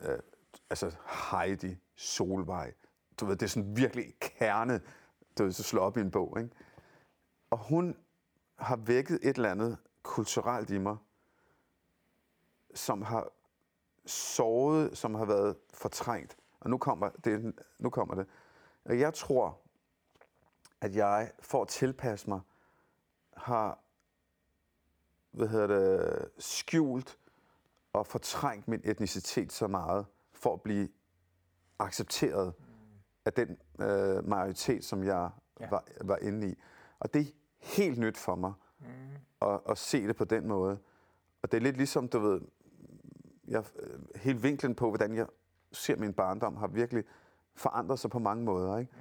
øh, 0.00 0.18
altså 0.70 0.96
Heidi, 1.30 1.78
Solvej, 1.96 2.72
du 3.20 3.26
ved, 3.26 3.36
det 3.36 3.42
er 3.42 3.50
sådan 3.50 3.76
virkelig 3.76 4.14
kerne, 4.20 4.80
du 5.38 5.42
ved, 5.42 5.52
så 5.52 5.62
slå 5.62 5.80
op 5.80 5.96
i 5.96 6.00
en 6.00 6.10
bog, 6.10 6.40
ikke? 6.40 6.50
Og 7.50 7.58
hun 7.58 7.96
har 8.58 8.76
vækket 8.76 9.18
et 9.22 9.36
eller 9.36 9.50
andet 9.50 9.78
kulturelt 10.02 10.70
i 10.70 10.78
mig, 10.78 10.96
som 12.74 13.02
har 13.02 13.28
såret, 14.06 14.98
som 14.98 15.14
har 15.14 15.24
været 15.24 15.56
fortrængt. 15.74 16.36
Og 16.60 16.70
nu 16.70 16.78
kommer 16.78 17.10
det. 17.24 17.54
Nu 17.78 17.90
kommer 17.90 18.14
det. 18.14 18.26
Og 18.84 18.98
jeg 18.98 19.14
tror, 19.14 19.59
at 20.80 20.96
jeg 20.96 21.32
for 21.40 21.62
at 21.62 21.68
tilpasse 21.68 22.28
mig, 22.28 22.40
har 23.36 23.78
hvad 25.30 25.48
hedder 25.48 25.66
det, 25.66 26.30
skjult 26.38 27.18
og 27.92 28.06
fortrængt 28.06 28.68
min 28.68 28.80
etnicitet 28.84 29.52
så 29.52 29.66
meget, 29.66 30.06
for 30.32 30.54
at 30.54 30.62
blive 30.62 30.88
accepteret 31.78 32.54
af 33.24 33.32
den 33.32 33.56
øh, 33.80 34.28
majoritet, 34.28 34.84
som 34.84 35.04
jeg 35.04 35.30
ja. 35.60 35.70
var, 35.70 35.84
var 36.00 36.16
inde 36.16 36.48
i. 36.48 36.54
Og 37.00 37.14
det 37.14 37.20
er 37.20 37.32
helt 37.58 37.98
nyt 37.98 38.16
for 38.16 38.34
mig 38.34 38.52
mm. 38.78 38.86
at, 39.48 39.60
at 39.68 39.78
se 39.78 40.06
det 40.06 40.16
på 40.16 40.24
den 40.24 40.48
måde. 40.48 40.78
Og 41.42 41.52
det 41.52 41.56
er 41.56 41.62
lidt 41.62 41.76
ligesom, 41.76 42.08
du 42.08 42.18
ved, 42.18 42.40
jeg, 43.48 43.64
øh, 43.78 44.00
hele 44.14 44.40
vinklen 44.42 44.74
på, 44.74 44.88
hvordan 44.88 45.14
jeg 45.14 45.26
ser 45.72 45.96
min 45.96 46.12
barndom, 46.12 46.56
har 46.56 46.66
virkelig 46.66 47.04
forandret 47.54 47.98
sig 47.98 48.10
på 48.10 48.18
mange 48.18 48.44
måder. 48.44 48.78
Ikke? 48.78 48.92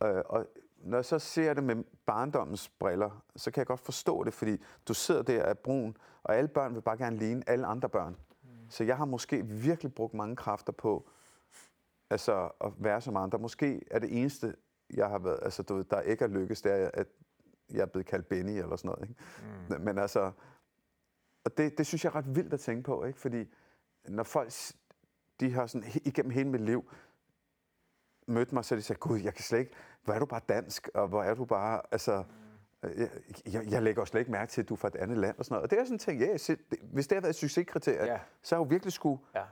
Mm. 0.00 0.06
Øh, 0.06 0.22
og 0.26 0.46
når 0.82 0.98
jeg 0.98 1.04
så 1.04 1.18
ser 1.18 1.54
det 1.54 1.64
med 1.64 1.84
barndommens 2.06 2.68
briller, 2.68 3.24
så 3.36 3.50
kan 3.50 3.60
jeg 3.60 3.66
godt 3.66 3.80
forstå 3.80 4.24
det, 4.24 4.34
fordi 4.34 4.62
du 4.88 4.94
sidder 4.94 5.22
der 5.22 5.44
af 5.44 5.58
brun, 5.58 5.96
og 6.22 6.36
alle 6.36 6.48
børn 6.48 6.74
vil 6.74 6.80
bare 6.80 6.96
gerne 6.96 7.16
ligne 7.16 7.48
alle 7.48 7.66
andre 7.66 7.88
børn. 7.88 8.16
Mm. 8.42 8.48
Så 8.70 8.84
jeg 8.84 8.96
har 8.96 9.04
måske 9.04 9.46
virkelig 9.46 9.94
brugt 9.94 10.14
mange 10.14 10.36
kræfter 10.36 10.72
på 10.72 11.08
altså, 12.10 12.50
at 12.60 12.72
være 12.78 13.00
som 13.00 13.16
andre. 13.16 13.38
Måske 13.38 13.82
er 13.90 13.98
det 13.98 14.18
eneste, 14.20 14.54
jeg 14.90 15.08
har 15.08 15.18
været, 15.18 15.38
altså, 15.42 15.62
du 15.62 15.74
ved, 15.74 15.84
der 15.84 16.00
ikke 16.00 16.24
er 16.24 16.28
lykkes, 16.28 16.62
det 16.62 16.72
er, 16.72 16.90
at 16.94 17.06
jeg 17.70 17.80
er 17.80 17.86
blevet 17.86 18.06
kaldt 18.06 18.28
Benny 18.28 18.50
eller 18.50 18.76
sådan 18.76 18.88
noget. 18.88 19.08
Ikke? 19.08 19.20
Mm. 19.68 19.84
Men 19.84 19.98
altså, 19.98 20.32
og 21.44 21.58
det, 21.58 21.78
det 21.78 21.86
synes 21.86 22.04
jeg 22.04 22.10
er 22.10 22.14
ret 22.16 22.36
vildt 22.36 22.52
at 22.52 22.60
tænke 22.60 22.82
på, 22.82 23.04
ikke? 23.04 23.18
fordi 23.18 23.52
når 24.08 24.22
folk 24.22 24.52
de 25.40 25.52
har 25.52 25.66
sådan, 25.66 25.88
igennem 26.04 26.30
hele 26.30 26.48
mit 26.48 26.60
liv 26.60 26.90
mødt 28.26 28.52
mig, 28.52 28.64
så 28.64 28.76
de 28.76 28.82
sagde, 28.82 29.00
gud, 29.00 29.20
jeg 29.20 29.34
kan 29.34 29.44
slet 29.44 29.58
ikke, 29.58 29.72
hvor 30.04 30.14
er 30.14 30.18
du 30.18 30.26
bare 30.26 30.40
dansk, 30.48 30.88
og 30.94 31.08
hvor 31.08 31.22
er 31.22 31.34
du 31.34 31.44
bare, 31.44 31.80
altså, 31.90 32.24
jeg, 32.82 33.10
jeg, 33.46 33.66
jeg 33.70 33.82
lægger 33.82 34.04
slet 34.04 34.20
ikke 34.20 34.32
mærke 34.32 34.50
til, 34.50 34.62
at 34.62 34.68
du 34.68 34.74
er 34.74 34.78
fra 34.78 34.88
et 34.88 34.96
andet 34.96 35.18
land 35.18 35.38
og 35.38 35.44
sådan 35.44 35.54
noget. 35.54 35.62
Og 35.62 35.70
det 35.70 35.78
er 35.78 35.84
sådan 35.84 35.94
en 35.94 35.98
ting, 35.98 36.20
ja, 36.20 36.36
se, 36.36 36.56
det, 36.70 36.78
hvis 36.92 37.06
det 37.06 37.16
har 37.16 37.20
været 37.20 37.30
et 37.30 37.36
succeskriterie, 37.36 38.12
ja. 38.12 38.18
så 38.42 38.54
har 38.54 38.62
jeg 38.62 38.66
jo 38.66 38.68
virkelig 38.70 38.92
skulle, 38.92 39.22
ja. 39.34 39.44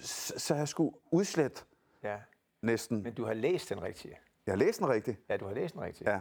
så, 0.00 0.38
så 0.38 0.54
har 0.54 0.60
jeg 0.60 0.68
skulle 0.68 0.92
udslet 1.10 1.66
ja. 2.02 2.16
næsten. 2.62 3.02
Men 3.02 3.14
du 3.14 3.24
har 3.24 3.34
læst 3.34 3.68
den 3.68 3.82
rigtige. 3.82 4.18
Jeg 4.46 4.52
har 4.52 4.56
læst 4.56 4.78
den 4.78 4.88
rigtige. 4.88 5.18
Ja, 5.28 5.36
du 5.36 5.46
har 5.46 5.54
læst 5.54 5.74
den 5.74 5.82
rigtige. 5.82 6.10
Ja. 6.10 6.20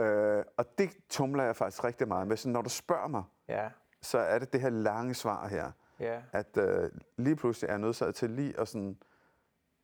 Øh, 0.00 0.44
og 0.56 0.78
det 0.78 0.90
tumler 1.08 1.44
jeg 1.44 1.56
faktisk 1.56 1.84
rigtig 1.84 2.08
meget 2.08 2.26
med. 2.26 2.36
Så 2.36 2.48
når 2.48 2.62
du 2.62 2.68
spørger 2.68 3.08
mig, 3.08 3.22
ja. 3.48 3.68
så 4.02 4.18
er 4.18 4.38
det 4.38 4.52
det 4.52 4.60
her 4.60 4.70
lange 4.70 5.14
svar 5.14 5.48
her. 5.48 5.72
Ja. 6.00 6.22
At 6.32 6.56
øh, 6.56 6.90
lige 7.16 7.36
pludselig 7.36 7.68
er 7.68 7.72
jeg 7.72 7.78
nødt 7.78 8.14
til 8.14 8.30
lige 8.30 8.60
at 8.60 8.68
sådan, 8.68 8.98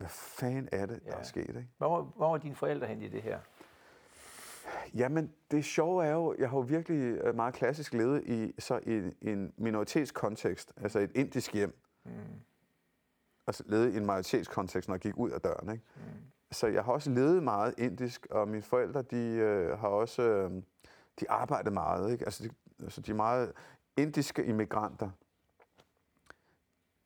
hvad 0.04 0.10
fanden 0.10 0.68
er 0.72 0.86
det, 0.86 1.00
ja. 1.04 1.10
der 1.10 1.16
er 1.16 1.22
sket? 1.22 1.48
Ikke? 1.48 1.68
Hvor, 1.78 2.02
hvor 2.02 2.30
var 2.30 2.38
dine 2.38 2.54
forældre 2.54 2.86
hen 2.86 3.02
i 3.02 3.08
det 3.08 3.22
her? 3.22 3.38
Jamen, 4.94 5.32
det 5.50 5.64
sjove 5.64 6.04
er 6.04 6.12
jo, 6.12 6.34
jeg 6.38 6.50
har 6.50 6.56
jo 6.56 6.62
virkelig 6.62 6.96
øh, 6.96 7.34
meget 7.34 7.54
klassisk 7.54 7.94
levet 7.94 8.24
i, 8.26 8.52
så 8.58 8.80
i 8.86 9.12
en 9.20 9.52
minoritetskontekst, 9.56 10.72
altså 10.76 10.98
et 10.98 11.10
indisk 11.14 11.54
hjem. 11.54 11.78
Mm. 12.04 12.10
Altså 13.46 13.64
levet 13.66 13.94
i 13.94 13.96
en 13.96 14.06
majoritetskontekst, 14.06 14.88
når 14.88 14.94
jeg 14.94 15.00
gik 15.00 15.16
ud 15.16 15.30
af 15.30 15.40
døren. 15.40 15.72
Ikke? 15.72 15.84
Mm. 15.96 16.02
Så 16.52 16.66
jeg 16.66 16.84
har 16.84 16.92
også 16.92 17.10
levet 17.10 17.42
meget 17.42 17.74
indisk, 17.78 18.26
og 18.30 18.48
mine 18.48 18.62
forældre, 18.62 19.02
de 19.02 19.16
øh, 19.16 19.78
har 19.78 19.88
også, 19.88 20.22
øh, 20.22 20.50
de 21.20 21.30
arbejdet 21.30 21.72
meget. 21.72 22.12
Ikke? 22.12 22.24
Altså, 22.24 22.44
de, 22.44 22.50
altså, 22.82 23.00
de 23.00 23.10
er 23.10 23.16
meget 23.16 23.52
indiske 23.96 24.44
immigranter 24.44 25.10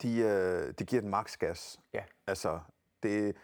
de, 0.02 0.18
øh, 0.18 0.74
de 0.78 0.84
giver 0.84 1.02
den 1.02 1.10
maks 1.10 1.36
gas. 1.36 1.80
Ja. 1.94 2.02
Altså, 2.26 2.60
det, 3.02 3.36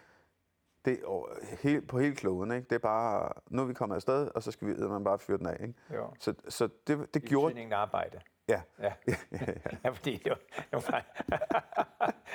det 0.85 0.93
er 0.93 1.57
helt, 1.63 1.89
på 1.89 1.99
hele 1.99 2.15
kloden, 2.15 2.53
ikke? 2.53 2.67
Det 2.71 2.75
er 2.75 2.79
bare, 2.79 3.33
nu 3.51 3.63
er 3.63 3.67
vi 3.67 3.75
kommet 3.75 3.97
afsted, 3.97 4.31
og 4.35 4.43
så 4.43 4.51
skal 4.51 4.69
vi 4.69 4.75
man 4.75 5.05
bare 5.05 5.19
fyre 5.19 5.39
den 5.39 5.47
af, 5.47 5.57
ikke? 5.61 5.75
Jo. 5.95 6.15
Så, 6.21 6.35
så 6.49 6.69
det, 6.87 7.15
det 7.15 7.25
I 7.25 7.27
gjorde... 7.27 7.63
I 7.63 7.71
arbejde. 7.71 8.21
Ja. 8.49 8.61
Ja, 8.79 8.85
ja, 9.09 9.15
ja, 9.33 9.39
ja. 9.41 9.77
ja 9.85 9.91
fordi 9.91 10.17
det 10.17 10.31
var, 10.31 10.39
det 10.57 10.73
var 10.73 11.05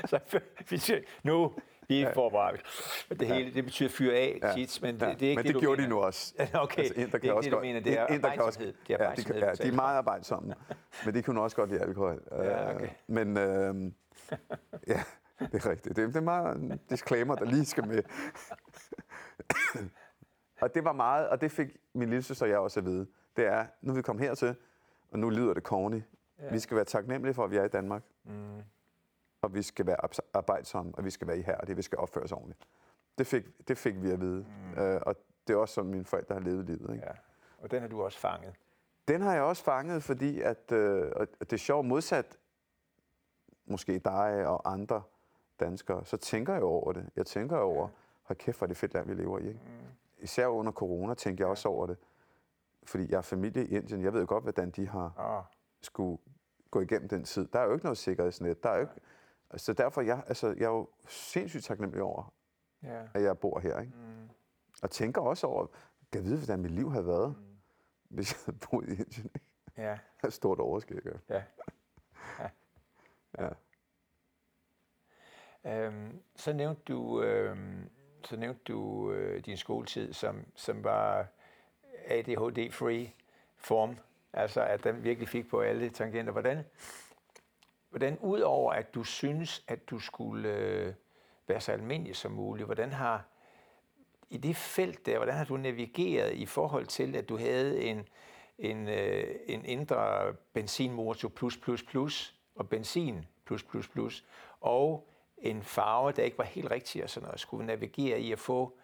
så, 0.77 1.01
nu, 1.23 1.53
vi 1.87 2.01
er 2.01 2.13
forberedt. 2.13 2.61
Det 3.09 3.27
hele, 3.27 3.53
det 3.53 3.63
betyder 3.63 3.89
fyre 3.89 4.13
af, 4.13 4.39
ja. 4.43 4.53
tit, 4.53 4.81
men 4.81 4.99
det, 4.99 5.01
ja. 5.01 5.13
det 5.13 5.21
er 5.21 5.29
ikke 5.29 5.39
men 5.39 5.45
det, 5.45 5.53
det 5.53 5.61
gjorde 5.61 5.81
mener. 5.81 5.95
de 5.95 5.95
nu 5.95 6.01
også. 6.01 6.33
okay, 6.53 6.79
altså, 6.79 6.93
det 6.93 7.01
er 7.01 7.15
ikke 7.15 7.41
det, 7.41 7.51
du 7.51 7.59
mener, 7.59 7.79
det 7.79 7.99
er 7.99 8.03
arbejdsomhed. 8.03 8.73
Det 8.87 8.93
er 8.99 9.03
ja, 9.03 9.15
de, 9.15 9.45
ja, 9.45 9.53
de 9.53 9.67
er 9.67 9.71
meget 9.71 9.97
arbejdsomme, 9.97 10.55
men 11.05 11.13
de 11.13 11.23
kunne 11.23 11.41
også 11.41 11.55
godt 11.55 11.69
lide 11.69 11.81
alkohol. 11.81 12.23
Ja, 12.31 12.75
okay. 12.75 12.89
Men, 13.07 13.37
øh, 13.37 13.91
ja, 14.87 15.03
det 15.39 15.65
er 15.65 15.69
rigtigt. 15.69 15.95
Det, 15.95 16.07
det 16.07 16.15
er 16.15 16.21
meget 16.21 16.57
en 16.57 16.79
disclaimer, 16.89 17.35
der 17.35 17.45
lige 17.45 17.65
skal 17.65 17.87
med. 17.87 18.03
og 20.61 20.75
det 20.75 20.83
var 20.83 20.93
meget, 20.93 21.29
og 21.29 21.41
det 21.41 21.51
fik 21.51 21.77
min 21.93 22.09
lille 22.09 22.23
søster 22.23 22.45
og 22.45 22.49
jeg 22.49 22.59
også 22.59 22.79
at 22.79 22.85
vide. 22.85 23.07
Det 23.35 23.45
er, 23.45 23.65
nu 23.81 23.91
er 23.91 23.95
vi 23.95 24.01
kommet 24.01 24.25
hertil, 24.25 24.55
og 25.11 25.19
nu 25.19 25.29
lyder 25.29 25.53
det 25.53 25.63
corny. 25.63 26.01
Ja. 26.39 26.51
Vi 26.51 26.59
skal 26.59 26.75
være 26.75 26.85
taknemmelige 26.85 27.33
for, 27.33 27.43
at 27.43 27.51
vi 27.51 27.57
er 27.57 27.63
i 27.63 27.67
Danmark. 27.67 28.03
Mm. 28.23 28.61
Og 29.41 29.53
vi 29.53 29.61
skal 29.61 29.85
være 29.85 29.97
arbejdsomme, 30.33 30.91
og 30.95 31.05
vi 31.05 31.09
skal 31.09 31.27
være 31.27 31.37
ihærdige, 31.37 31.75
vi 31.75 31.81
skal 31.81 31.97
opføre 31.97 32.23
os 32.23 32.31
ordentligt. 32.31 32.67
Det 33.17 33.27
fik, 33.27 33.67
det 33.67 33.77
fik 33.77 34.01
vi 34.01 34.11
at 34.11 34.21
vide. 34.21 34.45
Mm. 34.75 34.81
Øh, 34.81 35.01
og 35.05 35.15
det 35.47 35.53
er 35.53 35.57
også 35.57 35.73
som 35.73 35.85
mine 35.85 36.05
forældre 36.05 36.35
har 36.35 36.41
levet 36.41 36.65
livet. 36.65 36.93
Ikke? 36.93 37.05
Ja. 37.05 37.11
Og 37.57 37.71
den 37.71 37.81
har 37.81 37.87
du 37.87 38.01
også 38.01 38.19
fanget? 38.19 38.53
Den 39.07 39.21
har 39.21 39.33
jeg 39.33 39.41
også 39.41 39.63
fanget, 39.63 40.03
fordi 40.03 40.41
at, 40.41 40.71
øh, 40.71 41.11
og 41.15 41.27
det 41.39 41.53
er 41.53 41.57
sjovt 41.57 41.85
modsat 41.85 42.37
måske 43.65 43.99
dig 43.99 44.47
og 44.47 44.71
andre 44.71 45.01
danskere, 45.59 46.05
så 46.05 46.17
tænker 46.17 46.53
jeg 46.53 46.63
over 46.63 46.93
det. 46.93 47.09
Jeg 47.15 47.25
tænker 47.25 47.57
over, 47.57 47.87
ja. 47.87 47.93
hold 48.23 48.37
kæft, 48.37 48.57
hvor 48.57 48.65
er 48.65 48.67
det 48.67 48.77
fedt 48.77 48.93
land, 48.93 49.07
vi 49.07 49.13
lever 49.13 49.39
i. 49.39 49.47
Ikke? 49.47 49.59
Mm. 49.65 50.23
Især 50.23 50.47
under 50.47 50.71
corona 50.71 51.13
tænker 51.13 51.43
jeg 51.43 51.49
også 51.49 51.69
over 51.69 51.87
det. 51.87 51.97
Fordi 52.83 53.09
jeg 53.09 53.17
har 53.17 53.21
familie 53.21 53.65
i 53.65 53.75
Indien. 53.75 54.03
Jeg 54.03 54.13
ved 54.13 54.27
godt, 54.27 54.43
hvordan 54.43 54.71
de 54.71 54.87
har 54.87 55.13
oh. 55.17 55.43
skulle 55.81 56.17
gå 56.71 56.81
igennem 56.81 57.09
den 57.09 57.23
tid. 57.23 57.47
Der 57.47 57.59
er 57.59 57.65
jo 57.65 57.73
ikke 57.73 57.85
noget 57.85 57.97
sikkerhedsnet. 57.97 58.63
Der 58.63 58.69
er 58.69 58.75
jo 58.75 58.81
ikke, 58.81 58.93
så 59.55 59.73
derfor 59.73 60.01
jeg, 60.01 60.23
altså, 60.27 60.47
jeg 60.47 60.65
er 60.65 60.69
jo 60.69 60.89
sindssygt 61.07 61.63
taknemmelig 61.63 62.03
over, 62.03 62.33
ja. 62.83 63.01
at 63.13 63.23
jeg 63.23 63.39
bor 63.39 63.59
her. 63.59 63.79
Ikke? 63.79 63.93
Mm. 63.95 64.29
Og 64.83 64.91
tænker 64.91 65.21
også 65.21 65.47
over, 65.47 65.65
kan 66.11 66.21
jeg 66.21 66.23
vide, 66.23 66.37
hvordan 66.37 66.59
mit 66.59 66.71
liv 66.71 66.91
havde 66.91 67.05
været, 67.05 67.35
mm. 67.37 67.45
hvis 68.09 68.31
jeg 68.31 68.39
havde 68.45 68.57
boet 68.71 68.89
i 68.89 68.91
Indien. 68.91 69.25
Ikke? 69.35 69.39
Ja. 69.77 69.91
Det 70.21 70.27
er 70.27 70.29
stort 70.29 70.59
overskæg. 70.59 71.05
Ja. 71.29 71.35
ja. 71.35 71.43
Ja. 73.39 73.49
Øhm, 75.69 76.21
så 76.35 76.53
nævnte 76.53 76.81
du, 76.87 77.21
øhm, 77.21 77.89
så 78.23 78.35
nævnte 78.35 78.61
du 78.67 79.11
øh, 79.11 79.45
din 79.45 79.57
skoletid, 79.57 80.13
som, 80.13 80.45
som 80.55 80.83
var 80.83 81.27
ADHD-free 82.05 83.09
form, 83.57 83.95
altså 84.33 84.61
at 84.61 84.83
den 84.83 85.03
virkelig 85.03 85.29
fik 85.29 85.49
på 85.49 85.61
alle 85.61 85.89
tangenter. 85.89 86.31
Hvordan, 86.31 86.63
hvordan 87.89 88.17
udover 88.21 88.73
at 88.73 88.93
du 88.95 89.03
synes, 89.03 89.63
at 89.67 89.89
du 89.89 89.99
skulle 89.99 90.49
øh, 90.49 90.93
være 91.47 91.61
så 91.61 91.71
almindelig 91.71 92.15
som 92.15 92.31
muligt, 92.31 92.65
hvordan 92.65 92.93
har 92.93 93.25
i 94.29 94.37
det 94.37 94.55
felt 94.55 95.05
der, 95.05 95.17
hvordan 95.17 95.35
har 95.35 95.45
du 95.45 95.57
navigeret 95.57 96.33
i 96.33 96.45
forhold 96.45 96.85
til, 96.85 97.15
at 97.15 97.29
du 97.29 97.37
havde 97.37 97.81
en, 97.81 98.07
en, 98.57 98.87
øh, 98.87 99.35
en 99.47 99.65
indre 99.65 100.33
benzinmotor 100.53 101.29
plus 101.29 101.57
plus 101.57 101.83
plus, 101.83 102.35
og 102.55 102.69
benzin 102.69 103.25
plus 103.45 103.63
plus 103.63 103.87
plus, 103.87 104.25
og 104.61 105.09
en 105.41 105.63
farve, 105.63 106.11
der 106.11 106.23
ikke 106.23 106.37
var 106.37 106.43
helt 106.43 106.71
rigtig, 106.71 107.03
og 107.03 107.09
sådan 107.09 107.25
noget, 107.27 107.39
skulle 107.39 107.65
navigere 107.65 108.19
i 108.19 108.31
at 108.31 108.39
få 108.39 108.77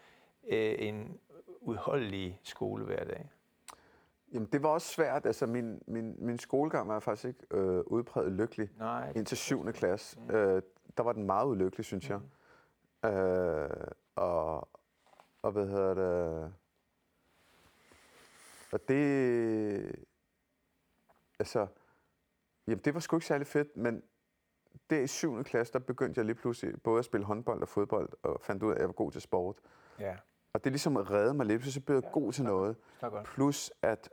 øh, 0.47 0.75
en 0.79 1.19
udholdelig 1.61 2.39
skole 2.43 2.85
hver 2.85 3.03
dag? 3.03 3.29
Jamen, 4.33 4.49
det 4.51 4.63
var 4.63 4.69
også 4.69 4.87
svært. 4.87 5.25
Altså, 5.25 5.45
min, 5.45 5.81
min, 5.87 6.15
min 6.17 6.39
skolegang 6.39 6.87
var 6.87 6.99
faktisk 6.99 7.25
ikke 7.25 7.45
øh, 7.51 7.83
udpræget 7.85 8.31
lykkelig 8.31 8.69
Nej, 8.77 9.11
indtil 9.15 9.37
7. 9.37 9.73
klasse. 9.73 10.19
Mm. 10.19 10.35
Øh, 10.35 10.61
der 10.97 11.03
var 11.03 11.13
den 11.13 11.23
meget 11.23 11.47
ulykkelig, 11.47 11.85
synes 11.85 12.09
jeg. 12.09 12.19
Mm. 13.03 13.09
Øh, 13.09 13.87
og, 14.15 14.69
og 15.41 15.51
hvad 15.51 15.67
hedder 15.67 15.93
det... 15.93 16.53
Og 18.71 18.87
det... 18.87 20.05
Altså... 21.39 21.67
Jamen, 22.67 22.81
det 22.85 22.93
var 22.93 22.99
sgu 22.99 23.15
ikke 23.15 23.25
særlig 23.25 23.47
fedt, 23.47 23.77
men 23.77 24.03
der 24.89 24.99
i 24.99 25.07
7. 25.07 25.43
klasse, 25.43 25.73
der 25.73 25.79
begyndte 25.79 26.19
jeg 26.19 26.25
lige 26.25 26.35
pludselig 26.35 26.81
både 26.81 26.99
at 26.99 27.05
spille 27.05 27.25
håndbold 27.25 27.61
og 27.61 27.67
fodbold, 27.67 28.09
og 28.23 28.41
fandt 28.41 28.63
ud 28.63 28.69
af, 28.69 28.75
at 28.75 28.79
jeg 28.79 28.87
var 28.87 28.93
god 28.93 29.11
til 29.11 29.21
sport. 29.21 29.55
Ja. 29.99 30.15
Og 30.53 30.63
det 30.63 30.71
ligesom 30.71 30.95
redde 30.95 31.33
mig 31.33 31.45
lidt, 31.45 31.65
så 31.65 31.81
blev 31.81 31.95
jeg 31.95 32.03
ja, 32.03 32.09
god 32.09 32.33
til 32.33 32.43
noget. 32.43 32.75
Plus 33.25 33.71
at 33.81 34.09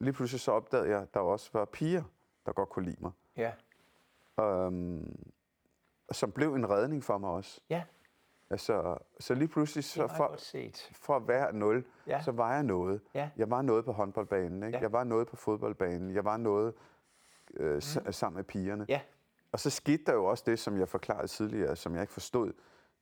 lige 0.00 0.12
pludselig 0.12 0.40
så 0.40 0.52
opdagede 0.52 0.88
jeg, 0.88 1.02
at 1.02 1.14
der 1.14 1.20
også 1.20 1.50
var 1.52 1.64
piger, 1.64 2.02
der 2.46 2.52
godt 2.52 2.68
kunne 2.68 2.84
lide 2.84 2.96
mig. 3.00 3.12
Ja. 3.36 3.52
Um, 4.66 5.16
som 6.12 6.32
blev 6.32 6.54
en 6.54 6.70
redning 6.70 7.04
for 7.04 7.18
mig 7.18 7.30
også. 7.30 7.60
Ja. 7.70 7.82
Altså, 8.50 8.98
så 9.20 9.34
lige 9.34 9.48
pludselig, 9.48 9.84
så 9.84 10.08
for, 10.08 10.36
for 10.92 11.16
at 11.16 11.28
være 11.28 11.52
nul, 11.52 11.84
ja. 12.06 12.22
så 12.22 12.32
var 12.32 12.54
jeg 12.54 12.62
noget. 12.62 13.00
Ja. 13.14 13.30
Jeg 13.36 13.50
var 13.50 13.62
noget 13.62 13.84
på 13.84 13.92
håndboldbanen, 13.92 14.62
ikke? 14.62 14.78
Ja. 14.78 14.82
jeg 14.82 14.92
var 14.92 15.04
noget 15.04 15.26
på 15.26 15.36
fodboldbanen, 15.36 16.14
jeg 16.14 16.24
var 16.24 16.36
noget 16.36 16.74
øh, 17.56 17.74
mm. 17.74 17.80
sammen 18.12 18.36
med 18.36 18.44
pigerne. 18.44 18.86
Ja. 18.88 19.00
Og 19.54 19.60
så 19.60 19.70
skete 19.70 20.04
der 20.04 20.12
jo 20.12 20.24
også 20.24 20.44
det, 20.46 20.58
som 20.58 20.78
jeg 20.78 20.88
forklarede 20.88 21.26
tidligere, 21.26 21.76
som 21.76 21.94
jeg 21.94 22.02
ikke 22.02 22.12
forstod. 22.12 22.52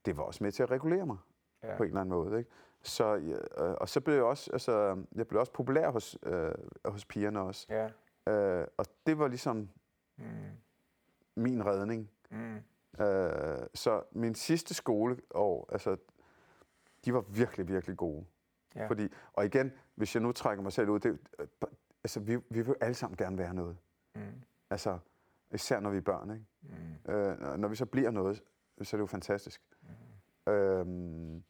Det 0.05 0.17
var 0.17 0.23
også 0.23 0.45
med 0.45 0.53
til 0.53 0.63
at 0.63 0.71
regulere 0.71 1.07
mig 1.07 1.17
ja. 1.63 1.77
på 1.77 1.83
en 1.83 1.89
eller 1.89 2.01
anden 2.01 2.15
måde. 2.15 2.39
Ikke? 2.39 2.51
Så, 2.83 3.17
øh, 3.17 3.75
og 3.81 3.89
så 3.89 4.01
blev 4.01 4.15
jeg 4.15 4.25
også, 4.25 4.51
altså, 4.53 5.05
jeg 5.15 5.29
blev 5.29 5.41
også 5.41 5.53
populær 5.53 5.91
hos, 5.91 6.19
øh, 6.23 6.53
hos 6.85 7.05
pigerne 7.05 7.41
også. 7.41 7.67
Ja. 7.71 7.89
Øh, 8.33 8.67
og 8.77 8.87
det 9.07 9.19
var 9.19 9.29
ligesom 9.29 9.69
mm. 10.17 10.25
min 11.37 11.67
redning. 11.67 12.11
Mm. 12.31 12.57
Øh, 13.05 13.67
så 13.75 14.03
min 14.11 14.35
sidste 14.35 14.75
skoleår, 14.75 15.69
altså, 15.73 15.97
de 17.05 17.15
var 17.15 17.21
virkelig, 17.21 17.69
virkelig 17.69 17.97
gode. 17.97 18.25
Ja. 18.75 18.87
Fordi, 18.87 19.09
og 19.33 19.45
igen, 19.45 19.73
hvis 19.95 20.15
jeg 20.15 20.23
nu 20.23 20.33
trækker 20.33 20.63
mig 20.63 20.73
selv 20.73 20.89
ud, 20.89 20.99
det, 20.99 21.19
altså, 22.05 22.21
vi, 22.21 22.37
vi 22.51 22.63
vil 22.63 22.77
alle 22.81 22.95
sammen 22.95 23.17
gerne 23.17 23.39
være 23.39 23.55
noget. 23.55 23.77
Mm. 24.15 24.43
Altså, 24.71 24.99
især 25.53 25.81
når 25.81 25.91
vi 25.91 25.97
er 25.97 26.01
børn. 26.01 26.31
Ikke? 26.31 26.47
Mm. 27.07 27.13
Øh, 27.13 27.59
når 27.59 27.69
vi 27.69 27.77
så 27.77 27.87
bliver 27.87 28.11
noget, 28.11 28.43
så 28.83 28.97
er 28.97 28.99
det 28.99 29.03
jo 29.03 29.07
fantastisk. 29.07 29.63
Mm. 30.47 30.53
Øhm, 30.53 31.45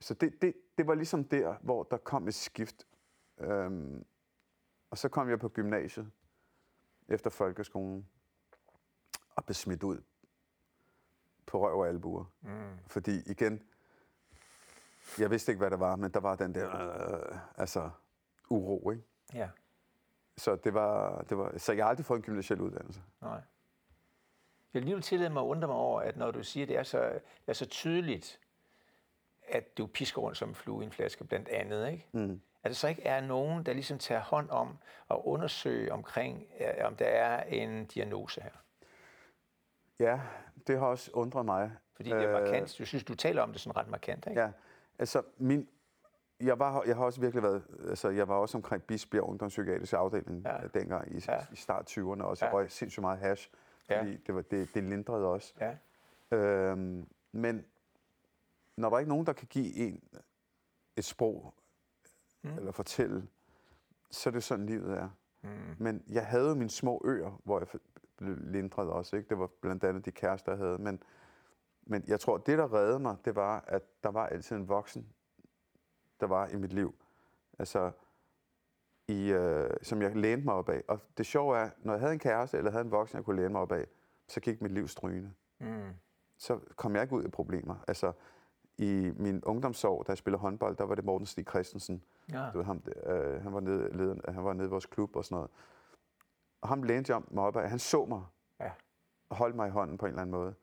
så 0.00 0.14
det, 0.14 0.42
det, 0.42 0.54
det 0.78 0.86
var 0.86 0.94
ligesom 0.94 1.24
der, 1.24 1.56
hvor 1.62 1.82
der 1.82 1.96
kom 1.96 2.28
et 2.28 2.34
skift. 2.34 2.86
Øhm, 3.38 4.04
og 4.90 4.98
så 4.98 5.08
kom 5.08 5.28
jeg 5.28 5.38
på 5.40 5.48
gymnasiet 5.48 6.10
efter 7.08 7.30
folkeskolen 7.30 8.08
og 9.30 9.44
blev 9.44 9.54
smidt 9.54 9.82
ud 9.82 10.02
på 11.46 11.60
røv 11.60 11.78
og 11.78 11.88
albuer. 11.88 12.24
Mm. 12.40 12.78
Fordi 12.86 13.22
igen, 13.26 13.62
jeg 15.18 15.30
vidste 15.30 15.52
ikke, 15.52 15.58
hvad 15.58 15.70
det 15.70 15.80
var, 15.80 15.96
men 15.96 16.10
der 16.10 16.20
var 16.20 16.36
den 16.36 16.54
der 16.54 16.70
øh, 17.30 17.38
altså, 17.56 17.90
uro, 18.50 18.90
ikke? 18.90 19.04
Ja. 19.34 19.50
Så, 20.36 20.56
det 20.56 20.74
var, 20.74 21.22
det 21.28 21.38
var, 21.38 21.58
så 21.58 21.72
jeg 21.72 21.84
har 21.84 21.90
aldrig 21.90 22.06
fået 22.06 22.18
en 22.18 22.22
gymnasiel 22.22 22.60
uddannelse. 22.60 23.00
Nej. 23.22 23.30
Jeg 23.30 23.42
vil 24.72 24.80
alligevel 24.80 25.02
tillade 25.02 25.30
mig 25.30 25.42
at 25.42 25.46
undre 25.46 25.68
mig 25.68 25.76
over, 25.76 26.00
at 26.00 26.16
når 26.16 26.30
du 26.30 26.42
siger, 26.42 26.64
at 26.64 26.68
det 26.68 26.76
er 26.78 26.82
så, 26.82 26.98
det 27.00 27.22
er 27.46 27.52
så 27.52 27.66
tydeligt, 27.66 28.40
at 29.48 29.78
du 29.78 29.86
pisker 29.86 30.20
rundt 30.20 30.36
som 30.36 30.48
en 30.48 30.54
flue 30.54 30.82
i 30.82 30.86
en 30.86 30.92
flaske, 30.92 31.24
blandt 31.24 31.48
andet, 31.48 31.90
ikke? 31.90 32.06
Mm. 32.12 32.40
At 32.62 32.68
der 32.70 32.74
så 32.74 32.88
ikke 32.88 33.02
er 33.02 33.20
nogen, 33.20 33.66
der 33.66 33.72
ligesom 33.72 33.98
tager 33.98 34.20
hånd 34.20 34.50
om 34.50 34.78
at 35.10 35.16
undersøge 35.24 35.92
omkring, 35.92 36.46
om 36.84 36.96
der 36.96 37.06
er 37.06 37.44
en 37.44 37.84
diagnose 37.84 38.40
her. 38.40 38.50
Ja, 39.98 40.20
det 40.66 40.78
har 40.78 40.86
også 40.86 41.10
undret 41.14 41.44
mig. 41.44 41.72
Fordi 41.94 42.10
det 42.10 42.24
er 42.24 42.40
markant. 42.40 42.76
Du 42.78 42.86
synes, 42.86 43.04
du 43.04 43.14
taler 43.14 43.42
om 43.42 43.52
det 43.52 43.60
sådan 43.60 43.76
ret 43.76 43.88
markant, 43.88 44.26
ikke? 44.26 44.40
Ja, 44.40 44.50
altså 44.98 45.22
min, 45.38 45.68
jeg, 46.40 46.58
var, 46.58 46.82
jeg 46.86 46.96
har 46.96 47.04
også 47.04 47.20
virkelig 47.20 47.42
været, 47.42 47.62
altså 47.88 48.08
jeg 48.08 48.28
var 48.28 48.34
også 48.34 48.58
omkring 48.58 48.82
Bisbjerg 48.82 49.24
Ungdomspsykiatrisk 49.24 49.92
afdeling 49.92 50.46
ja. 50.46 50.56
dengang 50.80 51.16
i, 51.16 51.24
ja. 51.28 51.46
i 51.52 51.56
start 51.56 51.98
20'erne 51.98 52.22
også. 52.22 52.44
Ja. 52.44 52.48
Jeg 52.48 52.54
røg 52.54 52.70
sindssygt 52.70 53.00
meget 53.00 53.18
hash, 53.18 53.50
fordi 53.86 54.10
ja. 54.10 54.16
det, 54.26 54.34
var, 54.34 54.42
det, 54.42 54.74
det 54.74 54.84
lindrede 54.84 55.26
også. 55.26 55.54
Ja. 55.60 55.76
Øhm, 56.36 57.08
men 57.32 57.64
når 58.76 58.88
der 58.88 58.96
er 58.96 58.98
ikke 58.98 59.08
nogen, 59.08 59.26
der 59.26 59.32
kan 59.32 59.46
give 59.50 59.74
en 59.74 60.02
et 60.96 61.04
sprog, 61.04 61.54
mm. 62.42 62.58
eller 62.58 62.72
fortælle, 62.72 63.26
så 64.10 64.30
er 64.30 64.32
det 64.32 64.42
sådan, 64.42 64.66
livet 64.66 64.98
er. 64.98 65.08
Mm. 65.42 65.48
Men 65.78 66.02
jeg 66.08 66.26
havde 66.26 66.56
mine 66.56 66.70
små 66.70 67.02
øer, 67.04 67.40
hvor 67.44 67.58
jeg 67.58 67.80
blev 68.16 68.36
lindret 68.40 68.90
også. 68.90 69.16
Ikke? 69.16 69.28
Det 69.28 69.38
var 69.38 69.50
blandt 69.60 69.84
andet 69.84 70.04
de 70.04 70.10
kærester, 70.10 70.52
jeg 70.52 70.58
havde. 70.58 70.78
Men, 70.78 71.02
men 71.82 72.04
jeg 72.06 72.20
tror, 72.20 72.36
det, 72.36 72.58
der 72.58 72.74
reddede 72.74 72.98
mig, 72.98 73.16
det 73.24 73.34
var, 73.34 73.64
at 73.66 73.82
der 74.02 74.10
var 74.10 74.26
altid 74.26 74.56
en 74.56 74.68
voksen, 74.68 75.12
der 76.20 76.26
var 76.26 76.48
i 76.48 76.56
mit 76.56 76.72
liv. 76.72 76.94
Altså, 77.58 77.92
i, 79.08 79.32
øh, 79.32 79.70
som 79.82 80.02
jeg 80.02 80.16
lænede 80.16 80.44
mig 80.44 80.54
op 80.54 80.68
af. 80.68 80.82
Og 80.88 81.00
det 81.18 81.26
sjove 81.26 81.58
er, 81.58 81.70
når 81.78 81.92
jeg 81.92 82.00
havde 82.00 82.12
en 82.12 82.18
kæreste, 82.18 82.58
eller 82.58 82.70
havde 82.70 82.84
en 82.84 82.90
voksen, 82.90 83.16
jeg 83.16 83.24
kunne 83.24 83.36
læne 83.36 83.48
mig 83.48 83.60
op 83.60 83.72
af, 83.72 83.86
så 84.28 84.40
gik 84.40 84.62
mit 84.62 84.72
liv 84.72 84.88
strygende. 84.88 85.32
Mm. 85.58 85.90
Så 86.38 86.60
kom 86.76 86.94
jeg 86.94 87.02
ikke 87.02 87.14
ud 87.14 87.24
i 87.24 87.28
problemer. 87.28 87.76
Altså, 87.88 88.12
i 88.78 89.12
min 89.16 89.44
ungdomsår, 89.44 90.02
da 90.02 90.10
jeg 90.10 90.18
spillede 90.18 90.40
håndbold, 90.40 90.76
der 90.76 90.84
var 90.84 90.94
det 90.94 91.04
Morten 91.04 91.26
Stig 91.26 91.46
Christensen. 91.48 92.02
Ja. 92.32 92.50
Du 92.52 92.58
ved, 92.58 92.64
ham, 92.64 92.82
øh, 93.06 93.42
han, 93.42 93.52
var 93.52 93.60
nede, 93.60 93.96
lederen, 93.96 94.20
han 94.28 94.44
var 94.44 94.52
nede 94.52 94.66
i 94.66 94.70
vores 94.70 94.86
klub 94.86 95.16
og 95.16 95.24
sådan 95.24 95.36
noget. 95.36 95.50
Og 96.60 96.68
ham 96.68 96.82
lænede 96.82 97.14
jeg 97.14 97.22
mig 97.30 97.44
op 97.44 97.56
af. 97.56 97.70
Han 97.70 97.78
så 97.78 98.04
mig 98.04 98.22
ja. 98.60 98.70
og 99.28 99.36
holdt 99.36 99.56
mig 99.56 99.68
i 99.68 99.70
hånden 99.70 99.98
på 99.98 100.06
en 100.06 100.10
eller 100.10 100.22
anden 100.22 100.30
måde. 100.30 100.54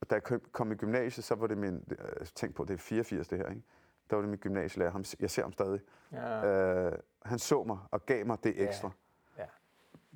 Og 0.00 0.10
da 0.10 0.14
jeg 0.14 0.40
kom 0.52 0.72
i 0.72 0.74
gymnasiet, 0.74 1.24
så 1.24 1.34
var 1.34 1.46
det 1.46 1.58
min... 1.58 1.84
Øh, 1.90 2.26
tænk 2.26 2.54
på, 2.54 2.64
det 2.64 2.74
er 2.74 2.78
84 2.78 3.28
det 3.28 3.38
her, 3.38 3.48
ikke? 3.48 3.62
Der 4.10 4.16
var 4.16 4.20
det 4.20 4.30
min 4.30 4.38
gymnasielærer. 4.38 4.90
Ham, 4.90 5.04
jeg 5.20 5.30
ser 5.30 5.42
ham 5.42 5.52
stadig. 5.52 5.80
Ja. 6.12 6.46
Øh, 6.46 6.98
han 7.22 7.38
så 7.38 7.64
mig 7.64 7.78
og 7.90 8.06
gav 8.06 8.26
mig 8.26 8.44
det 8.44 8.62
ekstra. 8.62 8.90
Ja. 9.36 9.42
Ja. 9.42 9.48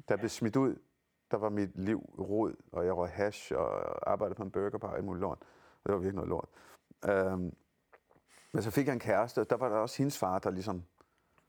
Jeg 0.09 0.19
blev 0.19 0.29
smidt 0.29 0.57
ud, 0.57 0.77
der 1.31 1.37
var 1.37 1.49
mit 1.49 1.79
liv 1.79 1.99
rod, 2.19 2.55
og 2.73 2.87
jeg 2.87 2.97
røg 2.97 3.11
hash 3.11 3.53
og 3.57 4.11
arbejdede 4.11 4.35
på 4.35 4.43
en 4.43 4.51
burgerbar 4.51 4.89
og 4.89 4.97
alt 4.97 5.05
muligt 5.05 5.21
lort. 5.21 5.39
Det 5.87 5.93
var 5.93 5.99
virkelig 5.99 6.15
noget 6.15 6.29
lort. 6.29 6.49
Øhm, 7.05 7.55
men 8.53 8.63
så 8.63 8.71
fik 8.71 8.87
jeg 8.87 8.93
en 8.93 8.99
kæreste, 8.99 9.41
og 9.41 9.51
der 9.51 9.57
var 9.57 9.69
der 9.69 9.77
også 9.77 9.99
hendes 9.99 10.19
far, 10.19 10.39
der 10.39 10.51
ligesom 10.51 10.85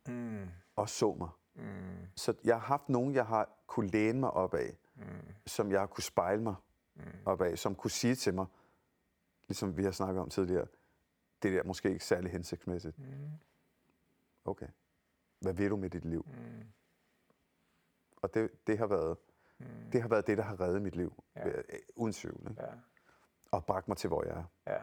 mm. 0.07 0.47
også 0.75 0.95
så 0.95 1.13
mig. 1.13 1.29
Mm. 1.55 1.63
Så 2.15 2.33
jeg 2.43 2.55
har 2.55 2.61
haft 2.61 2.89
nogen, 2.89 3.13
jeg 3.13 3.25
har 3.25 3.49
kunne 3.67 3.87
læne 3.87 4.19
mig 4.19 4.31
op 4.31 4.53
af, 4.53 4.77
mm. 4.95 5.03
som 5.47 5.71
jeg 5.71 5.79
har 5.79 5.87
kunne 5.87 6.03
spejle 6.03 6.41
mig 6.41 6.55
mm. 6.95 7.03
op 7.25 7.41
af, 7.41 7.57
som 7.57 7.75
kunne 7.75 7.91
sige 7.91 8.15
til 8.15 8.33
mig, 8.33 8.45
ligesom 9.47 9.77
vi 9.77 9.83
har 9.83 9.91
snakket 9.91 10.21
om 10.21 10.29
tidligere, 10.29 10.67
det 11.43 11.53
der 11.53 11.63
måske 11.63 11.89
ikke 11.89 12.05
særlig 12.05 12.31
hensigtsmæssigt. 12.31 12.99
Mm. 12.99 13.05
Okay. 14.45 14.67
Hvad 15.39 15.53
vil 15.53 15.69
du 15.69 15.75
med 15.75 15.89
dit 15.89 16.05
liv? 16.05 16.25
Mm. 16.27 16.63
Og 18.21 18.33
det, 18.33 18.67
det, 18.67 18.77
har 18.77 18.87
været, 18.87 19.17
mm. 19.57 19.65
det 19.91 20.01
har 20.01 20.09
været 20.09 20.27
det, 20.27 20.37
der 20.37 20.43
har 20.43 20.61
reddet 20.61 20.81
mit 20.81 20.95
liv. 20.95 21.23
Ja. 21.35 21.49
Uden 21.95 22.13
tvivl. 22.13 22.55
Ja 22.57 22.65
og 23.53 23.65
bragt 23.65 23.87
mig 23.87 23.97
til, 23.97 24.07
hvor 24.07 24.23
jeg 24.25 24.45
er. 24.65 24.73
Ja. 24.73 24.79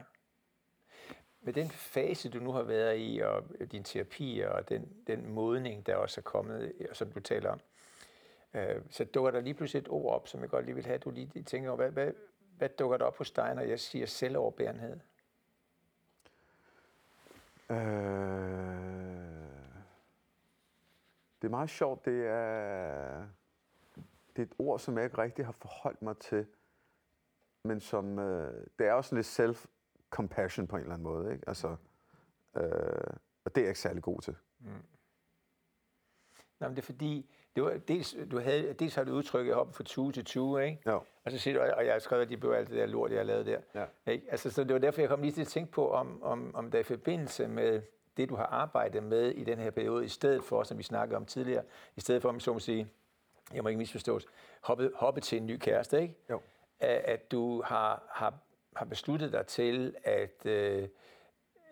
Med 1.41 1.53
den 1.53 1.71
fase, 1.71 2.29
du 2.29 2.39
nu 2.39 2.53
har 2.53 2.63
været 2.63 2.97
i, 2.99 3.21
og 3.25 3.45
din 3.73 3.85
terapi, 3.85 4.41
og 4.41 4.69
den, 4.69 4.93
den 5.07 5.29
modning, 5.29 5.87
der 5.87 5.97
også 5.97 6.21
er 6.21 6.23
kommet, 6.23 6.73
som 6.93 7.13
du 7.13 7.21
taler 7.21 7.51
om, 7.51 7.61
øh, 8.55 8.83
så 8.91 9.05
dukker 9.05 9.31
der 9.31 9.41
lige 9.41 9.55
pludselig 9.55 9.81
et 9.81 9.89
ord 9.89 10.15
op, 10.15 10.29
som 10.29 10.41
jeg 10.41 10.49
godt 10.49 10.65
lige 10.65 10.75
vil 10.75 10.85
have, 10.85 10.95
at 10.95 11.05
du 11.05 11.11
lige 11.11 11.43
tænker 11.43 11.71
over. 11.71 11.77
Hvad, 11.77 11.91
hvad, 11.91 12.13
hvad 12.57 12.69
dukker 12.69 12.97
der 12.97 13.05
op 13.05 13.19
hos 13.19 13.31
dig, 13.31 13.55
når 13.55 13.63
jeg 13.63 13.81
siger 13.81 14.07
selvoverbærenhed? 14.07 15.01
Øh, 17.71 17.77
det 21.43 21.47
er 21.47 21.51
meget 21.51 21.71
sjovt. 21.71 22.05
Det 22.05 22.27
er, 22.27 23.27
det 24.37 24.43
er 24.43 24.47
et 24.47 24.55
ord, 24.59 24.79
som 24.79 24.97
jeg 24.97 25.05
ikke 25.05 25.19
rigtig 25.19 25.45
har 25.45 25.53
forholdt 25.53 26.03
mig 26.03 26.17
til 26.17 26.47
men 27.63 27.81
som, 27.81 28.19
øh, 28.19 28.67
det 28.79 28.87
er 28.87 28.93
også 28.93 29.15
lidt 29.15 29.27
self-compassion 29.27 30.67
på 30.67 30.77
en 30.77 30.83
eller 30.83 30.95
anden 30.95 31.03
måde. 31.03 31.33
Ikke? 31.33 31.49
Altså, 31.49 31.77
øh, 32.57 33.15
og 33.45 33.55
det 33.55 33.59
er 33.59 33.63
jeg 33.63 33.69
ikke 33.69 33.81
særlig 33.81 34.03
god 34.03 34.21
til. 34.21 34.37
Mm. 34.59 34.71
Nå, 36.61 36.69
men 36.69 36.77
det 36.77 36.83
er 36.83 36.87
fordi, 36.87 37.31
det 37.57 37.65
var, 37.65 37.79
dels, 37.89 38.17
du 38.31 38.41
havde, 38.41 38.73
dels 38.73 38.95
har 38.95 39.05
du 39.05 39.13
udtrykket 39.13 39.55
op 39.55 39.75
fra 39.75 39.85
tue 39.85 40.13
til 40.13 40.25
tue, 40.25 40.65
ikke? 40.65 40.83
Jo. 40.87 41.03
Og 41.25 41.31
så 41.31 41.39
siger 41.39 41.55
du, 41.55 41.73
og 41.73 41.87
jeg 41.87 41.93
har 41.93 41.99
skrevet, 41.99 42.23
at 42.23 42.29
de 42.29 42.37
blev 42.37 42.53
alt 42.53 42.69
det 42.69 42.77
der 42.77 42.87
lort, 42.87 43.13
jeg 43.13 43.27
lavet 43.27 43.47
der. 43.47 43.61
Ja. 43.75 44.13
Ikke? 44.13 44.27
Altså, 44.31 44.51
så 44.51 44.65
det 44.65 44.73
var 44.73 44.79
derfor, 44.79 45.01
jeg 45.01 45.09
kom 45.09 45.23
lige 45.23 45.33
til 45.33 45.41
at 45.41 45.47
tænke 45.47 45.73
på, 45.73 45.91
om, 45.91 46.23
om, 46.23 46.55
om 46.55 46.71
der 46.71 46.79
er 46.79 46.81
i 46.81 46.85
forbindelse 46.85 47.49
med 47.49 47.83
det, 48.17 48.29
du 48.29 48.37
har 48.37 48.47
arbejdet 48.47 49.03
med 49.03 49.31
i 49.31 49.45
den 49.45 49.59
her 49.59 49.71
periode, 49.71 50.05
i 50.05 50.09
stedet 50.09 50.45
for, 50.45 50.63
som 50.63 50.79
vi 50.79 50.83
snakkede 50.83 51.17
om 51.17 51.27
tidligere, 51.27 51.63
i 51.97 52.01
stedet 52.01 52.23
for, 52.23 52.29
om 52.29 52.41
så 52.41 52.53
må 52.53 52.59
sige, 52.59 52.89
jeg 53.55 53.63
må 53.63 53.69
ikke 53.69 53.79
misforstås, 53.79 54.27
hoppe, 54.61 54.91
hoppe 54.95 55.21
til 55.21 55.39
en 55.39 55.47
ny 55.47 55.57
kæreste, 55.59 56.03
ikke? 56.03 56.15
Jo 56.31 56.41
at 56.81 57.31
du 57.31 57.63
har, 57.63 58.03
har, 58.11 58.35
har 58.77 58.85
besluttet 58.85 59.33
dig 59.33 59.47
til 59.47 59.97
at, 60.05 60.47
øh, 60.47 60.89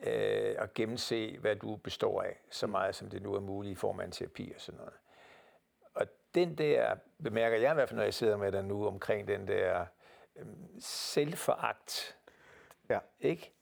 øh, 0.07 0.55
at 0.59 0.75
gennemse, 0.75 1.39
hvad 1.39 1.57
du 1.57 1.77
består 1.77 2.23
af, 2.23 2.41
så 2.51 2.67
meget 2.67 2.95
som 2.95 3.11
det 3.11 3.23
nu 3.23 3.35
er 3.35 3.41
muligt 3.41 3.73
i 3.73 3.75
form 3.75 4.01
af 4.01 4.05
en 4.05 4.11
terapi 4.11 4.53
og 4.55 4.61
sådan 4.61 4.79
noget. 4.79 4.95
Den 6.39 6.59
der, 6.59 6.95
bemærker 7.23 7.57
jeg 7.57 7.71
i 7.71 7.75
hvert 7.75 7.89
fald, 7.89 7.97
når 7.97 8.05
jeg 8.05 8.15
sidder 8.15 8.37
med 8.37 8.53
dig 8.53 8.65
nu, 8.65 8.87
omkring 8.87 9.29
den 9.29 9.49
der 9.49 9.87
øh, 10.37 10.47
selvforagt, 10.81 12.19
ja. 12.91 12.99
ikke? 13.21 13.53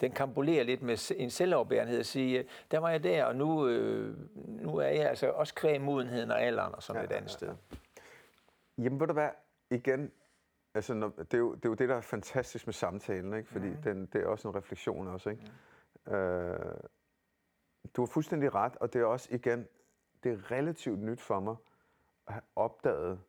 den 0.00 0.12
kambulerer 0.12 0.64
lidt 0.64 0.82
med 0.82 1.12
en 1.16 1.30
selvoverbærenhed 1.30 1.98
og 1.98 2.06
sige, 2.06 2.48
der 2.70 2.78
var 2.78 2.90
jeg 2.90 3.04
der, 3.04 3.24
og 3.24 3.36
nu, 3.36 3.68
øh, 3.68 4.16
nu 4.36 4.76
er 4.76 4.88
jeg 4.88 5.08
altså 5.08 5.30
også 5.30 5.54
kvæg 5.54 5.80
modenheden 5.80 6.30
og 6.30 6.42
alderen 6.42 6.74
og 6.74 6.82
sådan 6.82 7.02
ja, 7.02 7.06
et 7.06 7.12
andet 7.12 7.42
ja, 7.42 7.46
ja. 7.46 7.54
sted. 7.54 7.78
Jamen 8.78 9.00
ved 9.00 9.06
du 9.06 9.12
hvad, 9.12 9.28
igen, 9.70 10.12
Altså, 10.74 10.94
når, 10.94 11.08
det, 11.08 11.34
er 11.34 11.38
jo, 11.38 11.54
det 11.54 11.64
er 11.64 11.68
jo 11.68 11.74
det, 11.74 11.88
der 11.88 11.94
er 11.94 12.00
fantastisk 12.00 12.66
med 12.66 12.74
samtalen, 12.74 13.34
ikke? 13.34 13.48
fordi 13.48 13.68
mm. 13.68 13.82
den, 13.82 14.06
det 14.06 14.22
er 14.22 14.26
også 14.26 14.48
en 14.48 14.54
refleksion 14.54 15.08
også. 15.08 15.30
Ikke? 15.30 15.42
Mm. 16.06 16.12
Øh, 16.12 16.74
du 17.96 18.02
har 18.02 18.06
fuldstændig 18.06 18.54
ret, 18.54 18.76
og 18.76 18.92
det 18.92 19.00
er 19.00 19.04
også 19.04 19.28
igen, 19.30 19.66
det 20.24 20.32
er 20.32 20.50
relativt 20.50 21.00
nyt 21.00 21.20
for 21.20 21.40
mig 21.40 21.56
opdaget 22.56 23.20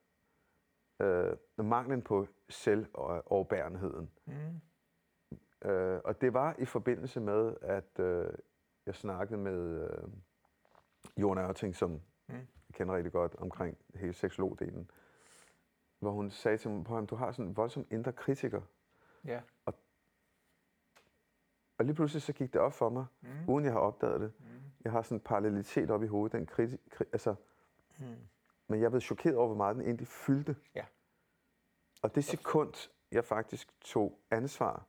øh, 1.01 1.37
manglen 1.57 2.01
på 2.01 2.27
selvoverbærenheden. 2.49 4.11
Mm. 4.25 4.61
Øh, 5.69 6.01
og 6.03 6.21
det 6.21 6.33
var 6.33 6.55
i 6.59 6.65
forbindelse 6.65 7.19
med, 7.19 7.55
at 7.61 7.99
øh, 7.99 8.29
jeg 8.85 8.95
snakkede 8.95 9.39
med 9.39 9.89
øh, 9.89 10.09
Jon 11.17 11.37
Ørting, 11.37 11.75
som 11.75 11.91
mm. 11.91 12.33
jeg 12.35 12.73
kender 12.73 12.95
rigtig 12.95 13.11
godt, 13.11 13.35
omkring 13.35 13.77
hele 13.95 14.13
seksologdelen 14.13 14.91
hvor 15.99 16.11
hun 16.11 16.29
sagde 16.29 16.57
til 16.57 16.71
mig, 16.71 17.09
du 17.09 17.15
har 17.15 17.31
sådan 17.31 17.45
en 17.45 17.57
voldsom 17.57 17.85
indre 17.91 18.11
kritiker. 18.11 18.61
Ja. 19.25 19.41
Og, 19.65 19.73
og 21.77 21.85
lige 21.85 21.95
pludselig 21.95 22.21
så 22.21 22.33
gik 22.33 22.53
det 22.53 22.61
op 22.61 22.73
for 22.73 22.89
mig, 22.89 23.05
mm. 23.21 23.29
uden 23.47 23.65
jeg 23.65 23.73
har 23.73 23.79
opdaget 23.79 24.21
det. 24.21 24.33
Mm. 24.39 24.45
Jeg 24.83 24.91
har 24.91 25.01
sådan 25.01 25.15
en 25.15 25.21
parallelitet 25.21 25.91
op 25.91 26.03
i 26.03 26.07
hovedet. 26.07 26.31
Den 26.31 26.45
kriti, 26.45 26.77
kri, 26.89 27.05
altså, 27.11 27.35
Men 28.67 28.81
jeg 28.81 28.91
blev 28.91 29.01
chokeret 29.01 29.35
over, 29.35 29.47
hvor 29.47 29.55
meget 29.55 29.75
den 29.75 29.85
egentlig 29.85 30.07
fyldte. 30.07 30.55
Ja. 30.75 30.85
Og 32.01 32.15
det 32.15 32.23
sekund, 32.23 32.89
jeg 33.11 33.25
faktisk 33.25 33.81
tog 33.81 34.19
ansvar 34.31 34.85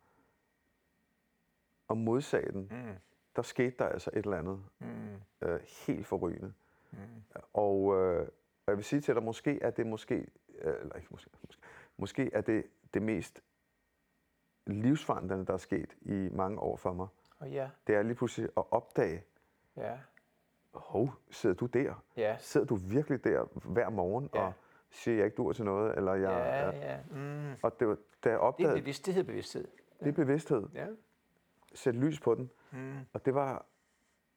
og 1.89 1.97
modsagde 1.97 2.53
den, 2.53 2.69
mm. 2.71 2.95
der 3.37 3.43
skete 3.43 3.75
der 3.79 3.89
altså 3.89 4.11
et 4.13 4.25
eller 4.25 4.39
andet 4.39 4.65
mm. 4.79 5.49
øh, 5.49 5.61
helt 5.87 6.07
forrygende. 6.07 6.53
Mm. 6.91 6.99
Og 7.53 7.97
øh, 7.97 8.29
jeg 8.67 8.77
vil 8.77 8.85
sige 8.85 9.01
til 9.01 9.15
dig, 9.15 9.23
måske 9.23 9.63
er 9.63 9.71
det 9.71 9.87
måske, 9.87 10.15
øh, 10.59 10.75
eller 10.81 10.95
ikke 10.95 11.09
måske, 11.11 11.31
måske, 11.43 11.63
måske 11.97 12.31
er 12.33 12.41
det 12.41 12.67
det 12.95 13.03
mest 13.03 13.43
livsforandrende, 14.67 15.47
der 15.47 15.53
er 15.53 15.59
sket 15.59 15.97
i 16.01 16.29
mange 16.33 16.59
år 16.59 16.77
for 16.77 16.93
mig. 16.93 17.09
Og 17.39 17.51
ja, 17.51 17.71
Det 17.87 17.95
er 17.95 18.03
lige 18.03 18.15
pludselig 18.15 18.51
at 18.57 18.65
opdage, 18.71 19.25
ja, 19.77 19.99
hov, 20.75 21.11
sidder 21.31 21.57
du 21.57 21.67
der? 21.67 22.05
ja, 22.17 22.37
Sidder 22.39 22.67
du 22.67 22.75
virkelig 22.75 23.25
der 23.25 23.45
hver 23.69 23.89
morgen 23.91 24.31
Ja. 24.35 24.41
og 24.47 24.53
siger, 24.91 25.17
jeg 25.17 25.25
ikke 25.25 25.37
dur 25.37 25.53
til 25.53 25.65
noget? 25.65 25.97
Eller 25.97 26.15
jeg, 26.15 26.31
ja, 26.31 26.91
ja. 26.93 26.99
Mm. 27.11 27.53
Og 27.63 27.81
det 27.81 27.89
var, 27.89 27.95
da 27.95 28.29
jeg 28.29 28.33
Det 28.33 28.33
er 28.33 28.39
opdagede, 28.39 28.75
det, 28.75 28.83
bevidst, 28.83 29.07
det 29.07 29.15
hedder 29.15 29.27
bevidsthed. 29.27 29.69
det 30.01 30.09
er 30.09 30.13
bevidsthed. 30.13 30.69
Ja. 30.75 30.87
Sætte 31.75 32.01
lys 32.01 32.21
på 32.21 32.35
den. 32.35 32.51
Mm. 32.73 32.95
Og 33.13 33.25
det 33.25 33.35
var, 33.35 33.67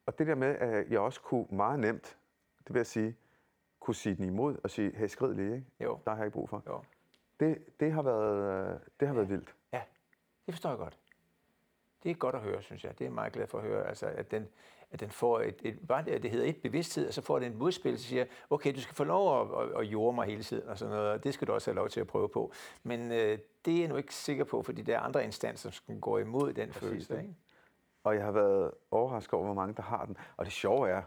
og 0.06 0.20
det 0.20 0.28
der 0.28 0.36
med, 0.36 0.48
at 0.56 0.92
jeg 0.92 1.00
også 1.00 1.22
kunne 1.22 1.46
meget 1.50 1.80
nemt, 1.80 2.18
det 2.68 2.74
vil 2.74 2.80
jeg 2.80 2.86
sige, 2.88 3.18
kunne 3.80 3.96
sige 3.96 4.16
den 4.16 4.24
imod 4.26 4.58
og 4.64 4.70
sige, 4.70 4.92
hey, 4.96 5.08
skrid 5.08 5.34
lige, 5.34 5.56
ikke? 5.56 5.66
Jo, 5.80 6.00
Der 6.06 6.12
har 6.12 6.18
jeg 6.18 6.26
ikke 6.26 6.34
brug 6.34 6.50
for. 6.50 6.64
jo. 6.68 6.82
Det, 7.40 7.80
det 7.80 7.92
har 7.92 8.02
været, 8.02 8.70
øh, 8.74 8.80
det 9.00 9.08
har 9.08 9.16
været 9.16 9.30
vildt. 9.30 9.56
Ja, 9.74 9.82
det 10.46 10.54
forstår 10.54 10.70
jeg 10.70 10.78
godt. 10.78 10.98
Det 12.04 12.12
er 12.12 12.16
godt 12.16 12.36
at 12.36 12.42
høre, 12.42 12.62
synes 12.62 12.84
jeg. 12.84 12.92
Det 12.92 13.02
er 13.02 13.06
jeg 13.06 13.14
meget 13.14 13.34
glad 13.34 13.48
for 13.48 13.58
at 13.58 13.64
høre, 13.64 13.88
altså, 13.88 14.06
at, 14.06 14.32
den, 14.32 14.48
at 14.92 15.00
den 15.00 15.10
får 15.12 15.40
et, 15.40 15.56
et, 15.64 15.88
bare 15.88 16.06
det, 16.06 16.24
det 16.24 16.32
hedder 16.32 16.46
et 16.50 16.62
bevidsthed, 16.62 17.08
og 17.08 17.14
så 17.14 17.22
får 17.22 17.40
den 17.40 17.52
et 17.52 17.58
modspil, 17.58 18.00
så 18.00 18.06
siger, 18.06 18.26
okay, 18.50 18.76
du 18.76 18.82
skal 18.82 18.96
få 18.96 19.04
lov 19.04 19.42
at, 19.42 19.64
at, 19.70 19.80
at 19.80 19.86
jorde 19.86 20.16
mig 20.16 20.26
hele 20.26 20.44
tiden, 20.44 20.68
og 20.70 20.78
sådan 20.78 20.96
noget, 20.96 21.12
og 21.12 21.24
det 21.24 21.34
skal 21.34 21.48
du 21.48 21.54
også 21.54 21.72
have 21.72 21.76
lov 21.76 21.90
til 21.90 22.00
at 22.00 22.08
prøve 22.08 22.30
på. 22.30 22.52
Men 22.84 23.12
øh, 23.12 23.40
det 23.66 23.76
er 23.76 23.80
jeg 23.80 23.88
nu 23.88 23.96
ikke 23.96 24.16
sikker 24.16 24.44
på, 24.44 24.64
fordi 24.64 24.82
der 24.82 24.96
er 24.96 25.00
andre 25.00 25.24
instanser, 25.24 25.70
som 25.72 26.02
går 26.02 26.20
imod 26.20 26.54
den 26.54 26.74
følelse. 26.74 27.18
Ikke? 27.18 27.36
Og 28.04 28.16
jeg 28.16 28.24
har 28.24 28.32
været 28.32 28.72
overrasket 28.92 29.34
over, 29.34 29.46
hvor 29.46 29.54
mange 29.54 29.76
der 29.76 29.82
har 29.84 30.06
den. 30.06 30.18
Og 30.38 30.46
det 30.46 30.54
sjove 30.54 30.90
er, 30.90 31.02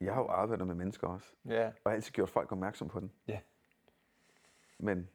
jeg 0.00 0.14
har 0.14 0.20
jo 0.22 0.28
arbejdet 0.28 0.66
med 0.66 0.74
mennesker 0.74 1.08
også, 1.08 1.26
Ja, 1.44 1.66
og 1.66 1.90
har 1.90 1.90
altid 1.90 2.12
gjort 2.12 2.28
folk 2.30 2.52
opmærksom 2.52 2.88
på 2.88 3.00
den. 3.00 3.12
ja, 3.28 3.38
Men 4.78 5.08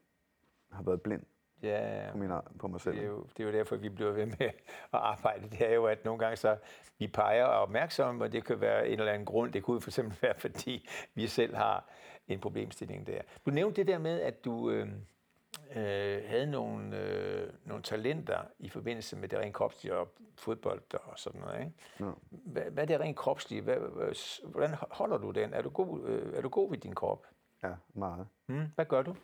har 0.71 0.83
været 0.83 1.01
blind 1.01 1.23
ja. 1.63 2.09
på, 2.11 2.17
min, 2.17 2.31
på 2.59 2.67
mig 2.67 2.81
selv. 2.81 2.95
Det 2.95 3.03
er, 3.03 3.07
jo, 3.07 3.25
det 3.37 3.43
er 3.43 3.47
jo 3.47 3.53
derfor, 3.53 3.75
vi 3.75 3.89
bliver 3.89 4.11
ved 4.11 4.25
med 4.25 4.41
at 4.49 4.53
arbejde. 4.91 5.49
Det 5.49 5.69
er 5.69 5.73
jo, 5.73 5.85
at 5.85 6.05
nogle 6.05 6.19
gange 6.19 6.35
så 6.35 6.57
vi 6.99 7.07
peger 7.07 7.45
og 7.45 7.53
er 7.53 7.57
opmærksomme, 7.57 8.23
og 8.23 8.31
det 8.31 8.45
kan 8.45 8.61
være 8.61 8.87
en 8.87 8.99
eller 8.99 9.11
anden 9.11 9.25
grund. 9.25 9.53
Det 9.53 9.63
kunne 9.63 9.81
for 9.81 9.89
eksempel 9.89 10.17
være, 10.21 10.33
fordi 10.37 10.89
vi 11.13 11.27
selv 11.27 11.55
har 11.55 11.89
en 12.27 12.39
problemstilling 12.39 13.07
der. 13.07 13.21
Du 13.45 13.51
nævnte 13.51 13.81
det 13.81 13.87
der 13.87 13.97
med, 13.97 14.21
at 14.21 14.45
du 14.45 14.69
øh, 14.69 14.87
øh, 15.75 16.23
havde 16.25 16.45
nogle, 16.51 16.97
øh, 16.97 17.53
nogle 17.65 17.83
talenter 17.83 18.39
i 18.59 18.69
forbindelse 18.69 19.15
med 19.15 19.29
det 19.29 19.39
rent 19.39 19.53
kropslige 19.53 19.95
og 19.95 20.07
fodbold 20.37 20.81
og 20.93 21.19
sådan 21.19 21.41
noget. 21.41 21.59
Ikke? 21.59 21.71
Ja. 21.99 22.11
Hvad, 22.29 22.63
hvad 22.63 22.83
er 22.83 22.87
det 22.87 22.99
rent 22.99 23.17
kropslige? 23.17 23.61
Hvad, 23.61 23.77
hvordan 24.43 24.75
holder 24.91 25.17
du 25.17 25.31
den? 25.31 25.53
Er 25.53 25.61
du 25.61 25.69
god, 25.69 26.01
øh, 26.07 26.37
er 26.37 26.41
du 26.41 26.49
god 26.49 26.69
ved 26.69 26.77
din 26.77 26.95
krop? 26.95 27.25
Ja, 27.63 27.71
meget. 27.93 28.27
Hmm? 28.45 28.65
Hvad 28.75 28.85
gør 28.85 29.01
du? 29.01 29.15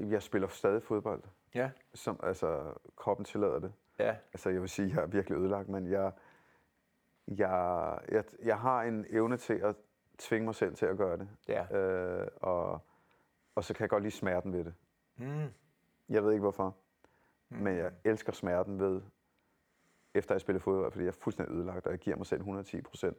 Jeg 0.00 0.22
spiller 0.22 0.48
stadig 0.48 0.82
fodbold, 0.82 1.22
Ja, 1.54 1.70
som 1.94 2.20
altså 2.22 2.74
kroppen 2.96 3.24
tillader 3.24 3.58
det. 3.58 3.72
ja, 3.98 4.16
Altså 4.32 4.50
jeg 4.50 4.60
vil 4.60 4.68
sige, 4.68 4.88
jeg 4.94 5.02
er 5.02 5.06
virkelig 5.06 5.38
ødelagt, 5.38 5.68
men 5.68 5.90
jeg, 5.90 6.12
jeg, 7.28 7.98
jeg, 8.08 8.24
jeg 8.42 8.58
har 8.60 8.82
en 8.82 9.06
evne 9.10 9.36
til 9.36 9.54
at 9.54 9.76
tvinge 10.18 10.44
mig 10.44 10.54
selv 10.54 10.74
til 10.74 10.86
at 10.86 10.96
gøre 10.96 11.16
det. 11.16 11.28
ja. 11.48 11.76
Øh, 11.78 12.28
og, 12.36 12.80
og 13.54 13.64
så 13.64 13.74
kan 13.74 13.80
jeg 13.82 13.90
godt 13.90 14.02
lide 14.02 14.14
smerten 14.14 14.52
ved 14.52 14.64
det. 14.64 14.74
Hmm. 15.16 15.46
Jeg 16.08 16.24
ved 16.24 16.32
ikke 16.32 16.40
hvorfor, 16.42 16.76
men 17.48 17.76
jeg 17.76 17.92
elsker 18.04 18.32
smerten 18.32 18.78
ved, 18.80 19.00
efter 20.14 20.34
jeg 20.34 20.40
spiller 20.40 20.60
fodbold, 20.60 20.92
fordi 20.92 21.04
jeg 21.04 21.08
er 21.10 21.16
fuldstændig 21.20 21.54
ødelagt, 21.56 21.86
og 21.86 21.92
jeg 21.92 21.98
giver 21.98 22.16
mig 22.16 22.26
selv 22.26 22.40
110 22.40 22.82
procent. 22.82 23.16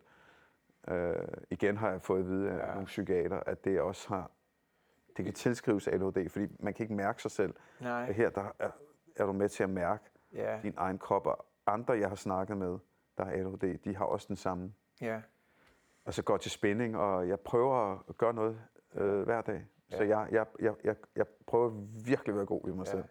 Øh, 0.88 1.16
igen 1.50 1.78
har 1.78 1.90
jeg 1.92 2.02
fået 2.02 2.20
at 2.20 2.26
vide 2.28 2.52
af 2.52 2.58
Ja. 2.68 2.72
nogle 2.72 2.86
psykiater, 2.86 3.40
at 3.46 3.66
det 3.66 3.82
også 3.82 4.08
har, 4.10 4.32
det 5.18 5.26
kan 5.26 5.34
tilskrives 5.34 5.88
ADHD, 5.88 6.30
fordi 6.30 6.48
man 6.60 6.74
kan 6.74 6.84
ikke 6.84 6.96
mærke 6.96 7.22
sig 7.22 7.32
selv. 7.32 7.54
Nej. 7.80 8.12
Her 8.12 8.30
der 8.30 8.56
er, 8.60 8.70
er 9.16 9.26
du 9.26 9.34
med 9.34 9.50
til 9.50 9.64
at 9.64 9.70
mærke 9.70 10.04
Ja, 10.34 10.60
din 10.64 10.74
egen 10.78 10.98
krop, 10.98 11.26
og 11.28 11.46
andre, 11.66 11.94
jeg 11.94 12.10
har 12.10 12.16
snakket 12.16 12.58
med, 12.58 12.78
der 13.18 13.24
har 13.26 13.32
ADHD, 13.32 13.78
de 13.84 13.96
har 13.96 14.06
også 14.06 14.26
den 14.28 14.36
samme. 14.36 14.74
ja. 15.02 15.22
Og 16.06 16.14
så 16.14 16.24
går 16.24 16.38
til 16.38 16.52
spænding, 16.52 16.98
og 16.98 17.28
jeg 17.28 17.40
prøver 17.40 18.04
at 18.10 18.18
gøre 18.18 18.34
noget 18.34 18.62
øh, 18.96 19.22
hver 19.22 19.42
dag. 19.42 19.66
Så 19.90 20.04
jeg, 20.04 20.28
jeg, 20.32 20.46
jeg, 20.60 20.74
jeg, 20.84 20.96
jeg 21.16 21.26
prøver 21.48 21.70
virkelig 22.06 22.30
at 22.34 22.36
være 22.38 22.46
god 22.46 22.62
ved 22.66 22.74
mig 22.74 22.86
Ja. 22.86 22.92
selv. 22.92 23.04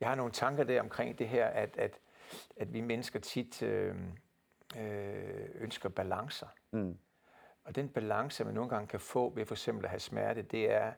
Jeg 0.00 0.08
har 0.08 0.14
nogle 0.14 0.32
tanker 0.32 0.64
der 0.64 0.80
omkring 0.80 1.18
det 1.18 1.28
her, 1.28 1.46
at, 1.46 1.76
at, 1.76 1.98
at 2.56 2.72
vi 2.72 2.80
mennesker 2.80 3.20
tit 3.20 3.62
øh, 3.62 3.94
øh, 4.78 5.48
ønsker 5.54 5.88
balancer. 5.88 6.46
Mm. 6.70 6.98
Og 7.64 7.74
den 7.76 7.88
balance, 7.88 8.44
man 8.44 8.54
nogle 8.54 8.70
gange 8.70 8.86
kan 8.86 9.00
få 9.00 9.30
ved 9.34 9.46
for 9.46 9.54
eksempel 9.54 9.84
at 9.84 9.90
have 9.90 10.00
smerte, 10.00 10.42
det 10.42 10.70
er, 10.72 10.92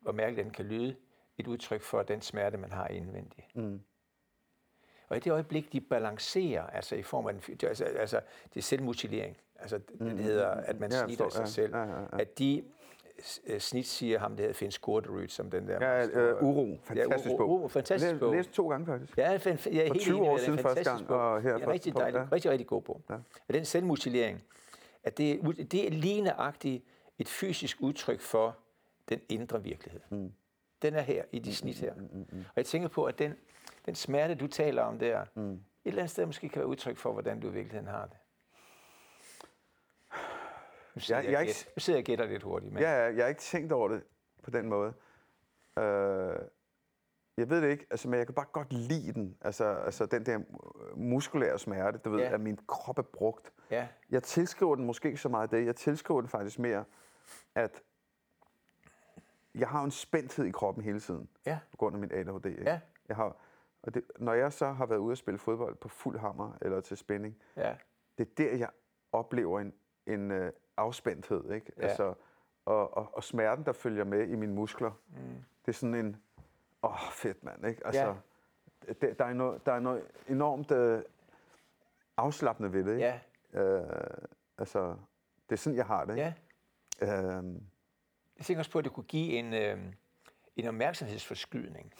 hvor 0.00 0.12
mærkeligt 0.12 0.44
den 0.44 0.52
kan 0.52 0.64
lyde, 0.64 0.96
et 1.38 1.46
udtryk 1.46 1.80
for 1.82 2.02
den 2.02 2.20
smerte, 2.20 2.56
man 2.58 2.72
har 2.72 2.88
indvendigt. 2.88 3.56
Mm. 3.56 3.80
Og 5.08 5.16
i 5.16 5.20
det 5.20 5.30
øjeblik, 5.32 5.72
de 5.72 5.80
balancerer, 5.80 6.66
altså 6.66 6.96
i 6.96 7.02
form 7.02 7.26
af, 7.26 7.32
en, 7.32 7.38
det 7.38 7.62
er 7.62 7.68
altså, 7.68 7.84
altså 7.84 8.20
det 8.54 8.56
er 8.60 8.62
selvmutilering, 8.62 9.36
altså 9.58 9.78
det, 9.78 10.00
det 10.00 10.18
hedder, 10.18 10.48
at 10.48 10.80
man 10.80 10.90
Ja, 10.90 10.96
jeg 10.96 11.04
snitter 11.06 11.28
sig 11.28 11.48
selv, 11.48 11.74
Ja, 11.76 11.82
ja, 11.82 11.90
ja, 11.90 12.00
ja. 12.00 12.06
at 12.18 12.38
de 12.38 12.62
øh, 13.46 13.58
snit 13.60 13.86
siger 13.86 14.18
ham, 14.18 14.30
det 14.30 14.40
hedder 14.40 14.54
Finn 14.54 14.70
Skorderud, 14.72 15.28
som 15.28 15.50
den 15.50 15.68
der... 15.68 15.78
Ja, 15.88 16.06
øh, 16.06 16.42
Uro. 16.42 16.78
Fantastisk 16.84 17.30
ja, 17.32 17.36
bog. 17.36 17.48
Uro, 17.50 17.68
fantastisk 17.68 18.12
Læs- 18.12 18.18
bog. 18.18 18.32
Læste 18.34 18.52
to 18.52 18.68
gange 18.68 18.86
faktisk. 18.86 19.18
Ja, 19.18 19.36
fan, 19.36 19.58
jeg 19.66 19.74
er 19.80 19.84
helt 19.84 20.00
20 20.00 20.16
enig 20.18 20.30
år 20.30 20.36
siden 20.36 20.58
første 20.58 20.68
Fantastisk 20.68 20.96
gang, 20.96 21.06
bog. 21.08 21.18
og 21.32 21.42
her 21.42 21.54
er 21.54 21.58
for- 21.64 21.70
rigtig 21.70 21.94
dejlig, 21.96 22.18
ja. 22.18 22.26
rigtig, 22.32 22.50
rigtig 22.50 22.66
god 22.66 22.82
bog. 22.82 23.00
Ja. 23.08 23.14
Ja. 23.14 23.20
Og 23.48 23.54
den 23.54 23.64
selvmutilering, 23.64 24.42
at 25.04 25.18
det, 25.18 25.30
er 25.32 25.52
det 25.52 25.86
er 25.86 25.90
lige 25.90 26.20
nøjagtigt 26.22 26.84
et 27.18 27.28
fysisk 27.28 27.76
udtryk 27.80 28.20
for 28.20 28.58
den 29.08 29.20
indre 29.28 29.62
virkelighed. 29.62 30.00
Mm. 30.10 30.32
Den 30.82 30.94
er 30.94 31.00
her, 31.00 31.24
i 31.32 31.38
de 31.38 31.54
snit 31.54 31.78
her. 31.78 31.94
Mm, 31.94 32.00
mm, 32.12 32.26
mm. 32.32 32.38
Og 32.38 32.52
jeg 32.56 32.66
tænker 32.66 32.88
på, 32.88 33.04
at 33.04 33.18
den, 33.18 33.34
den 33.86 33.94
smerte, 33.94 34.34
du 34.34 34.46
taler 34.46 34.82
om 34.82 34.98
der, 34.98 35.24
mm. 35.34 35.52
et 35.52 35.60
eller 35.84 36.02
andet 36.02 36.10
sted 36.10 36.26
måske 36.26 36.48
kan 36.48 36.58
være 36.60 36.66
udtryk 36.68 36.96
for, 36.98 37.12
hvordan 37.12 37.40
du 37.40 37.48
i 37.48 37.52
virkeligheden 37.52 37.86
har 37.88 38.06
det. 38.06 38.16
Nu 40.94 41.00
sidder 41.00 41.20
Jeg- 41.20 41.24
jeg, 41.24 41.32
jeg 41.32 41.40
jeg, 41.40 41.48
ikke- 41.48 41.70
nu 41.76 41.80
sidder 41.80 41.96
jeg 41.98 42.02
og 42.02 42.06
gætter 42.06 42.24
lidt 42.26 42.42
hurtigt. 42.42 42.72
Men, 42.72 42.82
Ja, 42.82 42.90
ja, 42.90 43.14
jeg 43.14 43.24
har 43.24 43.28
ikke 43.28 43.40
tænkt 43.40 43.72
over 43.72 43.88
det 43.88 44.02
på 44.42 44.50
den 44.50 44.66
måde. 44.68 44.92
Øh, 45.78 46.36
jeg 47.36 47.50
ved 47.50 47.62
det 47.62 47.70
ikke, 47.70 47.86
altså, 47.90 48.08
men 48.08 48.18
jeg 48.18 48.26
kan 48.26 48.34
bare 48.34 48.46
godt 48.52 48.72
lide 48.72 49.12
den. 49.12 49.36
Altså, 49.40 49.64
altså 49.64 50.06
den 50.06 50.26
der 50.26 50.40
muskulære 50.96 51.58
smerte, 51.58 51.98
du 51.98 52.10
ved, 52.10 52.18
Ja. 52.20 52.34
at 52.34 52.40
min 52.40 52.58
krop 52.66 52.98
er 52.98 53.02
brugt. 53.02 53.52
ja, 53.70 53.88
Jeg 54.10 54.22
tilskriver 54.22 54.74
den 54.76 54.86
måske 54.86 55.08
ikke 55.08 55.20
så 55.20 55.28
meget 55.28 55.50
det. 55.50 55.66
Jeg 55.66 55.76
tilskriver 55.76 56.20
den 56.20 56.28
faktisk 56.30 56.58
mere, 56.58 56.84
at 57.54 57.82
jeg 59.54 59.68
har 59.68 59.84
en 59.84 59.90
spændthed 59.90 60.44
i 60.44 60.50
kroppen 60.50 60.84
hele 60.84 61.00
tiden, 61.00 61.28
ja, 61.46 61.58
på 61.70 61.76
grund 61.76 61.94
af 61.96 62.00
min 62.00 62.12
ADHD. 62.12 62.46
Ikke? 62.46 62.62
ja, 62.62 62.80
Jeg 63.08 63.16
har, 63.16 63.36
og 63.82 63.94
det, 63.94 64.02
når 64.18 64.32
jeg 64.34 64.52
så 64.52 64.66
har 64.72 64.86
været 64.86 64.98
ude 64.98 65.12
at 65.12 65.18
spille 65.18 65.38
fodbold 65.38 65.74
på 65.76 65.88
fuld 65.88 66.18
hammer 66.18 66.52
eller 66.62 66.80
til 66.80 66.96
spænding, 66.96 67.36
ja, 67.56 67.76
det 68.18 68.28
er 68.28 68.30
der, 68.38 68.56
jeg 68.56 68.68
oplever 69.12 69.60
en, 69.60 69.72
en 70.06 70.30
øh, 70.30 70.52
afspændthed. 70.76 71.50
Ikke? 71.52 71.72
Ja. 71.76 71.82
Altså, 71.82 72.14
og, 72.64 72.96
og, 72.96 73.10
og 73.12 73.24
smerten, 73.24 73.64
der 73.66 73.72
følger 73.72 74.04
med 74.04 74.28
i 74.28 74.36
mine 74.36 74.54
muskler, 74.54 74.90
mm. 75.08 75.16
det 75.66 75.68
er 75.68 75.72
sådan 75.72 75.94
en, 75.94 76.16
åh, 76.84 76.90
oh, 77.06 77.12
fedt 77.12 77.44
mand. 77.44 77.66
Ikke? 77.66 77.86
Altså, 77.86 78.14
det, 79.00 79.18
der, 79.18 79.24
er 79.24 79.32
noget, 79.32 79.66
der 79.66 79.72
er 79.72 79.80
noget 79.80 80.02
enormt 80.28 80.70
øh, 80.70 81.02
afslappende 82.16 82.72
ved 82.72 82.84
det. 82.84 82.92
Ikke? 82.92 83.04
ja, 83.06 83.18
Øh, 83.60 83.86
altså, 84.58 84.96
det 85.48 85.52
er 85.52 85.56
sådan, 85.56 85.76
jeg 85.76 85.86
har 85.86 86.04
det. 86.04 86.16
ja. 86.16 86.32
Ikke? 87.02 87.12
Øhm, 87.14 87.62
Jeg 88.38 88.46
tænker 88.46 88.60
også 88.60 88.70
på, 88.70 88.78
at 88.78 88.84
det 88.84 88.92
kunne 88.92 89.04
give 89.04 89.32
en, 89.32 89.54
øh, 89.54 89.78
en 90.56 90.66
opmærksomhedsforskydning. 90.68 91.92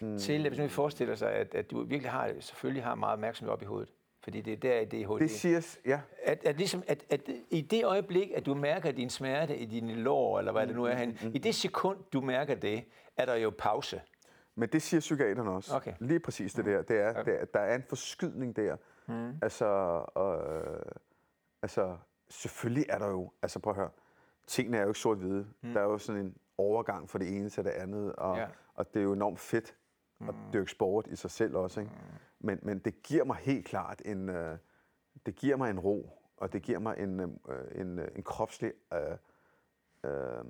Mm. 0.00 0.18
Til, 0.18 0.48
hvis 0.48 0.58
man 0.58 0.70
forestiller 0.70 1.14
sig, 1.14 1.32
at, 1.32 1.54
at 1.54 1.70
du 1.70 1.82
virkelig 1.84 2.10
har, 2.10 2.34
selvfølgelig 2.40 2.84
har 2.84 2.94
meget 2.94 3.12
opmærksomhed 3.12 3.52
op 3.52 3.62
i 3.62 3.64
hovedet. 3.64 3.92
Fordi 4.22 4.40
det 4.40 4.52
er 4.52 4.56
der, 4.56 4.84
det 4.84 5.00
er 5.00 5.06
ADHD. 5.08 5.18
det 5.18 5.30
siger, 5.30 5.76
ja, 5.86 6.00
at, 6.22 6.44
at, 6.44 6.56
ligesom, 6.56 6.82
at, 6.86 7.04
at 7.10 7.20
i 7.50 7.60
det 7.60 7.84
øjeblik, 7.84 8.30
at 8.36 8.46
du 8.46 8.54
mærker 8.54 8.92
din 8.92 9.10
smerte 9.10 9.56
i 9.56 9.64
dine 9.66 9.94
lår, 9.94 10.38
eller 10.38 10.52
hvad 10.52 10.66
det 10.66 10.76
nu 10.76 10.84
er, 10.84 10.92
Mm, 11.06 11.16
hen, 11.20 11.34
i 11.34 11.38
det 11.38 11.54
sekund, 11.54 11.98
du 12.12 12.20
mærker 12.20 12.54
det, 12.54 12.84
er 13.16 13.24
der 13.26 13.34
jo 13.34 13.52
pause. 13.58 14.00
men 14.54 14.68
det 14.68 14.82
siger 14.82 15.00
psykiaterne 15.00 15.50
også. 15.50 15.76
Okay. 15.76 15.94
Lige 16.00 16.20
præcis 16.20 16.54
det 16.54 16.64
der. 16.64 16.82
Det 16.82 17.00
er, 17.00 17.22
det 17.22 17.40
er, 17.40 17.44
der 17.44 17.60
er 17.60 17.74
en 17.74 17.82
forskydning 17.88 18.56
der. 18.56 18.76
Mm. 19.08 19.38
Altså, 19.42 19.66
øh, 20.18 20.92
altså, 21.62 21.96
selvfølgelig 22.30 22.86
er 22.88 22.98
der 22.98 23.08
jo, 23.08 23.32
altså 23.42 23.58
prøv 23.58 23.70
at 23.70 23.76
høre, 23.76 23.90
tingene 24.46 24.76
er 24.76 24.82
jo 24.82 24.88
ikke 24.88 25.00
sort-hvide. 25.00 25.46
Mm. 25.62 25.72
Der 25.72 25.80
er 25.80 25.84
jo 25.84 25.98
sådan 25.98 26.20
en 26.26 26.36
overgang 26.58 27.10
fra 27.10 27.18
det 27.18 27.36
ene 27.36 27.48
til 27.48 27.64
det 27.64 27.70
andet, 27.70 28.12
og, 28.16 28.36
Ja. 28.36 28.46
og 28.74 28.94
det 28.94 29.00
er 29.00 29.04
jo 29.04 29.12
enormt 29.12 29.40
fedt 29.40 29.74
at 30.28 30.34
dyrke 30.52 30.70
sport 30.70 31.06
i 31.06 31.16
sig 31.16 31.30
selv 31.30 31.56
også. 31.56 31.80
Ikke? 31.80 31.92
Men, 32.40 32.58
men 32.62 32.78
det 32.78 33.02
giver 33.02 33.24
mig 33.24 33.36
helt 33.36 33.66
klart 33.66 34.02
en, 34.04 34.28
øh, 34.28 34.58
det 35.26 35.34
giver 35.34 35.56
mig 35.56 35.70
en 35.70 35.80
ro, 35.80 36.18
og 36.36 36.52
det 36.52 36.62
giver 36.62 36.78
mig 36.78 36.98
en, 36.98 37.20
øh, 37.20 37.28
en, 37.80 37.98
øh, 37.98 38.08
en 38.16 38.22
kropslig 38.22 38.72
øh, 38.92 39.00
øh, 40.10 40.44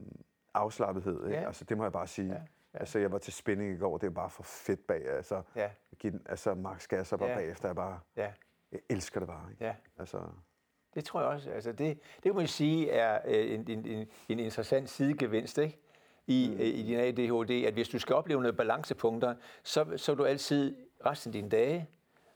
afslappethed. 0.55 1.27
Ikke? 1.27 1.39
Ja. 1.39 1.47
Altså, 1.47 1.65
det 1.65 1.77
må 1.77 1.83
jeg 1.85 1.93
bare 1.93 2.07
sige. 2.07 2.29
Ja, 2.33 2.41
Ja. 2.75 2.79
Altså, 2.79 2.99
jeg 2.99 3.13
var 3.13 3.19
til 3.19 3.33
spænding 3.33 3.75
i 3.75 3.77
går, 3.79 3.99
det 3.99 4.07
er 4.07 4.11
bare 4.11 4.31
for 4.31 4.43
fedt 4.43 4.87
bag. 4.87 5.09
Altså, 5.09 5.43
Ja, 5.57 5.71
give 5.99 6.13
den, 6.13 6.23
altså 6.27 6.55
max 6.55 6.89
gas 6.89 7.15
bare 7.19 7.29
Ja. 7.29 7.35
bagefter. 7.37 7.69
Jeg, 7.69 7.77
bare, 7.77 8.01
ja, 8.17 8.33
jeg 8.73 8.81
elsker 8.89 9.21
det 9.21 9.27
bare. 9.29 9.51
Ikke? 9.51 9.65
ja. 9.65 9.75
Altså, 9.99 10.21
Det 10.95 11.05
tror 11.05 11.21
jeg 11.21 11.29
også. 11.29 11.51
Altså 11.51 11.73
det, 11.73 11.99
det 12.17 12.23
kan 12.23 12.35
man 12.35 12.47
sige 12.47 12.91
er 12.91 13.21
øh, 13.25 13.51
en, 13.55 13.71
en, 13.71 13.87
en, 13.87 14.09
en 14.29 14.39
interessant 14.39 14.91
sidegevinst 14.91 15.59
ikke? 15.59 15.79
I, 16.27 16.51
mm. 16.55 16.61
i 16.61 16.83
din 16.83 16.99
ADHD, 16.99 17.51
at 17.67 17.73
hvis 17.75 17.89
du 17.89 17.99
skal 17.99 18.17
opleve 18.17 18.41
nogle 18.43 18.57
balancepunkter, 18.57 19.35
så, 19.63 19.97
så 19.97 20.13
vil 20.13 20.19
du 20.19 20.25
altid 20.25 20.77
resten 21.07 21.29
af 21.29 21.33
dine 21.33 21.49
dage 21.49 21.89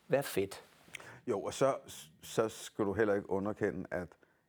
være 0.08 0.22
fedt. 0.22 0.64
jo, 1.26 1.42
og 1.42 1.54
så, 1.54 1.76
så 2.22 2.48
skal 2.48 2.84
du 2.84 2.92
heller 2.92 3.14
ikke 3.14 3.30
underkende, 3.30 3.86
at 3.90 4.08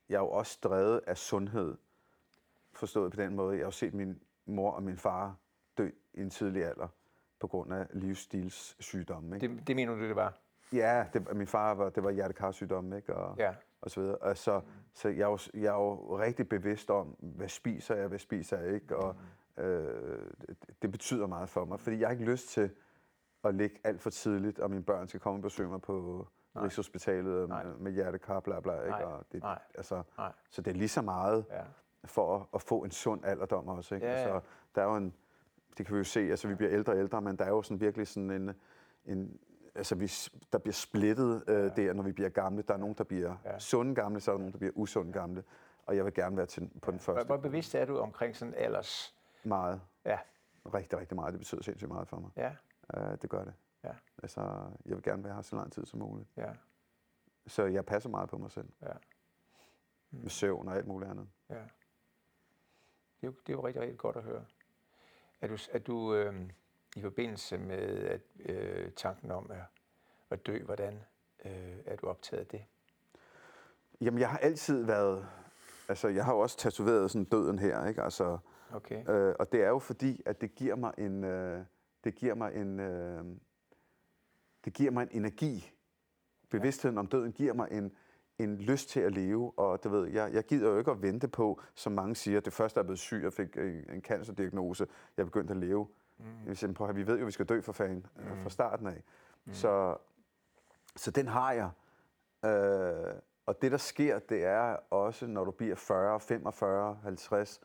jeg 0.09 0.15
er 0.15 0.19
jo 0.19 0.29
også 0.29 0.59
drevet 0.63 1.01
af 1.07 1.17
sundhed. 1.17 1.75
Forstået 2.73 3.11
på 3.11 3.21
den 3.21 3.35
måde. 3.35 3.55
Jeg 3.55 3.61
har 3.61 3.67
jo 3.67 3.71
set 3.71 3.93
min 3.93 4.19
mor 4.45 4.71
og 4.71 4.83
min 4.83 4.97
far 4.97 5.35
dø 5.77 5.89
i 6.13 6.21
en 6.21 6.29
tidlig 6.29 6.65
alder 6.65 6.87
på 7.39 7.47
grund 7.47 7.73
af 7.73 7.87
livsstilssygdomme. 7.93 9.35
Ikke? 9.35 9.47
Det, 9.47 9.67
det 9.67 9.75
mener 9.75 9.95
du, 9.95 10.01
det 10.01 10.15
var? 10.15 10.33
Ja, 10.73 11.05
det, 11.13 11.35
min 11.35 11.47
far 11.47 11.73
var, 11.73 11.89
det 11.89 12.03
var 12.03 12.11
hjertekarsygdomme, 12.11 12.97
ikke? 12.97 13.15
Og, 13.15 13.35
Ja. 13.37 13.53
og 13.81 13.91
så 13.91 14.01
videre. 14.01 14.17
Og 14.17 14.37
så, 14.37 14.61
så 14.93 15.09
jeg, 15.09 15.21
er 15.21 15.27
jo, 15.29 15.37
jeg 15.53 15.65
er 15.65 15.73
jo 15.81 16.19
rigtig 16.19 16.49
bevidst 16.49 16.89
om, 16.89 17.07
hvad 17.19 17.47
spiser 17.49 17.95
jeg, 17.95 18.07
hvad 18.07 18.19
spiser 18.19 18.59
jeg 18.59 18.73
ikke, 18.73 18.95
og 18.97 19.15
øh, 19.57 20.19
det, 20.47 20.57
det 20.81 20.91
betyder 20.91 21.27
meget 21.27 21.49
for 21.49 21.65
mig, 21.65 21.79
fordi 21.79 21.99
jeg 21.99 22.07
har 22.07 22.13
ikke 22.13 22.25
lyst 22.25 22.47
til 22.49 22.69
at 23.45 23.55
ligge 23.55 23.79
alt 23.83 24.01
for 24.01 24.09
tidligt, 24.09 24.59
og 24.59 24.69
mine 24.71 24.83
børn 24.83 25.07
skal 25.07 25.19
komme 25.19 25.37
og 25.37 25.41
besøge 25.41 25.69
mig 25.69 25.81
på 25.81 26.27
Rigshospitalet 26.55 27.49
Nej. 27.49 27.63
med, 27.63 27.75
med 27.77 27.91
hjertekar, 27.91 28.39
bla 28.39 28.59
bla, 28.59 28.73
ikke? 28.79 28.89
Nej. 28.89 29.03
Og 29.03 29.25
det, 29.31 29.41
Nej. 29.43 29.59
Altså, 29.75 30.03
Nej. 30.17 30.31
så 30.49 30.61
det 30.61 30.71
er 30.71 30.75
lige 30.75 30.89
så 30.89 31.01
meget 31.01 31.45
Ja. 31.49 31.61
for 32.05 32.35
at, 32.35 32.45
at 32.53 32.61
få 32.61 32.83
en 32.83 32.91
sund 32.91 33.25
alderdom 33.25 33.67
også, 33.67 33.95
ikke? 33.95 34.07
Ja, 34.07 34.13
ja. 34.13 34.17
Altså, 34.19 34.49
der 34.75 34.81
er 34.81 34.85
jo 34.85 34.95
en, 34.95 35.13
det 35.77 35.85
kan 35.85 35.93
vi 35.93 35.97
jo 35.97 36.03
se, 36.03 36.19
altså 36.19 36.47
vi 36.47 36.55
bliver 36.55 36.71
ældre 36.71 36.93
og 36.93 36.99
ældre, 36.99 37.21
men 37.21 37.35
der 37.35 37.45
er 37.45 37.49
jo 37.49 37.61
sådan 37.61 37.81
virkelig 37.81 38.07
sådan 38.07 38.31
en, 38.31 38.51
en 39.05 39.39
altså 39.75 39.95
vi, 39.95 40.11
der 40.51 40.57
bliver 40.57 40.73
splittet 40.73 41.43
øh, 41.47 41.75
der, 41.75 41.93
når 41.93 42.03
vi 42.03 42.11
bliver 42.11 42.29
gamle. 42.29 42.61
Der 42.61 42.73
er 42.73 42.77
nogen, 42.77 42.95
der 42.97 43.03
bliver 43.03 43.35
Ja. 43.45 43.51
ja. 43.51 43.59
sunde 43.59 43.95
gamle, 43.95 44.19
så 44.19 44.31
er 44.31 44.33
der 44.35 44.39
nogen, 44.39 44.51
der 44.53 44.57
bliver 44.59 44.73
usunde 44.75 45.13
gamle. 45.13 45.43
Og 45.85 45.95
jeg 45.95 46.05
vil 46.05 46.13
gerne 46.13 46.37
være 46.37 46.45
til, 46.45 46.69
på 46.81 46.91
den 46.91 46.99
første. 46.99 47.25
hvor 47.25 47.37
bevidst 47.37 47.75
er 47.75 47.85
du 47.85 47.97
omkring 47.99 48.35
sådan 48.35 48.53
alders... 48.57 49.15
Meget. 49.43 49.81
Ja, 50.05 50.19
Rigtig, 50.73 50.99
rigtig 50.99 51.15
meget. 51.15 51.33
Det 51.33 51.39
betyder 51.39 51.63
sindssygt 51.63 51.91
meget 51.91 52.07
for 52.07 52.19
mig. 52.19 52.29
ja, 52.37 52.51
Uh, 52.97 53.15
det 53.21 53.29
gør 53.29 53.43
det. 53.43 53.53
ja, 53.83 53.93
Altså, 54.23 54.41
jeg 54.85 54.95
vil 54.95 55.03
gerne 55.03 55.23
være 55.23 55.33
her 55.35 55.41
så 55.41 55.55
lang 55.55 55.71
tid 55.71 55.85
som 55.85 55.99
muligt. 55.99 56.29
ja, 56.37 56.53
Så 57.47 57.65
jeg 57.65 57.85
passer 57.85 58.09
meget 58.09 58.29
på 58.29 58.37
mig 58.37 58.51
selv. 58.51 58.69
ja, 58.81 58.91
Med 60.11 60.29
søvn 60.29 60.67
og 60.67 60.75
alt 60.75 60.87
muligt 60.87 61.11
andet. 61.11 61.27
ja. 61.49 61.55
Det 63.21 63.27
er 63.27 63.27
jo, 63.27 63.31
det 63.31 63.49
er 63.49 63.53
jo 63.57 63.67
rigtig, 63.67 63.81
rigtig 63.81 63.97
godt 63.97 64.15
at 64.15 64.23
høre. 64.23 64.45
Er 65.41 65.47
du, 65.47 65.57
er 65.71 65.79
du 65.79 66.13
øh, 66.15 66.49
i 66.95 67.01
forbindelse 67.01 67.57
med 67.57 68.03
at, 68.03 68.21
øh, 68.39 68.91
tanken 68.91 69.31
om 69.31 69.51
at, 69.51 69.61
at 70.29 70.45
dø, 70.45 70.63
hvordan 70.63 71.03
øh, 71.45 71.77
er 71.85 71.95
du 71.95 72.07
optaget 72.07 72.39
af 72.41 72.47
det? 72.47 72.65
Jamen, 74.01 74.19
jeg 74.19 74.29
har 74.29 74.37
altid 74.37 74.83
været... 74.83 75.27
Altså, 75.89 76.07
jeg 76.07 76.25
har 76.25 76.33
jo 76.33 76.39
også 76.39 76.57
tatoveret 76.57 77.11
sådan 77.11 77.25
døden 77.25 77.59
her, 77.59 77.85
ikke? 77.85 78.01
Altså, 78.03 78.37
Okay. 78.71 79.09
Øh, 79.09 79.35
og 79.39 79.51
det 79.51 79.63
er 79.63 79.67
jo 79.69 79.79
fordi, 79.79 80.21
at 80.25 80.41
det 80.41 80.55
giver 80.55 80.75
mig 80.75 80.93
en, 80.97 81.23
øh, 81.23 81.65
det 82.05 82.15
giver 82.15 82.35
mig 82.35 82.55
en, 82.55 82.79
øh, 82.79 83.25
det 84.65 84.73
giver 84.73 84.91
mig 84.91 85.01
en 85.01 85.09
energi. 85.11 85.71
Bevidstheden 86.49 86.97
om 86.97 87.07
døden 87.07 87.31
giver 87.31 87.53
mig 87.53 87.67
en, 87.71 87.91
en 88.39 88.57
lyst 88.57 88.89
til 88.89 88.99
at 88.99 89.11
leve, 89.11 89.59
og 89.59 89.83
du 89.83 89.89
ved, 89.89 90.07
jeg, 90.07 90.33
jeg 90.33 90.43
gider 90.43 90.69
jo 90.69 90.77
ikke 90.77 90.91
at 90.91 91.01
vente 91.01 91.27
på, 91.27 91.61
som 91.75 91.93
mange 91.93 92.15
siger, 92.15 92.39
det 92.39 92.53
første 92.53 92.79
er 92.79 92.83
blevet 92.83 92.99
syg, 92.99 93.19
jeg 93.23 93.33
fik 93.33 93.57
en, 93.57 93.89
en 93.89 94.01
cancerdiagnose, 94.01 94.87
jeg 95.17 95.23
er 95.23 95.25
begyndt 95.25 95.51
at 95.51 95.57
leve. 95.57 95.87
Mm. 96.17 96.25
Jeg 96.47 96.57
siger, 96.57 96.73
prøv 96.73 96.95
vi 96.95 97.07
ved 97.07 97.19
jo, 97.19 97.25
vi 97.25 97.31
skal 97.31 97.45
dø 97.45 97.61
for 97.61 97.71
fanden 97.71 98.05
mm. 98.15 98.43
fra 98.43 98.49
starten 98.49 98.87
af. 98.87 99.03
Mm. 99.45 99.53
Så, 99.53 99.97
så 100.95 101.11
den 101.11 101.27
har 101.27 101.51
jeg. 101.51 101.69
Øh, 102.45 103.13
og 103.45 103.61
det, 103.61 103.71
der 103.71 103.77
sker, 103.77 104.19
det 104.19 104.43
er 104.43 104.77
også, 104.89 105.27
når 105.27 105.43
du 105.43 105.51
bliver 105.51 105.75
40, 105.75 106.19
45, 106.19 106.99
50, 107.03 107.61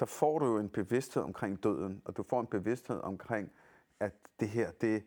der 0.00 0.06
får 0.06 0.38
du 0.38 0.46
jo 0.46 0.58
en 0.58 0.68
bevidsthed 0.68 1.22
omkring 1.22 1.62
døden, 1.62 2.02
og 2.04 2.16
du 2.16 2.22
får 2.22 2.40
en 2.40 2.46
bevidsthed 2.46 3.00
omkring, 3.02 3.52
at 4.00 4.12
det 4.40 4.48
her, 4.48 4.70
det, 4.70 5.04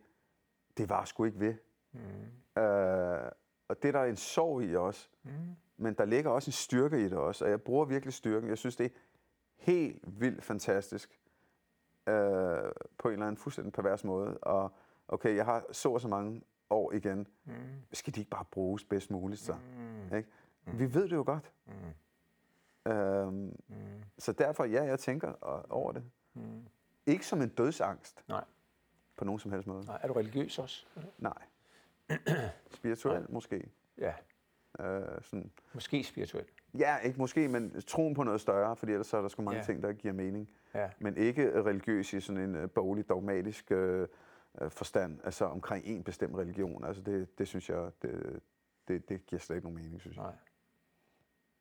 det 0.77 0.89
var 0.89 1.05
sgu 1.05 1.23
ikke 1.23 1.39
ved. 1.39 1.55
Mm. 1.91 2.61
Øh, 2.61 3.31
og 3.67 3.81
det 3.81 3.87
er 3.87 3.91
der 3.91 4.03
en 4.03 4.17
sorg 4.17 4.63
i 4.63 4.75
også. 4.75 5.09
Mm. 5.23 5.31
Men 5.77 5.93
der 5.93 6.05
ligger 6.05 6.31
også 6.31 6.47
en 6.47 6.53
styrke 6.53 6.99
i 6.99 7.03
det 7.03 7.13
også, 7.13 7.45
og 7.45 7.51
jeg 7.51 7.61
bruger 7.61 7.85
virkelig 7.85 8.13
styrken. 8.13 8.49
Jeg 8.49 8.57
synes, 8.57 8.75
det 8.75 8.85
er 8.85 8.89
helt 9.55 10.21
vildt 10.21 10.43
fantastisk 10.43 11.21
øh, 12.07 12.71
på 12.97 13.07
en 13.07 13.13
eller 13.13 13.25
anden 13.25 13.37
fuldstændig 13.37 13.73
pervers 13.73 14.03
måde. 14.03 14.37
Og 14.37 14.71
okay, 15.07 15.35
jeg 15.35 15.45
har 15.45 15.65
så 15.71 15.89
og 15.89 16.01
så 16.01 16.07
mange 16.07 16.41
år 16.69 16.91
igen. 16.91 17.27
Mm. 17.45 17.53
Skal 17.93 18.15
de 18.15 18.19
ikke 18.19 18.29
bare 18.29 18.45
bruges 18.51 18.83
bedst 18.83 19.11
muligt 19.11 19.41
så? 19.41 19.53
Mm. 19.53 20.15
Ikke? 20.17 20.29
Mm. 20.65 20.79
Vi 20.79 20.93
ved 20.93 21.03
det 21.03 21.11
jo 21.11 21.23
godt. 21.25 21.51
Mm. 21.65 22.91
Øhm, 22.91 23.59
mm. 23.67 24.03
Så 24.17 24.31
derfor, 24.31 24.63
ja, 24.63 24.83
jeg 24.83 24.99
tænker 24.99 25.33
over 25.69 25.91
det. 25.91 26.03
Mm. 26.33 26.67
Ikke 27.05 27.25
som 27.25 27.41
en 27.41 27.49
dødsangst 27.49 28.23
Nej. 28.27 28.43
På 29.23 29.25
nogen 29.25 29.39
som 29.39 29.51
helst 29.51 29.67
måde. 29.67 29.85
Nej. 29.85 29.99
Er 30.03 30.07
du 30.07 30.13
religiøs 30.13 30.59
også? 30.59 30.85
Nej. 31.17 31.37
Spirituel 32.71 33.25
måske. 33.29 33.69
Ja. 33.97 34.13
Øh, 34.79 35.21
sådan. 35.21 35.51
Måske 35.73 36.03
spirituel. 36.03 36.45
Ja, 36.77 36.97
ikke 36.97 37.17
måske, 37.19 37.47
men 37.47 37.81
troen 37.81 38.13
på 38.13 38.23
noget 38.23 38.41
større, 38.41 38.75
fordi 38.75 38.91
ellers 38.91 39.07
så 39.07 39.17
er 39.17 39.21
der 39.21 39.27
sgu 39.29 39.41
mange 39.41 39.57
Ja. 39.59 39.63
ting, 39.65 39.83
der 39.83 39.93
giver 39.93 40.13
mening. 40.13 40.49
Ja. 40.73 40.89
Men 40.99 41.17
ikke 41.17 41.63
religiøs 41.63 42.13
i 42.13 42.21
sådan 42.21 42.41
en 42.41 42.55
øh, 42.55 42.69
boglig, 42.69 43.09
dogmatisk 43.09 43.71
øh, 43.71 44.07
øh, 44.61 44.71
forstand, 44.71 45.19
altså 45.23 45.45
omkring 45.45 45.85
en 45.85 46.03
bestemt 46.03 46.35
religion. 46.37 46.85
Altså 46.85 47.01
det, 47.01 47.37
det 47.39 47.47
synes 47.47 47.69
jeg, 47.69 47.91
det, 48.01 48.39
det, 48.87 49.09
det 49.09 49.25
giver 49.25 49.39
slet 49.39 49.55
ikke 49.55 49.67
nogen 49.67 49.83
mening, 49.83 50.01
synes 50.01 50.17
jeg. 50.17 50.23
Nej. 50.23 50.33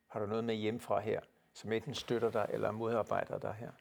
Har 0.07 0.19
du 0.19 0.25
noget 0.25 0.43
med 0.43 0.55
hjemmefra 0.55 0.99
her, 0.99 1.21
som 1.53 1.71
enten 1.71 1.93
støtter 1.93 2.31
dig 2.31 2.47
eller 2.49 2.71
modarbejder 2.71 3.37
dig 3.39 3.53
her? 3.53 3.71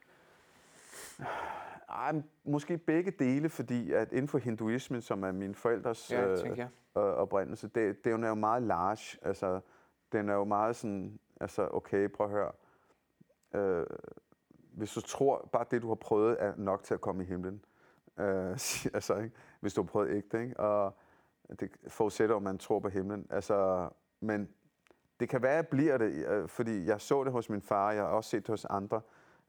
Ej, 1.93 2.12
men 2.12 2.24
måske 2.45 2.78
begge 2.78 3.11
dele, 3.11 3.49
fordi 3.49 3.93
at 3.93 4.12
inden 4.12 4.28
for 4.28 4.38
hinduismen, 4.38 5.03
som 5.03 5.22
er 5.24 5.32
mine 5.32 5.55
forældres 5.55 6.12
Ja, 6.12 6.36
jeg. 6.45 6.68
øh, 6.97 7.03
oprindelse, 7.03 7.68
det, 7.68 8.05
det 8.05 8.12
er 8.12 8.28
jo 8.28 8.34
meget 8.34 8.62
large. 8.62 9.18
Altså, 9.22 9.61
den 10.12 10.28
er 10.28 10.34
jo 10.34 10.45
meget 10.45 10.76
sådan, 10.76 11.18
altså 11.40 11.68
okay, 11.72 12.09
prøv 12.09 12.26
at 12.26 12.32
høre. 12.32 12.53
Øh, 13.55 13.86
hvis 14.72 14.93
du 14.93 15.01
tror, 15.01 15.49
bare 15.53 15.64
det, 15.70 15.82
du 15.82 15.88
har 15.88 15.95
prøvet, 15.95 16.36
er 16.40 16.53
nok 16.57 16.82
til 16.82 16.95
at 16.95 17.01
komme 17.01 17.22
i 17.22 17.26
himlen. 17.26 17.64
Øh, 18.18 18.51
altså, 18.97 19.16
ikke? 19.16 19.36
Hvis 19.61 19.74
du 19.74 19.82
har 19.82 19.86
prøvet 19.86 20.11
ægte, 20.11 20.43
ikke? 20.43 20.61
Og 20.61 20.97
det 21.61 21.70
forudsætter, 21.88 22.36
at 22.36 22.43
man 22.43 22.59
tror 22.59 22.78
på 22.80 22.88
himlen. 22.88 23.26
Altså, 23.30 23.88
men 24.20 24.49
det 25.20 25.28
kan 25.28 25.43
være, 25.43 25.53
at 25.53 25.57
jeg 25.57 25.68
bliver 25.68 25.99
det, 25.99 26.26
øh, 26.28 26.49
fordi 26.49 26.86
jeg 26.86 27.01
så 27.01 27.24
det 27.24 27.32
hos 27.32 27.51
min 27.51 27.62
far, 27.62 27.93
jeg 27.93 28.03
har 28.03 28.11
også 28.11 28.30
set 28.30 28.43
det 28.43 28.49
hos 28.49 28.64
andre. 28.64 29.01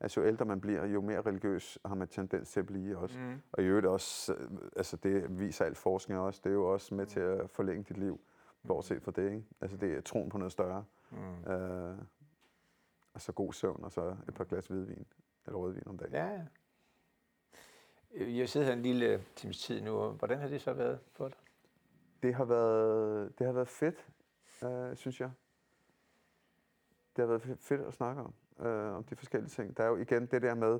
Altså, 0.03 0.21
jo 0.21 0.27
ældre 0.27 0.45
man 0.45 0.61
bliver, 0.61 0.85
jo 0.85 1.01
mere 1.01 1.21
religiøs 1.21 1.79
har 1.85 1.95
man 1.95 2.07
tendens 2.07 2.51
til 2.51 2.59
at 2.59 2.65
blive 2.65 2.97
også. 2.97 3.19
Mm. 3.19 3.41
Og 3.51 3.63
i 3.63 3.65
øvrigt 3.65 3.85
også, 3.87 4.33
øh, 4.33 4.49
altså 4.75 4.97
det 4.97 5.39
viser 5.39 5.65
al 5.65 5.75
forskning 5.75 6.19
også, 6.19 6.41
det 6.43 6.49
er 6.49 6.53
jo 6.53 6.73
også 6.73 6.95
med 6.95 7.05
til 7.05 7.19
at 7.19 7.49
forlænge 7.49 7.83
dit 7.83 7.97
liv, 7.97 8.21
bortset 8.67 9.01
fra 9.03 9.11
det, 9.11 9.25
ikke? 9.31 9.43
Altså, 9.61 9.77
det 9.77 9.93
er 9.93 10.01
troen 10.01 10.29
på 10.29 10.37
noget 10.37 10.51
større. 10.51 10.85
Mm. 11.11 11.51
Øh, 11.51 11.97
og 13.13 13.21
så 13.21 13.31
god 13.31 13.53
søvn, 13.53 13.83
og 13.83 13.91
så 13.91 14.15
et 14.27 14.33
par 14.33 14.43
glas 14.43 14.67
hvidvin, 14.67 15.05
eller 15.45 15.57
rødvin 15.59 15.83
om 15.87 15.97
dagen. 15.97 16.13
Ja, 16.13 16.25
ja. 16.27 16.41
Øh, 18.13 18.37
Jeg 18.37 18.49
sidder 18.49 18.65
her 18.67 18.73
en 18.73 18.81
lille 18.81 19.23
times 19.35 19.59
tid 19.59 19.81
nu. 19.81 20.09
Hvordan 20.09 20.39
har 20.39 20.47
det 20.47 20.61
så 20.61 20.73
været 20.73 20.99
for 21.11 21.27
dig? 21.27 21.37
Det 22.23 22.35
har 22.35 22.45
været, 22.45 23.39
det 23.39 23.45
har 23.45 23.53
været 23.53 23.67
fedt, 23.67 24.07
øh, 24.63 24.95
synes 24.95 25.21
jeg. 25.21 25.31
Det 27.15 27.21
har 27.21 27.25
været 27.27 27.41
fe- 27.45 27.55
fedt 27.59 27.81
at 27.81 27.93
snakke 27.93 28.21
om, 28.21 28.33
øh, 28.59 28.95
om 28.95 29.03
de 29.03 29.15
forskellige 29.15 29.49
ting. 29.49 29.77
Der 29.77 29.83
er 29.83 29.87
jo 29.87 29.95
igen 29.95 30.25
det 30.25 30.41
der 30.41 30.55
med, 30.55 30.79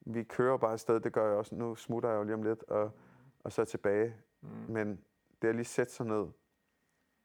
vi 0.00 0.22
kører 0.22 0.56
bare 0.56 0.72
afsted, 0.72 1.00
det 1.00 1.12
gør 1.12 1.26
jeg 1.28 1.36
også. 1.36 1.54
Nu 1.54 1.74
smutter 1.74 2.08
jeg 2.08 2.16
jo 2.18 2.22
lige 2.22 2.34
om 2.34 2.42
lidt, 2.42 2.62
og, 2.62 2.90
og 3.44 3.52
så 3.52 3.64
tilbage. 3.64 4.16
Mm. 4.40 4.48
Men 4.48 5.04
det 5.42 5.48
at 5.48 5.54
lige 5.54 5.64
sætte 5.64 5.92
sig 5.92 6.06
ned 6.06 6.28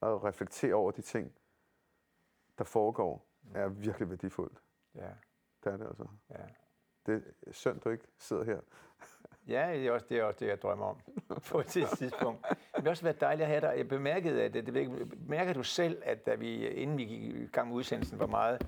og 0.01 0.23
reflektere 0.23 0.73
over 0.73 0.91
de 0.91 1.01
ting, 1.01 1.33
der 2.57 2.63
foregår, 2.63 3.25
er 3.53 3.67
virkelig 3.67 4.09
værdifuldt. 4.09 4.63
Ja, 4.95 5.09
Det 5.63 5.73
er 5.73 5.77
det 5.77 5.85
altså. 5.87 6.07
ja. 6.29 6.35
Det 7.05 7.23
er 7.47 7.51
synd, 7.51 7.79
du 7.79 7.89
ikke 7.89 8.07
sidder 8.17 8.43
her. 8.43 8.59
Ja, 9.47 9.73
det 9.73 9.87
er 9.87 9.91
også 9.91 10.05
det, 10.09 10.17
er 10.17 10.23
også 10.23 10.39
det 10.39 10.47
jeg 10.47 10.61
drømmer 10.61 10.85
om 10.85 10.97
på 11.51 11.59
et 11.59 11.65
tidspunkt. 11.97 12.45
Det 12.49 12.83
vil 12.83 12.87
også 12.87 13.03
være 13.03 13.15
dejligt 13.21 13.43
at 13.43 13.47
have 13.47 13.61
dig. 13.61 13.73
Jeg 13.77 13.87
bemærkede, 13.87 14.43
at 14.43 14.53
det, 14.53 14.65
det, 14.65 15.09
bemærker 15.09 15.53
du 15.53 15.63
selv, 15.63 16.01
at 16.05 16.25
da 16.25 16.35
vi, 16.35 16.67
inden 16.67 16.97
vi 16.97 17.05
gik 17.05 17.35
i 17.35 17.45
gang 17.45 17.67
med 17.67 17.75
udsendelsen, 17.77 18.17
hvor 18.17 18.27
meget... 18.27 18.67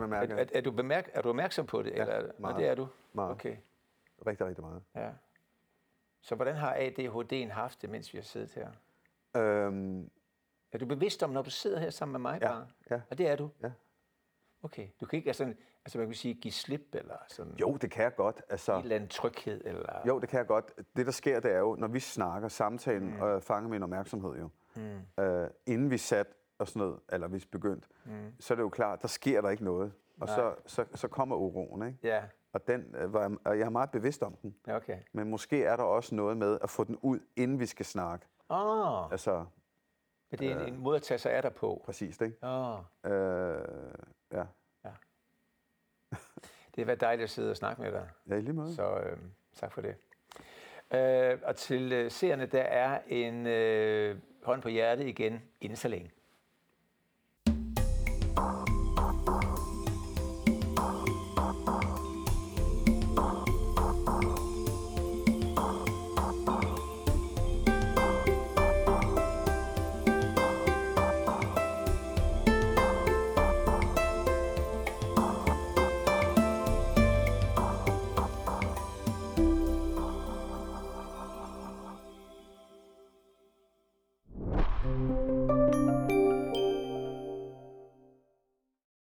Det 0.00 0.10
vil 0.10 0.12
Er, 0.12 0.36
er, 0.36 0.46
er, 0.54 0.60
du, 0.60 0.70
bemærk, 0.70 1.10
er 1.12 1.22
du 1.22 1.28
opmærksom 1.28 1.66
på 1.66 1.82
det? 1.82 1.92
Ja, 1.92 2.02
eller, 2.02 2.20
Nå, 2.22 2.32
meget. 2.38 2.56
det 2.56 2.68
er 2.68 2.74
du? 2.74 2.88
Meget. 3.12 3.30
Okay, 3.30 3.56
rigtig, 4.26 4.46
rigtig 4.46 4.64
meget. 4.64 4.82
ja. 4.96 5.10
Så 6.20 6.34
hvordan 6.34 6.54
har 6.56 6.74
ADHD'en 6.74 7.52
haft 7.52 7.82
det, 7.82 7.90
mens 7.90 8.12
vi 8.12 8.18
har 8.18 8.22
siddet 8.22 8.50
her? 8.54 8.68
Øhm, 9.42 10.10
Er 10.72 10.78
du 10.78 10.86
bevidst 10.86 11.22
om, 11.22 11.30
når 11.30 11.42
du 11.42 11.50
sidder 11.50 11.78
her 11.78 11.90
sammen 11.90 12.12
med 12.12 12.20
mig 12.20 12.38
Ja, 12.42 12.48
bare? 12.48 12.66
ja. 12.90 13.00
Og 13.10 13.18
det 13.18 13.28
er 13.28 13.36
du? 13.36 13.50
Ja. 13.62 13.70
Okay. 14.62 14.88
Du 15.00 15.06
kan 15.06 15.16
ikke 15.16 15.28
altså, 15.28 15.54
altså 15.84 15.98
man 15.98 16.06
kan 16.06 16.14
sige, 16.14 16.34
give 16.34 16.52
slip 16.52 16.94
eller 16.94 17.16
sådan 17.28 17.52
Jo, 17.60 17.76
det 17.76 17.90
kan 17.90 18.04
jeg 18.04 18.14
godt. 18.14 18.42
Altså, 18.48 18.72
en 18.74 18.82
eller 18.82 18.96
anden 18.96 19.08
tryghed? 19.08 19.60
Eller... 19.64 20.00
Jo, 20.06 20.18
det 20.20 20.28
kan 20.28 20.38
jeg 20.38 20.46
godt. 20.46 20.72
Det, 20.96 21.06
der 21.06 21.12
sker, 21.12 21.40
det 21.40 21.52
er 21.52 21.58
jo, 21.58 21.74
når 21.74 21.88
vi 21.88 22.00
snakker, 22.00 22.48
samtalen 22.48 23.14
mm. 23.14 23.20
og 23.22 23.42
fanger 23.42 23.70
min 23.70 23.82
opmærksomhed 23.82 24.36
jo. 24.38 24.48
Mm. 24.76 25.22
Øh, 25.24 25.50
inden 25.66 25.90
vi 25.90 25.98
sat 25.98 26.26
og 26.58 26.68
sådan 26.68 26.80
noget, 26.80 27.00
eller 27.12 27.28
hvis 27.28 27.46
begyndt, 27.46 27.88
mm. 28.04 28.32
så 28.40 28.54
er 28.54 28.56
det 28.56 28.62
jo 28.62 28.68
klart, 28.68 29.02
der 29.02 29.08
sker 29.08 29.40
der 29.40 29.50
ikke 29.50 29.64
noget. 29.64 29.92
Og 30.20 30.28
så, 30.28 30.54
så, 30.66 30.84
så 30.94 31.08
kommer 31.08 31.36
uroen, 31.36 31.86
ikke? 31.86 31.98
Ja, 32.02 32.22
Og, 32.52 32.66
den, 32.66 32.94
øh, 32.98 33.12
var, 33.12 33.20
jeg- 33.20 33.38
og 33.44 33.58
jeg 33.58 33.64
er 33.66 33.70
meget 33.70 33.90
bevidst 33.90 34.22
om 34.22 34.36
den. 34.42 34.54
ja, 34.66 34.76
okay. 34.76 34.98
Men 35.12 35.30
måske 35.30 35.64
er 35.64 35.76
der 35.76 35.82
også 35.84 36.14
noget 36.14 36.36
med 36.36 36.58
at 36.62 36.70
få 36.70 36.84
den 36.84 36.96
ud, 37.02 37.20
inden 37.36 37.60
vi 37.60 37.66
skal 37.66 37.86
snakke. 37.86 38.26
Oh, 38.48 39.12
Altså, 39.12 39.44
det 40.30 40.52
er 40.52 40.60
en, 40.60 40.74
en 40.74 40.80
måde 40.80 40.96
at 40.96 41.02
tage 41.02 41.18
sig 41.18 41.32
af 41.32 41.42
dig 41.42 41.54
på. 41.54 41.82
præcis, 41.84 42.20
ikke? 42.20 42.36
Oh, 42.42 42.78
Øh, 43.04 43.64
ja. 44.32 44.44
det 46.74 46.82
har 46.82 46.84
været 46.84 47.00
dejligt 47.00 47.24
at 47.24 47.30
sidde 47.30 47.50
og 47.50 47.56
snakke 47.56 47.82
med 47.82 47.92
dig. 47.92 48.08
ja, 48.28 48.34
i 48.34 48.40
lige 48.40 48.52
måde. 48.52 48.74
Så 48.74 48.96
øh, 48.98 49.18
tak 49.54 49.72
for 49.72 49.80
det. 49.80 49.94
Øh, 50.94 51.38
og 51.44 51.56
til 51.56 51.92
øh, 51.92 52.10
seerne, 52.10 52.46
der 52.46 52.62
er 52.62 53.00
en 53.06 53.46
øh, 53.46 54.18
hånd 54.42 54.62
på 54.62 54.68
hjertet 54.68 55.06
igen, 55.06 55.42
inden 55.60 55.76
så 55.76 55.88
længe. 55.88 56.10